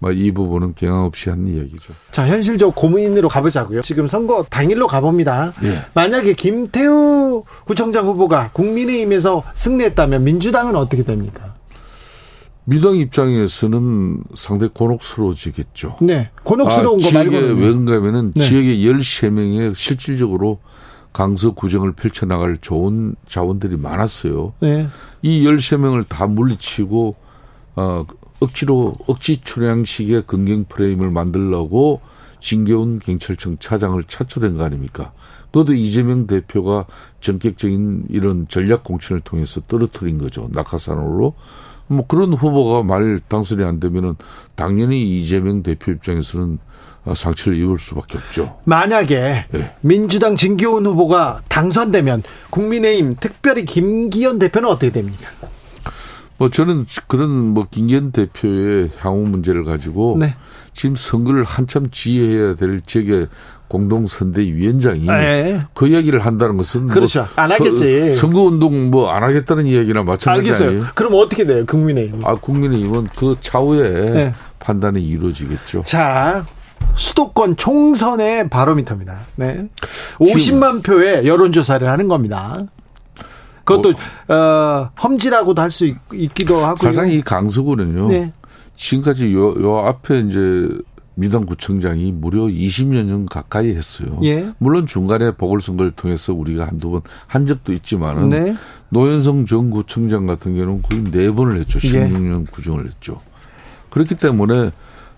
뭐이 0.00 0.32
부분은 0.32 0.74
경황 0.74 1.04
없이 1.04 1.28
한 1.28 1.46
이야기죠. 1.46 1.92
자, 2.10 2.26
현실적 2.26 2.74
고민으로 2.74 3.28
가보자고요. 3.28 3.82
지금 3.82 4.08
선거 4.08 4.44
당일로 4.48 4.86
가봅니다. 4.86 5.52
예. 5.62 5.84
만약에 5.94 6.32
김태우 6.32 7.44
구청장 7.66 8.06
후보가 8.06 8.50
국민의힘에서 8.52 9.44
승리했다면 9.54 10.24
민주당은 10.24 10.74
어떻게 10.74 11.04
됩니까? 11.04 11.54
민당 12.64 12.94
입장에서는 12.94 14.22
상당히 14.34 14.72
곤혹스러워지겠죠. 14.72 15.98
네. 16.02 16.30
곤혹스러운 16.44 17.00
아, 17.00 17.04
거 17.04 17.12
말고는. 17.12 17.56
왜 17.56 17.60
그런가면은 17.60 18.32
네. 18.34 18.42
지역의 18.42 18.78
13명의 18.86 19.74
실질적으로 19.74 20.60
강서 21.12 21.52
구정을 21.52 21.92
펼쳐나갈 21.92 22.58
좋은 22.58 23.14
자원들이 23.26 23.76
많았어요. 23.76 24.54
네. 24.60 24.86
이 25.22 25.44
13명을 25.44 26.08
다 26.08 26.26
물리치고, 26.26 27.16
어, 27.76 28.06
억지로, 28.40 28.96
억지 29.06 29.40
출향식의 29.42 30.24
근경 30.26 30.64
프레임을 30.64 31.10
만들려고 31.10 32.00
진교훈 32.40 33.00
경찰청 33.00 33.58
차장을 33.58 34.02
차출한 34.04 34.56
거 34.56 34.64
아닙니까? 34.64 35.12
그것도 35.46 35.74
이재명 35.74 36.26
대표가 36.26 36.86
전격적인 37.20 38.06
이런 38.08 38.48
전략 38.48 38.84
공천을 38.84 39.20
통해서 39.20 39.60
떨어뜨린 39.62 40.18
거죠. 40.18 40.48
낙하산으로. 40.52 41.34
뭐 41.88 42.06
그런 42.06 42.32
후보가 42.32 42.84
말 42.84 43.20
당선이 43.26 43.64
안 43.64 43.80
되면은 43.80 44.14
당연히 44.54 45.18
이재명 45.18 45.62
대표 45.62 45.90
입장에서는 45.90 46.58
상처를 47.14 47.58
입을 47.58 47.78
수밖에 47.78 48.18
없죠. 48.18 48.58
만약에 48.64 49.46
네. 49.50 49.74
민주당 49.80 50.36
진기훈 50.36 50.86
후보가 50.86 51.42
당선되면 51.48 52.22
국민의힘 52.50 53.16
특별히 53.20 53.64
김기현 53.64 54.38
대표는 54.38 54.68
어떻게 54.68 54.90
됩니까? 54.92 55.28
뭐 56.38 56.48
저는 56.50 56.86
그런 57.06 57.30
뭐 57.30 57.66
김기현 57.70 58.12
대표의 58.12 58.90
향후 58.98 59.18
문제를 59.26 59.64
가지고 59.64 60.16
네. 60.20 60.34
지금 60.72 60.96
선거를 60.96 61.44
한참 61.44 61.88
지휘해야 61.90 62.54
될 62.56 62.80
지역의 62.80 63.28
공동선대위원장이 63.68 65.06
네. 65.06 65.60
그 65.74 65.86
이야기를 65.88 66.24
한다는 66.24 66.56
것은 66.56 66.86
뭐 66.86 66.94
그렇죠. 66.94 67.20
뭐 67.20 67.28
안 67.36 67.50
하겠지. 67.50 68.12
선거 68.12 68.42
운동 68.42 68.90
뭐 68.90 69.10
안 69.10 69.22
하겠다는 69.22 69.66
이야기나 69.66 70.02
마찬가지 70.02 70.48
알겠어요. 70.48 70.68
아니에요? 70.68 70.86
그럼 70.94 71.12
어떻게 71.14 71.46
돼요, 71.46 71.64
국민의힘? 71.66 72.24
아, 72.24 72.34
국민의힘은 72.34 73.08
그 73.16 73.36
차후에 73.40 74.10
네. 74.10 74.34
판단이 74.58 75.00
이루어지겠죠. 75.06 75.84
자, 75.86 76.44
수도권 77.00 77.56
총선의 77.56 78.50
바로미터입니다. 78.50 79.18
네. 79.36 79.66
50만 80.18 80.82
표의 80.84 81.26
여론조사를 81.26 81.88
하는 81.88 82.08
겁니다. 82.08 82.58
그것도 83.64 83.94
뭐, 84.26 84.36
어, 84.36 84.90
험지라고도 85.02 85.62
할 85.62 85.70
수 85.70 85.92
있기도 86.12 86.64
하고. 86.64 86.76
사실상 86.76 87.10
이 87.10 87.22
강서구는요. 87.22 88.08
네. 88.08 88.32
지금까지 88.76 89.32
요, 89.34 89.54
요 89.62 89.78
앞에 89.86 90.20
이제 90.20 90.68
민당 91.14 91.44
구청장이 91.46 92.12
무려 92.12 92.42
20년 92.42 93.08
전 93.08 93.26
가까이 93.26 93.74
했어요. 93.74 94.18
예. 94.24 94.50
물론 94.58 94.86
중간에 94.86 95.32
보궐선거를 95.32 95.92
통해서 95.92 96.32
우리가 96.34 96.66
한두 96.66 96.90
번 96.90 97.02
한 97.26 97.46
적도 97.46 97.72
있지만은 97.72 98.28
네. 98.30 98.54
노현성 98.90 99.46
전 99.46 99.70
구청장 99.70 100.26
같은 100.26 100.54
경우는 100.54 100.82
거의 100.82 101.04
네 101.04 101.30
번을 101.30 101.58
했죠. 101.60 101.78
16년 101.78 102.42
예. 102.42 102.50
구정을 102.50 102.86
했죠. 102.86 103.20
그렇기 103.90 104.14
때문에 104.16 104.70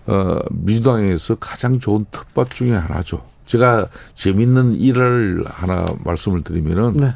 어, 0.07 0.39
민주당에서 0.51 1.35
가장 1.35 1.79
좋은 1.79 2.05
텃밭 2.11 2.49
중에 2.49 2.71
하나죠. 2.73 3.21
제가 3.45 3.87
재밌는 4.15 4.75
일을 4.75 5.43
하나 5.47 5.85
말씀을 6.03 6.43
드리면은 6.43 6.93
네. 6.93 7.13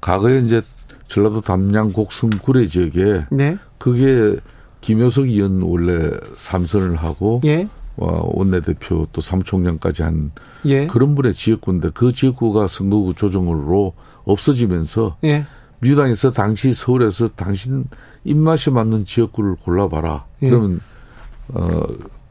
과거에 0.00 0.38
이제 0.38 0.62
전라도 1.08 1.40
담양 1.40 1.92
곡성 1.92 2.30
구례 2.42 2.66
지역에 2.66 3.26
네. 3.30 3.56
그게 3.78 4.36
김효석 4.80 5.28
의원 5.28 5.62
원래 5.62 6.10
삼선을 6.36 6.96
하고 6.96 7.40
예. 7.44 7.68
원내대표 7.96 9.06
또 9.12 9.20
사무총장까지 9.20 10.02
한 10.02 10.32
예. 10.66 10.86
그런 10.86 11.14
분의 11.14 11.34
지역구인데 11.34 11.90
그 11.94 12.12
지역구가 12.12 12.66
선거구 12.66 13.14
조정으로 13.14 13.94
없어지면서 14.24 15.16
예. 15.24 15.46
민주당에서 15.78 16.32
당시 16.32 16.72
서울에서 16.72 17.28
당신 17.28 17.86
입맛에 18.24 18.70
맞는 18.70 19.04
지역구를 19.04 19.56
골라봐라. 19.56 20.24
예. 20.42 20.50
그러면 20.50 20.80
어 21.48 21.82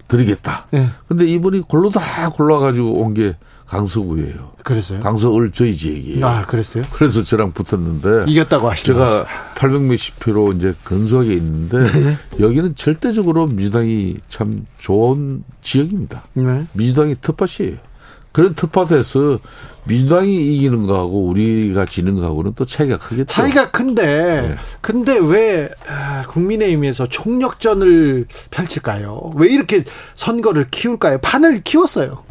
드리겠다. 0.08 0.68
예. 0.74 0.90
근데 1.08 1.26
이분이 1.26 1.62
골로 1.62 1.90
다 1.90 2.30
골라가지고 2.30 3.02
온 3.02 3.14
게 3.14 3.36
강서구예요. 3.66 4.52
그랬어요? 4.64 5.00
강서을 5.00 5.52
저희 5.52 5.74
지역이에요. 5.76 6.26
아, 6.28 6.46
그랬어요? 6.46 6.84
그래서 6.92 7.24
저랑 7.24 7.54
붙었는데. 7.54 8.26
이겼다고 8.32 8.70
하시죠. 8.70 8.94
제가 8.94 9.26
800 9.56 9.82
몇십 9.84 10.20
표로 10.20 10.52
이제 10.54 10.76
근소하게 10.84 11.34
있는데 11.36 11.80
네. 11.80 12.18
여기는 12.40 12.76
절대적으로 12.76 13.48
민주당이 13.48 14.18
참 14.28 14.68
좋은 14.78 15.44
지역입니다. 15.62 16.24
네. 16.34 16.68
민주당이 16.74 17.16
텃밭이에요. 17.22 17.78
그런 18.34 18.56
텃밭에서 18.56 19.40
민주당이 19.86 20.56
이기는 20.56 20.88
거하고 20.88 21.28
우리가 21.28 21.86
지는 21.86 22.16
거하고는 22.16 22.54
또 22.56 22.66
차이가 22.66 22.98
크겠죠. 22.98 23.26
차이가 23.26 23.70
큰데, 23.70 24.04
네. 24.04 24.56
근데 24.82 25.18
왜 25.18 25.70
아, 25.88 26.24
국민의힘에서 26.28 27.06
총력전을 27.06 28.26
펼칠까요? 28.50 29.34
왜 29.36 29.50
이렇게 29.50 29.84
선거를 30.16 30.68
키울까요? 30.72 31.20
판을 31.20 31.62
키웠어요. 31.62 32.24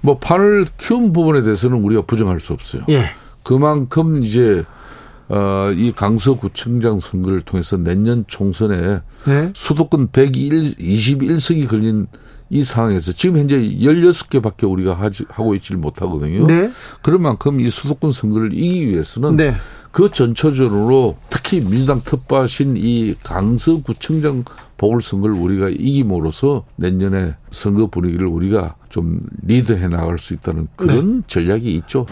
뭐 0.00 0.18
판을 0.18 0.66
키운 0.78 1.12
부분에 1.12 1.42
대해서는 1.42 1.84
우리가 1.84 2.02
부정할 2.02 2.40
수 2.40 2.54
없어요. 2.54 2.84
예. 2.88 3.10
그만큼 3.42 4.22
이제 4.22 4.64
어, 5.28 5.70
이 5.74 5.92
강서구청장 5.92 7.00
선거를 7.00 7.42
통해서 7.42 7.76
내년 7.76 8.24
총선에 8.26 9.00
네? 9.26 9.50
수도권 9.54 10.08
121석이 10.08 11.68
걸린 11.68 12.06
이 12.52 12.62
상황에서 12.62 13.12
지금 13.12 13.38
현재 13.38 13.56
16개밖에 13.56 14.70
우리가 14.70 14.92
하지, 14.92 15.24
하고 15.30 15.54
있지를 15.54 15.80
못하거든요. 15.80 16.46
네. 16.46 16.70
그런 17.00 17.22
만큼 17.22 17.60
이 17.60 17.70
수도권 17.70 18.12
선거를 18.12 18.52
이기기 18.52 18.88
위해서는 18.88 19.38
네. 19.38 19.54
그 19.90 20.10
전초전으로 20.10 21.16
특히 21.30 21.60
민주당 21.60 22.02
텃밭인 22.02 22.76
이 22.76 23.14
강서구청장 23.22 24.44
보궐선거를 24.76 25.34
우리가 25.34 25.70
이김으로써 25.70 26.64
내년에 26.76 27.36
선거 27.50 27.86
분위기를 27.86 28.26
우리가 28.26 28.76
좀 28.90 29.20
리드해 29.46 29.88
나갈 29.88 30.18
수 30.18 30.34
있다는 30.34 30.68
그런 30.76 31.20
네. 31.20 31.22
전략이 31.28 31.74
있죠. 31.76 32.04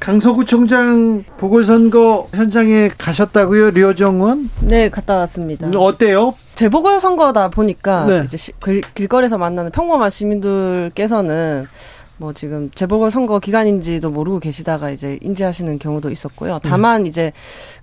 강서구청장 0.00 1.22
보궐선거 1.38 2.28
현장에 2.34 2.90
가셨다고요, 2.98 3.70
류정원? 3.70 4.50
네, 4.62 4.90
갔다 4.90 5.16
왔습니다. 5.18 5.68
어때요? 5.68 6.34
재보궐 6.56 7.00
선거다 7.00 7.48
보니까 7.50 8.06
네. 8.06 8.22
이제 8.24 8.52
길, 8.62 8.82
길거리에서 8.94 9.38
만나는 9.38 9.70
평범한 9.70 10.10
시민들께서는 10.10 11.66
뭐 12.16 12.32
지금 12.32 12.70
재보궐 12.70 13.10
선거 13.10 13.38
기간인지도 13.38 14.10
모르고 14.10 14.40
계시다가 14.40 14.88
이제 14.90 15.18
인지하시는 15.20 15.78
경우도 15.78 16.10
있었고요. 16.10 16.54
네. 16.54 16.60
다만 16.68 17.02
네. 17.02 17.10
이제 17.10 17.32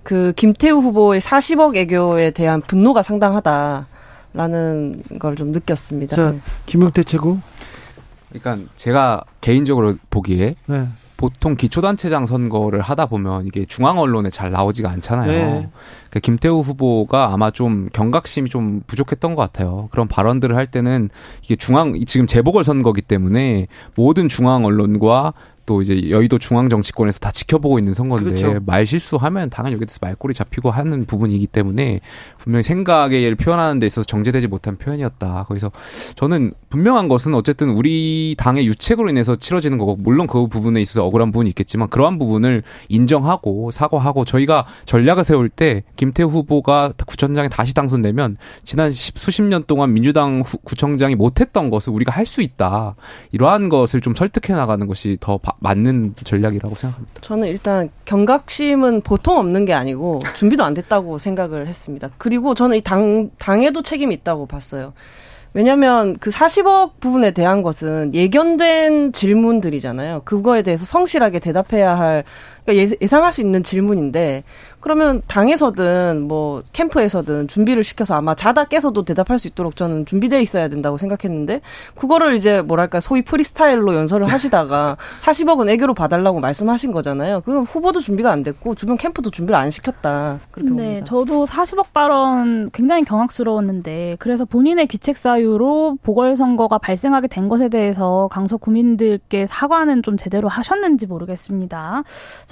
그 0.02 0.32
김태우 0.34 0.80
후보의 0.80 1.20
40억 1.20 1.76
애교에 1.76 2.32
대한 2.32 2.60
분노가 2.60 3.02
상당하다라는 3.02 5.02
걸 5.20 5.36
좀 5.36 5.52
느꼈습니다. 5.52 6.16
자, 6.16 6.32
네. 6.32 6.40
김용태 6.66 7.04
최고. 7.04 7.38
그러니까 8.32 8.68
제가 8.74 9.22
개인적으로 9.40 9.94
보기에 10.10 10.56
네. 10.66 10.88
보통 11.16 11.56
기초단체장 11.56 12.26
선거를 12.26 12.80
하다 12.80 13.06
보면 13.06 13.46
이게 13.46 13.64
중앙 13.64 13.98
언론에 13.98 14.30
잘 14.30 14.50
나오지가 14.50 14.90
않잖아요. 14.90 15.30
네. 15.30 15.68
그러니까 16.10 16.20
김태우 16.22 16.60
후보가 16.60 17.32
아마 17.32 17.50
좀 17.50 17.88
경각심이 17.92 18.50
좀 18.50 18.82
부족했던 18.86 19.34
것 19.34 19.42
같아요. 19.42 19.88
그런 19.90 20.08
발언들을 20.08 20.56
할 20.56 20.66
때는 20.66 21.10
이게 21.42 21.56
중앙 21.56 21.98
지금 22.04 22.26
재보궐 22.26 22.64
선거기 22.64 23.00
때문에 23.00 23.68
모든 23.94 24.28
중앙 24.28 24.64
언론과 24.64 25.34
또 25.66 25.80
이제 25.80 26.10
여의도 26.10 26.38
중앙 26.38 26.68
정치권에서 26.68 27.20
다 27.20 27.30
지켜보고 27.30 27.78
있는 27.78 27.94
선거인데 27.94 28.30
그렇죠. 28.30 28.60
말 28.66 28.84
실수하면 28.84 29.48
당연히 29.48 29.76
여기 29.76 29.86
서 29.88 29.98
말꼬리 30.02 30.34
잡히고 30.34 30.70
하는 30.70 31.06
부분이기 31.06 31.46
때문에 31.46 32.00
분명히 32.38 32.62
생각을 32.62 33.34
표현하는 33.36 33.78
데 33.78 33.86
있어서 33.86 34.04
정제되지 34.04 34.48
못한 34.48 34.76
표현이었다. 34.76 35.44
거기서 35.48 35.72
저는 36.16 36.52
분명한 36.68 37.08
것은 37.08 37.34
어쨌든 37.34 37.70
우리 37.70 38.34
당의 38.36 38.66
유책으로 38.66 39.08
인해서 39.08 39.36
치러지는 39.36 39.78
거고 39.78 39.96
물론 39.96 40.26
그 40.26 40.46
부분에 40.48 40.82
있어서 40.82 41.04
억울한 41.06 41.32
부분이 41.32 41.48
있겠지만 41.50 41.88
그러한 41.88 42.18
부분을 42.18 42.62
인정하고 42.88 43.70
사과하고 43.70 44.24
저희가 44.24 44.66
전략을 44.84 45.24
세울 45.24 45.48
때 45.48 45.82
김태우 45.96 46.28
후보가 46.28 46.94
구청장에 47.06 47.48
다시 47.48 47.74
당선되면 47.74 48.36
지난 48.64 48.92
수십 48.92 49.42
년 49.42 49.64
동안 49.66 49.94
민주당 49.94 50.42
후, 50.44 50.58
구청장이 50.58 51.14
못했던 51.14 51.70
것을 51.70 51.92
우리가 51.92 52.12
할 52.12 52.24
수 52.24 52.42
있다. 52.42 52.96
이러한 53.32 53.68
것을 53.68 54.00
좀 54.00 54.14
설득해 54.14 54.56
나가는 54.56 54.86
것이 54.86 55.18
더 55.20 55.38
맞는 55.58 56.14
전략이라고 56.24 56.74
생각합니다. 56.74 57.20
저는 57.20 57.48
일단 57.48 57.90
경각심은 58.04 59.02
보통 59.02 59.38
없는 59.38 59.64
게 59.64 59.72
아니고 59.72 60.20
준비도 60.36 60.64
안 60.64 60.74
됐다고 60.74 61.18
생각을 61.18 61.66
했습니다. 61.66 62.10
그리고 62.18 62.54
저는 62.54 62.76
이 62.76 62.80
당, 62.80 63.30
당에도 63.38 63.82
책임이 63.82 64.14
있다고 64.14 64.46
봤어요. 64.46 64.92
왜냐하면 65.54 66.16
그 66.18 66.30
40억 66.30 66.98
부분에 66.98 67.30
대한 67.30 67.62
것은 67.62 68.12
예견된 68.12 69.12
질문들이잖아요. 69.12 70.22
그거에 70.24 70.62
대해서 70.62 70.84
성실하게 70.84 71.38
대답해야 71.38 71.96
할 71.96 72.24
그러니까 72.64 72.96
예상할 73.00 73.32
수 73.32 73.40
있는 73.40 73.62
질문인데 73.62 74.42
그러면 74.80 75.22
당에서든 75.28 76.26
뭐 76.28 76.62
캠프에서든 76.72 77.48
준비를 77.48 77.84
시켜서 77.84 78.14
아마 78.14 78.34
자다 78.34 78.64
깨서도 78.64 79.04
대답할 79.04 79.38
수 79.38 79.48
있도록 79.48 79.76
저는 79.76 80.04
준비되어 80.04 80.40
있어야 80.40 80.68
된다고 80.68 80.96
생각했는데 80.96 81.62
그거를 81.94 82.34
이제 82.34 82.60
뭐랄까 82.60 83.00
소위 83.00 83.22
프리스타일로 83.22 83.94
연설을 83.94 84.30
하시다가 84.30 84.96
40억은 85.20 85.70
애교로 85.70 85.94
봐달라고 85.94 86.40
말씀하신 86.40 86.92
거잖아요. 86.92 87.40
그건 87.40 87.62
후보도 87.62 88.00
준비가 88.00 88.30
안 88.30 88.42
됐고 88.42 88.74
주변 88.74 88.96
캠프도 88.96 89.30
준비를 89.30 89.58
안 89.58 89.70
시켰다. 89.70 90.40
그렇게 90.50 90.70
네, 90.70 90.76
봅니다. 90.76 91.06
저도 91.06 91.46
40억 91.46 91.86
발언 91.94 92.70
굉장히 92.72 93.04
경악스러웠는데 93.04 94.16
그래서 94.18 94.44
본인의 94.44 94.86
귀책 94.88 95.16
사유로 95.16 95.98
보궐선거가 96.02 96.78
발생하게 96.78 97.28
된 97.28 97.48
것에 97.48 97.68
대해서 97.68 98.28
강서 98.30 98.56
구민들께 98.56 99.46
사과는 99.46 100.02
좀 100.02 100.16
제대로 100.16 100.48
하셨는지 100.48 101.06
모르겠습니다. 101.06 102.04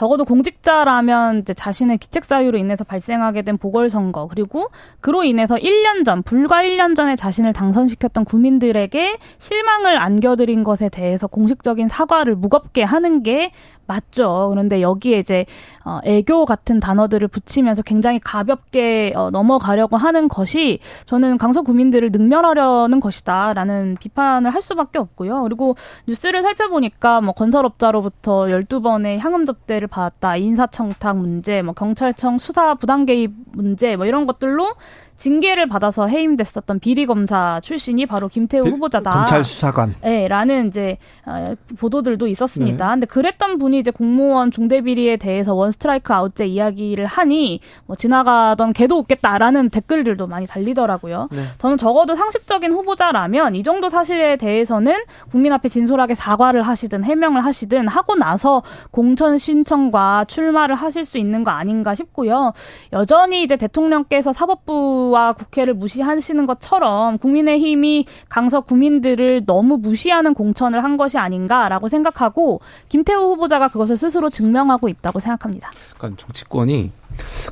적어도 0.02 0.24
공직자라면 0.24 1.38
이제 1.38 1.54
자신의 1.54 1.98
귀책 1.98 2.24
사유로 2.24 2.58
인해서 2.58 2.82
발생하게 2.82 3.42
된 3.42 3.56
보궐선거 3.56 4.26
그리고 4.26 4.68
그로 5.00 5.22
인해서 5.22 5.54
1년 5.54 6.04
전 6.04 6.24
불과 6.24 6.64
1년 6.64 6.96
전에 6.96 7.14
자신을 7.14 7.52
당선시켰던 7.52 8.24
구민들에게 8.24 9.16
실망을 9.38 9.96
안겨드린 9.96 10.64
것에 10.64 10.88
대해서 10.88 11.28
공식적인 11.28 11.86
사과를 11.86 12.34
무겁게 12.34 12.82
하는 12.82 13.22
게 13.22 13.52
맞죠. 13.86 14.48
그런데 14.50 14.80
여기에 14.80 15.18
이제 15.18 15.44
어, 15.84 16.00
애교 16.04 16.44
같은 16.44 16.80
단어들을 16.80 17.26
붙이면서 17.28 17.82
굉장히 17.82 18.18
가볍게 18.20 19.12
어, 19.16 19.30
넘어가려고 19.30 19.96
하는 19.96 20.28
것이 20.28 20.78
저는 21.06 21.38
강서 21.38 21.62
구민들을 21.62 22.10
능멸하려는 22.12 23.00
것이다라는 23.00 23.96
비판을 24.00 24.50
할 24.50 24.62
수밖에 24.62 24.98
없고요. 24.98 25.42
그리고 25.42 25.76
뉴스를 26.06 26.42
살펴보니까 26.42 27.20
뭐 27.20 27.34
건설업자로부터 27.34 28.46
12번의 28.46 29.18
향음 29.18 29.46
접대를 29.46 29.88
받았다. 29.88 30.36
인사청탁 30.36 31.16
문제, 31.16 31.62
뭐 31.62 31.74
경찰청 31.74 32.38
수사 32.38 32.74
부당 32.74 33.04
개입 33.04 33.32
문제 33.52 33.96
뭐 33.96 34.06
이런 34.06 34.26
것들로 34.26 34.74
징계를 35.22 35.68
받아서 35.68 36.08
해임됐었던 36.08 36.80
비리 36.80 37.06
검사 37.06 37.60
출신이 37.62 38.06
바로 38.06 38.26
김태우 38.26 38.66
후보자다. 38.66 39.12
검찰 39.12 39.44
수사관. 39.44 39.94
네, 40.02 40.26
라는 40.26 40.66
이제 40.66 40.98
어, 41.24 41.54
보도들도 41.78 42.26
있었습니다. 42.26 42.86
네. 42.86 42.92
근데 42.92 43.06
그랬던 43.06 43.58
분이 43.58 43.78
이제 43.78 43.92
공무원 43.92 44.50
중대 44.50 44.80
비리에 44.80 45.18
대해서 45.18 45.54
원 45.54 45.70
스트라이크 45.70 46.12
아웃제 46.12 46.48
이야기를 46.48 47.06
하니 47.06 47.60
뭐 47.86 47.94
지나가던 47.94 48.72
개도 48.72 48.98
웃겠다라는 48.98 49.70
댓글들도 49.70 50.26
많이 50.26 50.48
달리더라고요. 50.48 51.28
네. 51.30 51.42
저는 51.58 51.78
적어도 51.78 52.16
상식적인 52.16 52.72
후보자라면 52.72 53.54
이 53.54 53.62
정도 53.62 53.90
사실에 53.90 54.34
대해서는 54.34 55.04
국민 55.30 55.52
앞에 55.52 55.68
진솔하게 55.68 56.16
사과를 56.16 56.62
하시든 56.62 57.04
해명을 57.04 57.44
하시든 57.44 57.86
하고 57.86 58.16
나서 58.16 58.64
공천 58.90 59.38
신청과 59.38 60.24
출마를 60.24 60.74
하실 60.74 61.04
수 61.04 61.16
있는 61.16 61.44
거 61.44 61.52
아닌가 61.52 61.94
싶고요. 61.94 62.54
여전히 62.92 63.44
이제 63.44 63.56
대통령께서 63.56 64.32
사법부 64.32 65.11
와 65.12 65.32
국회를 65.32 65.74
무시하시는 65.74 66.46
것처럼 66.46 67.18
국민의힘이 67.18 68.06
강서 68.28 68.60
구민들을 68.62 69.44
너무 69.46 69.76
무시하는 69.76 70.34
공천을 70.34 70.82
한 70.82 70.96
것이 70.96 71.18
아닌가라고 71.18 71.88
생각하고 71.88 72.60
김태우 72.88 73.32
후보자가 73.32 73.68
그것을 73.68 73.96
스스로 73.96 74.30
증명하고 74.30 74.88
있다고 74.88 75.20
생각합니다. 75.20 75.70
그러니까 75.96 76.22
정치권이 76.22 76.90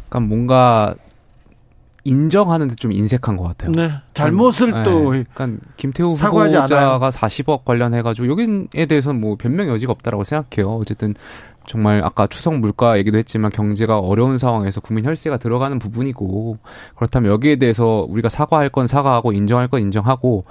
약간 0.07 0.29
뭔가 0.29 0.95
인정하는 2.05 2.69
데 2.69 2.75
좀 2.77 2.93
인색한 2.93 3.37
것 3.37 3.45
같아요. 3.45 3.73
네. 3.73 3.93
잘못을 4.15 4.73
네. 4.73 4.83
또. 4.83 5.05
그러니까 5.05 5.49
김태우 5.77 6.13
후보자가 6.13 7.11
40억 7.11 7.65
관련해가지고 7.67 8.27
여기에 8.29 8.87
대해서는 8.87 9.21
뭐 9.21 9.37
변명 9.37 9.69
여지가 9.69 9.93
없다라고 9.93 10.25
생각해요. 10.25 10.77
어쨌든 10.77 11.15
정말 11.67 12.03
아까 12.05 12.27
추석 12.27 12.59
물가 12.59 12.99
얘기도 12.99 13.19
했지만 13.19 13.51
경제가 13.51 13.99
어려운 13.99 14.39
상황에서 14.39 14.81
국민 14.81 15.05
혈세가 15.05 15.37
들어가는 15.37 15.79
부분이고 15.79 16.59
그렇다면 16.97 17.31
여기에 17.31 17.57
대해서 17.57 18.07
우리가 18.09 18.29
사과할 18.29 18.69
건 18.71 18.87
사과하고 18.87 19.33
인정할 19.33 19.69
건 19.69 19.81
인정하고 19.81 20.45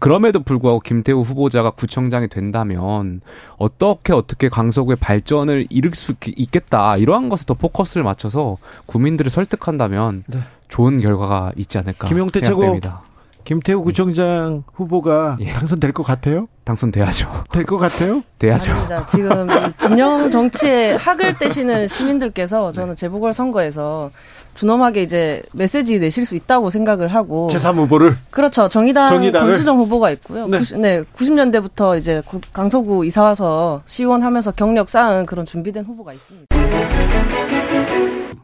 그럼에도 0.00 0.40
불구하고 0.40 0.80
김태우 0.80 1.20
후보자가 1.20 1.70
구청장이 1.70 2.28
된다면 2.28 3.20
어떻게 3.58 4.12
어떻게 4.12 4.48
강서구의 4.48 4.96
발전을 4.96 5.66
이룰 5.70 5.94
수 5.94 6.14
있겠다 6.36 6.96
이러한 6.96 7.28
것에 7.28 7.46
더 7.46 7.54
포커스를 7.54 8.02
맞춰서 8.04 8.58
국민들을 8.86 9.30
설득한다면 9.30 10.24
네. 10.26 10.40
좋은 10.68 11.00
결과가 11.00 11.52
있지 11.56 11.78
않을까 11.78 12.08
김용태 12.08 12.40
생각됩니다. 12.40 13.05
김태우 13.46 13.80
구청장 13.84 14.64
후보가 14.74 15.36
예. 15.40 15.44
당선될 15.52 15.92
것 15.92 16.02
같아요? 16.02 16.46
당선돼야죠. 16.64 17.28
될 17.52 17.64
것 17.64 17.78
같아요? 17.78 18.20
돼야죠. 18.40 18.72
아닙니다. 18.72 19.06
지금 19.06 19.46
진영 19.78 20.28
정치에 20.32 20.96
학을 20.96 21.38
떼시는 21.38 21.86
시민들께서 21.86 22.72
저는 22.72 22.96
네. 22.96 23.00
재보궐 23.02 23.32
선거에서 23.32 24.10
준엄하게 24.54 25.02
이제 25.04 25.44
메시지 25.52 26.00
내실 26.00 26.26
수 26.26 26.34
있다고 26.34 26.70
생각을 26.70 27.06
하고 27.06 27.46
제3 27.52 27.76
후보를 27.76 28.16
그렇죠. 28.32 28.68
정의당 28.68 29.08
정의당을? 29.10 29.50
권수정 29.52 29.78
후보가 29.78 30.10
있고요. 30.10 30.48
네. 30.48 30.58
90, 30.58 30.80
네, 30.80 31.02
90년대부터 31.16 31.96
이제 32.00 32.22
강서구 32.52 33.06
이사 33.06 33.22
와서 33.22 33.80
시원하면서 33.86 34.50
경력 34.52 34.88
쌓은 34.88 35.24
그런 35.24 35.46
준비된 35.46 35.84
후보가 35.84 36.12
있습니다. 36.14 36.56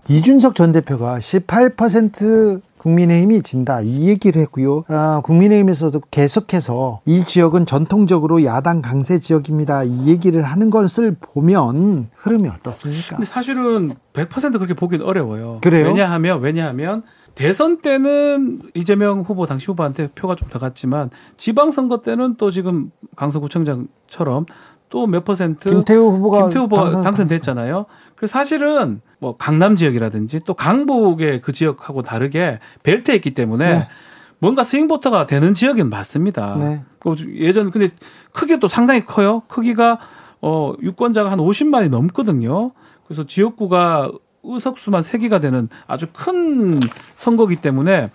이준석 0.09 0.55
전 0.55 0.71
대표가 0.71 1.19
18% 1.19 2.61
국민의힘이 2.83 3.43
진다 3.43 3.81
이 3.81 4.09
얘기를 4.09 4.43
했고요. 4.43 4.83
아, 4.89 5.21
국민의힘에서도 5.23 6.01
계속해서 6.11 7.01
이 7.07 7.25
지역은 7.25 7.65
전통적으로 7.65 8.43
야당 8.45 8.83
강세 8.83 9.21
지역입니다. 9.21 9.85
이 9.85 10.09
얘기를 10.09 10.43
하는 10.43 10.69
것을 10.69 11.17
보면 11.21 12.11
흐름이 12.17 12.49
어떻습니까? 12.49 13.17
근데 13.17 13.25
사실은 13.25 13.93
100% 14.15 14.55
그렇게 14.55 14.75
보기는 14.75 15.07
어려워요. 15.07 15.59
그래요? 15.63 15.87
왜냐하면 15.87 16.41
왜냐하면 16.41 17.03
대선 17.37 17.81
때는 17.81 18.63
이재명 18.75 19.21
후보 19.21 19.47
당시 19.47 19.67
후보한테 19.69 20.09
표가 20.09 20.35
좀 20.35 20.49
더 20.51 20.59
갔지만 20.59 21.09
지방선거 21.37 21.99
때는 22.01 22.35
또 22.37 22.51
지금 22.51 22.91
강서구청장처럼 23.17 24.45
또 24.91 25.07
몇 25.07 25.25
퍼센트 25.25 25.71
김태우 25.71 26.11
후보가 26.11 26.43
김태우 26.43 26.65
후보가 26.65 26.83
당선, 26.83 27.03
당선됐잖아요. 27.03 27.87
그래서 28.23 28.39
사실은 28.39 29.01
뭐 29.19 29.37
강남 29.37 29.75
지역이라든지 29.75 30.43
또 30.47 30.55
강북의 30.55 31.41
그 31.41 31.51
지역하고 31.51 32.03
다르게 32.03 32.61
벨트에 32.85 33.17
있기 33.17 33.35
때문에 33.35 33.75
네. 33.75 33.89
뭔가 34.39 34.63
스윙보터가 34.63 35.27
되는 35.27 35.55
지역은 35.55 35.91
맞습니다. 35.91 36.55
네. 36.55 36.83
예전 37.35 37.73
근데 37.73 37.89
크게 38.31 38.61
또 38.61 38.69
상당히 38.69 39.05
커요. 39.05 39.43
크기가 39.49 39.99
어 40.41 40.73
유권자가 40.81 41.33
한 41.33 41.41
50만이 41.41 41.89
넘거든요. 41.89 42.71
그래서 43.09 43.27
지역구가 43.27 44.13
의석수만 44.45 45.01
3개가 45.01 45.41
되는 45.41 45.69
아주 45.89 46.07
큰 46.13 46.79
선거기 47.17 47.57
때문에 47.57 48.09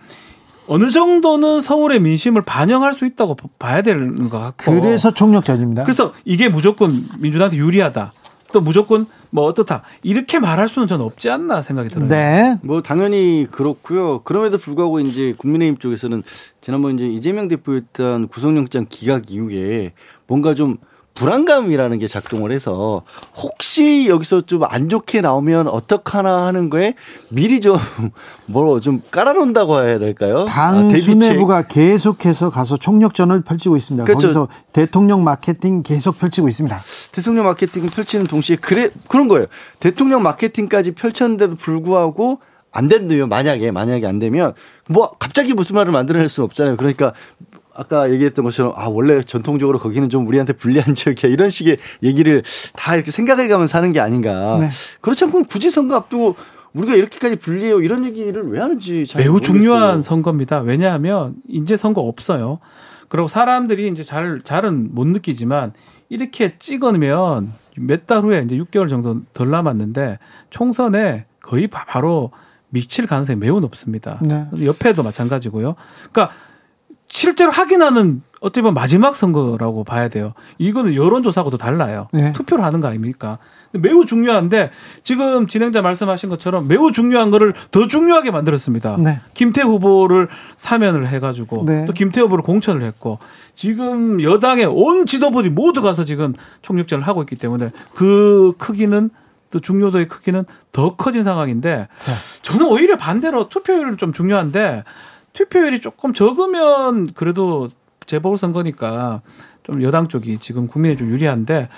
어느 0.70 0.90
정도는 0.90 1.60
서울의 1.60 2.00
민심을 2.00 2.44
반영할 2.44 2.94
수 2.94 3.06
있다고 3.06 3.36
봐야 3.60 3.82
되는 3.82 4.30
것 4.30 4.40
같고. 4.40 4.72
그래서 4.72 5.14
총력전입니다. 5.14 5.84
그래서 5.84 6.14
이게 6.24 6.48
무조건 6.48 7.06
민주당한테 7.20 7.58
유리하다. 7.58 8.14
또 8.52 8.62
무조건 8.62 9.06
뭐 9.30 9.46
어떻다 9.46 9.84
이렇게 10.04 10.40
말할 10.40 10.68
수는 10.68 10.88
저는 10.88 11.06
없지 11.06 11.30
않나 11.30 11.62
생각이 11.62 11.90
들어요. 11.90 12.08
네. 12.08 12.58
뭐 12.62 12.82
당연히 12.82 13.48
그렇고요. 13.50 14.20
그럼에도 14.24 14.58
불구하고 14.58 15.00
이제 15.00 15.34
국민의힘 15.38 15.78
쪽에서는 15.78 16.24
지난번 16.62 16.96
이제 16.96 17.08
이재명 17.08 17.48
대표였던 17.48 18.28
구속영장 18.30 18.86
기각 18.90 19.32
이후에 19.32 19.94
뭔가 20.28 20.54
좀 20.54 20.78
불안감이라는 21.18 21.98
게 22.00 22.08
작동을 22.08 22.52
해서 22.52 23.02
혹시 23.36 24.08
여기서 24.08 24.42
좀 24.42 24.58
안 24.70 24.90
좋게 24.90 25.22
나오면 25.22 25.68
어떡하나 25.68 26.46
하는 26.46 26.70
거에 26.70 26.94
미리 27.30 27.62
좀 27.62 27.78
뭐좀 28.48 29.02
깔아놓는다고 29.12 29.80
해야 29.82 30.00
될까요? 30.00 30.46
당 30.46 30.92
아, 30.92 30.98
수뇌부가 30.98 31.64
계속해서 31.68 32.50
가서 32.50 32.78
총력전을 32.78 33.42
펼치고 33.42 33.78
있습니다. 33.78 34.06
그렇죠. 34.06 34.28
거기서 34.28 34.48
대통령 34.74 35.24
마케팅 35.24 35.84
계속 35.84 36.18
펼치고 36.18 36.48
있습니다. 36.48 36.82
대통령 37.12 37.46
마케팅 37.46 37.86
펼치는 37.88 38.28
동시에 38.28 38.58
그래 38.58 38.90
그런 39.08 39.28
거예요. 39.28 39.48
대통령 39.80 40.22
마케팅까지 40.24 40.92
펼쳤는데도 40.92 41.56
불구하고 41.56 42.40
안 42.72 42.88
된다면 42.88 43.30
만약에 43.30 43.72
만약에 43.72 44.06
안 44.06 44.20
되면 44.20 44.54
뭐 44.88 45.12
갑자기 45.18 45.54
무슨 45.54 45.76
말을 45.76 45.92
만들어낼 45.92 46.28
수는 46.28 46.46
없잖아요. 46.46 46.78
그러니까 46.78 47.14
아까 47.78 48.12
얘기했던 48.12 48.44
것처럼 48.44 48.74
아 48.76 48.88
원래 48.88 49.22
전통적으로 49.22 49.78
거기는 49.80 50.10
좀 50.10 50.28
우리한테 50.28 50.54
불리한 50.54 50.96
지역이야 50.96 51.32
이런 51.32 51.50
식의 51.50 51.78
얘기를 52.04 52.44
다 52.74 52.96
이렇게 52.96 53.12
생각해가면 53.12 53.68
사는 53.68 53.92
게 53.92 54.00
아닌가. 54.00 54.58
네. 54.60 54.70
그렇지 55.02 55.26
않고 55.26 55.44
굳이 55.44 55.70
선거 55.70 55.96
앞두고 55.96 56.36
우리가 56.74 56.96
이렇게까지 56.96 57.38
불리해요 57.38 57.82
이런 57.82 58.04
얘기를 58.04 58.50
왜 58.50 58.60
하는지 58.60 59.06
매우 59.16 59.34
모르겠어요. 59.34 59.40
중요한 59.42 60.02
선거입니다. 60.02 60.60
왜냐하면 60.62 61.36
이제 61.48 61.78
선거 61.78 62.02
없어요. 62.02 62.60
그리고 63.10 63.28
사람들이 63.28 63.88
이제 63.88 64.04
잘 64.04 64.42
잘은 64.44 64.94
못 64.94 65.08
느끼지만 65.08 65.74
이렇게 66.10 66.58
찍으면 66.58 67.54
몇 67.78 68.06
달 68.08 68.24
후에 68.24 68.42
이제 68.44 68.58
6개월 68.58 68.90
정도 68.90 69.22
덜 69.34 69.52
남았는데 69.52 70.18
총선에 70.50 71.26
거의 71.42 71.68
바로 71.68 72.32
미칠 72.70 73.06
가능성이 73.06 73.40
매우 73.40 73.60
높습니다. 73.62 74.20
네. 74.22 74.46
옆에도 74.66 75.04
마찬가지고요. 75.04 75.76
그러니까 76.12 76.36
실제로 77.10 77.52
확인하는 77.52 78.22
어찌 78.40 78.62
보면 78.62 78.74
마지막 78.74 79.16
선거라고 79.16 79.84
봐야 79.84 80.10
돼요. 80.10 80.34
이거는 80.58 80.94
여론조사하고도 80.94 81.58
달라요. 81.58 82.08
네. 82.14 82.34
투표를 82.34 82.64
하는 82.64 82.82
거 82.82 82.88
아닙니까? 82.88 83.40
매우 83.72 84.06
중요한데 84.06 84.72
지금 85.04 85.48
진행자 85.48 85.82
말씀하신 85.82 86.30
것처럼 86.30 86.68
매우 86.68 86.92
중요한 86.92 87.32
거를 87.32 87.54
더 87.72 87.88
중요하게 87.88 88.32
만들었습니다. 88.32 88.98
네. 89.00 89.20
김태 89.34 89.62
후보를 89.62 90.28
사면을 90.56 91.08
해가지고 91.08 91.66
네. 91.66 91.86
또 91.86 91.94
김태 91.94 92.22
후보를 92.22 92.44
공천을 92.44 92.84
했고 92.84 93.20
지금 93.56 94.22
여당의 94.22 94.66
온 94.66 95.06
지도부들이 95.06 95.54
모두 95.54 95.82
가서 95.82 96.04
지금 96.04 96.34
총력전을 96.62 97.08
하고 97.08 97.22
있기 97.24 97.36
때문에 97.36 97.70
그 97.96 98.54
크기는 98.58 99.10
또 99.50 99.60
중요도의 99.60 100.08
크기는 100.08 100.46
더 100.72 100.96
커진 100.96 101.24
상황인데 101.24 101.88
자. 102.00 102.14
저는 102.44 102.68
오히려 102.68 102.98
반대로 102.98 103.50
투표율은 103.50 103.98
좀 103.98 104.14
중요한데 104.14 104.84
투표율이 105.38 105.82
조금 105.82 106.14
적으면 106.14 107.14
그래도 107.14 107.70
재보궐선거니까 108.08 109.22
좀 109.62 109.84
여당 109.84 110.08
쪽이 110.08 110.40
지금 110.40 110.68
국민에 110.68 110.96
좀 110.96 111.10
유리한데 111.12 111.70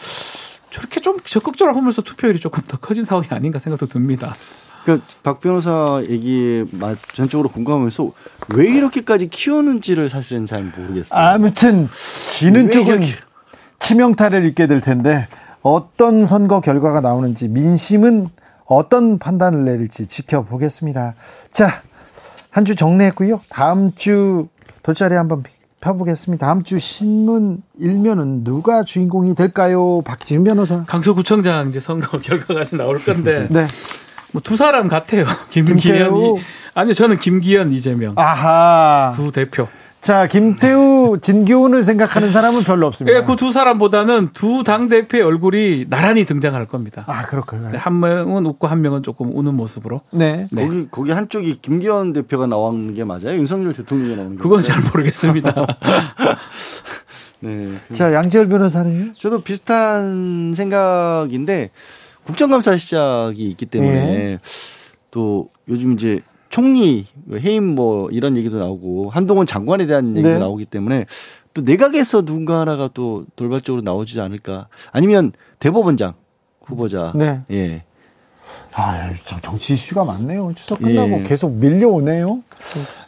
저렇게 0.70 1.02
좀 1.02 1.20
적극적으로 1.20 1.76
하면서 1.76 2.02
투표율이 2.02 2.40
조금 2.40 2.64
더 2.68 2.78
커진 2.78 3.04
상황이 3.04 3.28
아닌가 3.32 3.60
생각도 3.60 3.88
듭니다. 3.88 4.34
그러니까 4.86 5.06
박 5.24 5.42
변호사 5.42 6.02
얘기 6.08 6.64
전적으로 7.14 7.50
공감하면서 7.50 8.12
왜 8.56 8.70
이렇게까지 8.70 9.28
키우는지를 9.28 10.08
사실은 10.08 10.46
잘 10.46 10.64
모르겠어요. 10.64 11.22
아무튼 11.22 11.90
지는 12.38 12.72
쪽은 12.72 13.02
치명타를 13.80 14.46
입게 14.46 14.68
될 14.68 14.80
텐데 14.80 15.28
어떤 15.62 16.26
선거 16.26 16.62
결과가 16.62 17.02
나오는지 17.02 17.50
민심은 17.50 18.30
어떤 18.66 19.18
판단을 19.18 19.66
내릴지 19.66 20.08
지켜보겠습니다. 20.08 21.16
자, 21.52 21.82
한 22.60 22.66
주 22.66 22.76
정리했고요. 22.76 23.40
다음 23.48 23.90
주 23.96 24.48
돗자리 24.84 25.16
한번 25.16 25.44
펴보겠습니다. 25.80 26.46
다음 26.46 26.64
주 26.64 26.78
신문 26.78 27.64
일면은 27.80 28.44
누가 28.44 28.84
주인공이 28.84 29.34
될까요? 29.34 30.02
박지훈 30.02 30.44
변호사. 30.44 30.84
강서구청장 30.84 31.70
이제 31.70 31.80
선거 31.80 32.20
결과가 32.22 32.66
좀 32.66 32.78
나올 32.80 33.02
건데. 33.02 33.48
네. 33.50 33.66
뭐 34.34 34.42
두 34.44 34.58
사람 34.58 34.90
같아요. 34.90 35.24
김기현이 35.52 36.36
아니 36.76 36.94
저는 36.94 37.18
김기현 37.20 37.72
이재명. 37.72 38.14
아하. 38.18 39.14
두 39.16 39.32
대표. 39.32 39.70
자, 40.02 40.28
김태우, 40.28 41.20
진교훈을 41.22 41.84
생각하는 41.84 42.32
사람은 42.32 42.64
별로 42.64 42.88
없습니다. 42.88 43.18
예, 43.18 43.24
그두 43.24 43.52
사람보다는 43.52 44.30
두 44.34 44.64
당대표의 44.64 45.24
얼굴이 45.24 45.88
나란히 45.90 46.26
등장할 46.26 46.66
겁니다. 46.68 47.04
아, 47.08 47.24
그렇군요. 47.26 47.70
한 47.78 48.00
명은 48.00 48.46
웃고 48.46 48.68
한 48.68 48.82
명은 48.82 49.04
조금 49.04 49.36
우는 49.36 49.56
모습으로. 49.56 50.02
네. 50.12 50.48
네. 50.52 50.66
거기, 50.66 50.88
거기 50.90 51.12
한쪽이 51.12 51.62
김기현 51.62 52.14
대표가 52.14 52.48
나오는 52.48 52.94
게 52.94 53.04
맞아요? 53.04 53.34
윤석열 53.34 53.74
대통령이 53.74 54.16
나오는 54.16 54.38
게 54.38 54.42
그건 54.42 54.62
잘 54.62 54.82
모르겠습니다. 54.82 55.54
네. 57.42 57.68
자, 57.94 58.14
양지열 58.14 58.48
변호사는요? 58.48 59.14
저도 59.14 59.42
비슷한 59.42 60.54
생각인데 60.56 61.72
국정감사 62.26 62.78
시작이 62.78 63.50
있기 63.50 63.66
때문에 63.66 63.94
네. 63.94 64.38
또 65.12 65.50
요즘 65.68 65.94
이제 65.94 66.22
총리 66.50 67.06
해임 67.32 67.76
뭐 67.76 68.10
이런 68.10 68.36
얘기도 68.36 68.58
나오고 68.58 69.10
한동훈 69.12 69.46
장관에 69.46 69.86
대한 69.86 70.10
얘기도 70.18 70.30
네. 70.30 70.40
나오기 70.40 70.66
때문에 70.66 71.06
또 71.54 71.62
내각에서 71.62 72.24
누군가 72.24 72.60
하나가 72.60 72.90
또 72.94 73.26
돌발적으로 73.36 73.82
나오지 73.82 74.20
않을까 74.20 74.68
아니면 74.92 75.32
대법원장 75.60 76.14
후보자 76.62 77.14
네. 77.16 77.42
예. 77.52 77.84
아, 78.74 79.10
정치 79.42 79.74
이슈가 79.74 80.04
많네요. 80.06 80.52
추석 80.56 80.82
끝나고 80.82 81.20
예. 81.20 81.24
계속 81.24 81.54
밀려오네요. 81.54 82.44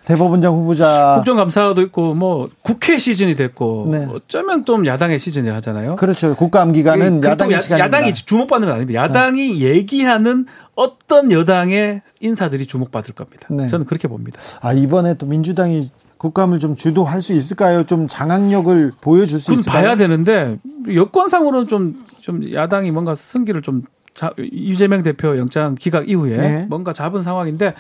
대법원장 0.06 0.54
후보자. 0.54 1.16
국정감사도 1.18 1.82
있고, 1.84 2.14
뭐, 2.14 2.50
국회 2.62 2.98
시즌이 2.98 3.36
됐고, 3.36 3.90
네. 3.92 4.08
어쩌면 4.12 4.66
좀 4.66 4.86
야당의 4.86 5.20
시즌을 5.20 5.54
하잖아요. 5.56 5.96
그렇죠. 5.98 6.36
국감 6.36 6.72
기간은 6.72 7.24
야당의 7.24 7.62
시간 7.62 7.80
야당이 7.80 8.14
주목받는 8.14 8.68
건 8.68 8.76
아닙니다. 8.76 9.04
야당이 9.04 9.60
네. 9.60 9.60
얘기하는 9.60 10.48
어떤 10.76 11.32
여당의 11.32 12.02
인사들이 12.20 12.66
주목받을 12.66 13.14
겁니다. 13.14 13.48
네. 13.50 13.68
저는 13.68 13.86
그렇게 13.86 14.08
봅니다. 14.08 14.40
아, 14.62 14.74
이번에 14.74 15.14
또 15.14 15.26
민주당이 15.26 15.92
국감을 16.18 16.60
좀 16.60 16.76
주도할 16.76 17.22
수 17.22 17.34
있을까요? 17.34 17.84
좀 17.84 18.08
장악력을 18.08 18.92
보여줄 19.02 19.40
수 19.40 19.54
있을까요? 19.54 19.84
봐야 19.84 19.96
되는데 19.96 20.60
여권상으로는 20.94 21.68
좀, 21.68 22.04
좀 22.22 22.54
야당이 22.54 22.92
뭔가 22.92 23.16
승기를 23.16 23.64
좀 23.64 23.82
자, 24.14 24.32
이재명 24.52 25.04
대표 25.04 25.38
영장 25.38 25.76
기각 25.76 26.10
이후에 26.10 26.38
네. 26.38 26.66
뭔가 26.70 26.92
잡은 26.94 27.24
상황인데 27.24 27.74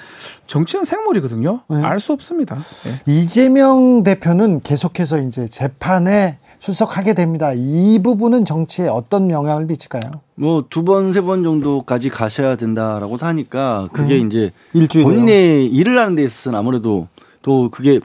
정치는 0.47 0.85
생물이거든요. 0.85 1.61
네. 1.69 1.81
알수 1.83 2.13
없습니다. 2.13 2.55
네. 2.55 2.91
이재명 3.13 4.03
대표는 4.03 4.61
계속해서 4.61 5.19
이제 5.19 5.47
재판에 5.47 6.37
출석하게 6.59 7.15
됩니다. 7.15 7.51
이 7.53 7.99
부분은 8.03 8.45
정치에 8.45 8.87
어떤 8.87 9.29
영향을 9.31 9.65
미칠까요? 9.65 10.21
뭐 10.35 10.63
두 10.69 10.83
번, 10.85 11.11
세 11.11 11.21
번 11.21 11.43
정도까지 11.43 12.09
가셔야 12.09 12.55
된다라고 12.55 13.17
하니까 13.17 13.87
그게 13.91 14.15
네. 14.15 14.19
이제 14.21 14.51
일주일에요. 14.73 15.07
본인의 15.09 15.65
일을 15.67 15.97
하는 15.99 16.15
데 16.15 16.23
있어서는 16.23 16.57
아무래도 16.57 17.07
또 17.41 17.69
그게 17.71 17.99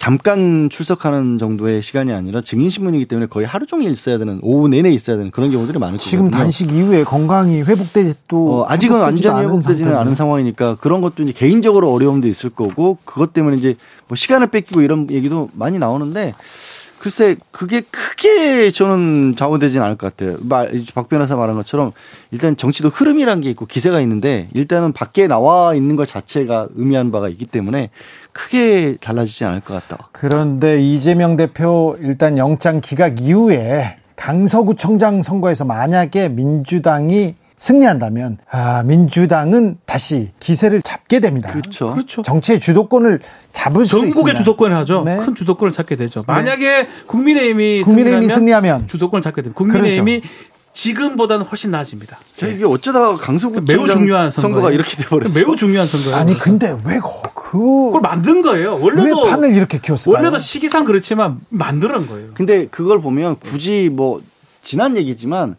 잠깐 0.00 0.70
출석하는 0.70 1.36
정도의 1.36 1.82
시간이 1.82 2.10
아니라 2.10 2.40
증인 2.40 2.70
신문이기 2.70 3.04
때문에 3.04 3.26
거의 3.26 3.46
하루 3.46 3.66
종일 3.66 3.90
있어야 3.90 4.16
되는 4.16 4.40
오후 4.42 4.66
내내 4.66 4.90
있어야 4.90 5.18
되는 5.18 5.30
그런 5.30 5.50
경우들이 5.50 5.78
많을 5.78 5.98
거예요. 5.98 5.98
지금 5.98 6.24
거거든요. 6.24 6.42
단식 6.42 6.72
이후에 6.72 7.04
건강이 7.04 7.60
회복되지 7.60 8.14
또 8.26 8.62
어, 8.62 8.66
아직은 8.66 8.98
완전히 8.98 9.44
회복되지는 9.44 9.94
않은 9.94 10.14
상황이니까 10.14 10.76
그런 10.76 11.02
것도 11.02 11.22
이제 11.24 11.32
개인적으로 11.34 11.92
어려움도 11.92 12.28
있을 12.28 12.48
거고 12.48 12.96
그것 13.04 13.34
때문에 13.34 13.58
이제 13.58 13.76
뭐 14.08 14.16
시간을 14.16 14.46
뺏기고 14.46 14.80
이런 14.80 15.06
얘기도 15.10 15.50
많이 15.52 15.78
나오는데 15.78 16.34
글쎄 17.00 17.36
그게 17.50 17.80
크게 17.80 18.70
저는 18.70 19.34
좌우되지는 19.34 19.82
않을 19.86 19.96
것 19.96 20.14
같아요. 20.14 20.36
말, 20.42 20.68
박 20.94 21.08
변호사 21.08 21.34
말한 21.34 21.56
것처럼 21.56 21.92
일단 22.30 22.58
정치도 22.58 22.90
흐름이란 22.90 23.40
게 23.40 23.48
있고 23.50 23.64
기세가 23.64 24.02
있는데 24.02 24.48
일단은 24.52 24.92
밖에 24.92 25.26
나와 25.26 25.74
있는 25.74 25.96
것 25.96 26.06
자체가 26.06 26.68
의미하는 26.76 27.10
바가 27.10 27.30
있기 27.30 27.46
때문에 27.46 27.88
크게 28.32 28.98
달라지지 29.00 29.46
않을 29.46 29.60
것 29.60 29.72
같다. 29.72 30.10
그런데 30.12 30.82
이재명 30.82 31.38
대표 31.38 31.96
일단 32.00 32.36
영장 32.36 32.82
기각 32.82 33.18
이후에 33.18 33.96
강서구청장 34.16 35.22
선거에서 35.22 35.64
만약에 35.64 36.28
민주당이 36.28 37.34
승리한다면 37.60 38.38
아, 38.50 38.82
민주당은 38.84 39.76
다시 39.84 40.30
기세를 40.40 40.80
잡게 40.80 41.20
됩니다. 41.20 41.50
그렇죠. 41.50 41.92
그렇죠. 41.92 42.22
정치의 42.22 42.58
주도권을 42.58 43.20
잡을 43.52 43.84
수 43.84 43.96
있습니다. 43.96 44.14
전국의 44.14 44.34
주도권을 44.34 44.74
하죠. 44.78 45.02
네. 45.04 45.18
큰 45.18 45.34
주도권을 45.34 45.70
잡게 45.70 45.94
되죠. 45.94 46.24
만약에 46.26 46.64
네. 46.64 46.88
국민의힘이, 47.06 47.82
국민의힘이 47.82 48.28
승리하면, 48.30 48.88
주도권을 48.88 49.20
잡게 49.20 49.42
됩니다. 49.42 49.58
국민의힘이 49.58 50.20
그렇죠. 50.22 50.34
지금보다는 50.72 51.44
훨씬 51.44 51.70
나아집니다. 51.70 52.18
네. 52.38 52.54
이게 52.54 52.64
어쩌다가 52.64 53.16
강서구 53.16 53.60
매우 53.66 53.86
중요한 53.86 54.30
선거가 54.30 54.70
이렇게 54.70 54.96
돼버렸어요. 54.96 55.44
매우 55.44 55.54
중요한 55.54 55.86
선거예요. 55.86 56.16
아니 56.16 56.38
근데 56.38 56.74
왜 56.86 56.98
그, 56.98 57.10
그걸 57.34 58.00
만든 58.00 58.40
거예요. 58.40 58.78
원래도 58.80 59.24
왜 59.24 59.30
판을 59.30 59.54
이렇게 59.54 59.78
키웠어요? 59.78 60.14
원래도 60.14 60.38
시기상 60.38 60.86
그렇지만 60.86 61.40
만드는 61.50 62.06
거예요. 62.06 62.28
근데 62.32 62.68
그걸 62.68 63.02
보면 63.02 63.36
굳이 63.40 63.90
뭐 63.92 64.20
지난 64.62 64.96
얘기지만 64.96 65.56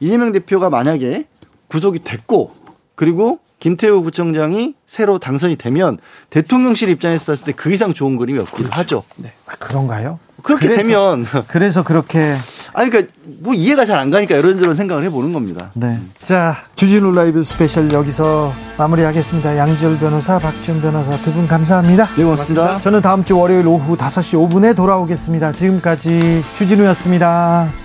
이재명 0.00 0.32
대표가 0.32 0.70
만약에 0.70 1.26
구속이 1.72 2.00
됐고 2.04 2.52
그리고 2.94 3.38
김태우 3.58 4.02
구청장이 4.02 4.74
새로 4.86 5.18
당선이 5.18 5.56
되면 5.56 5.96
대통령실 6.30 6.88
입장에서 6.90 7.24
봤을 7.24 7.44
때 7.46 7.52
그 7.52 7.72
이상 7.72 7.94
좋은 7.94 8.16
그림이 8.16 8.38
없기도 8.40 8.64
그렇죠. 8.70 8.78
하죠. 8.80 9.02
네. 9.16 9.32
아, 9.46 9.52
그런가요? 9.58 10.18
그렇게 10.42 10.66
그래서, 10.66 10.82
되면 10.82 11.24
그래서 11.46 11.84
그렇게 11.84 12.34
아니 12.74 12.90
그러니까 12.90 13.12
뭐 13.40 13.54
이해가 13.54 13.84
잘 13.86 13.98
안 14.00 14.10
가니까 14.10 14.36
이런저런 14.36 14.74
생각을 14.74 15.04
해보는 15.04 15.32
겁니다. 15.32 15.70
네. 15.74 16.00
자 16.22 16.56
주진우 16.74 17.12
라이브 17.12 17.44
스페셜 17.44 17.92
여기서 17.92 18.52
마무리하겠습니다. 18.78 19.56
양지열 19.56 19.98
변호사, 19.98 20.40
박지훈 20.40 20.80
변호사 20.82 21.16
두 21.22 21.32
분 21.32 21.46
감사합니다. 21.46 22.08
네 22.16 22.24
고맙습니다. 22.24 22.62
고맙습니다. 22.62 22.78
저는 22.82 23.00
다음 23.00 23.24
주 23.24 23.38
월요일 23.38 23.66
오후 23.68 23.96
5시 23.96 24.50
5분에 24.50 24.74
돌아오겠습니다. 24.74 25.52
지금까지 25.52 26.42
주진우였습니다. 26.56 27.81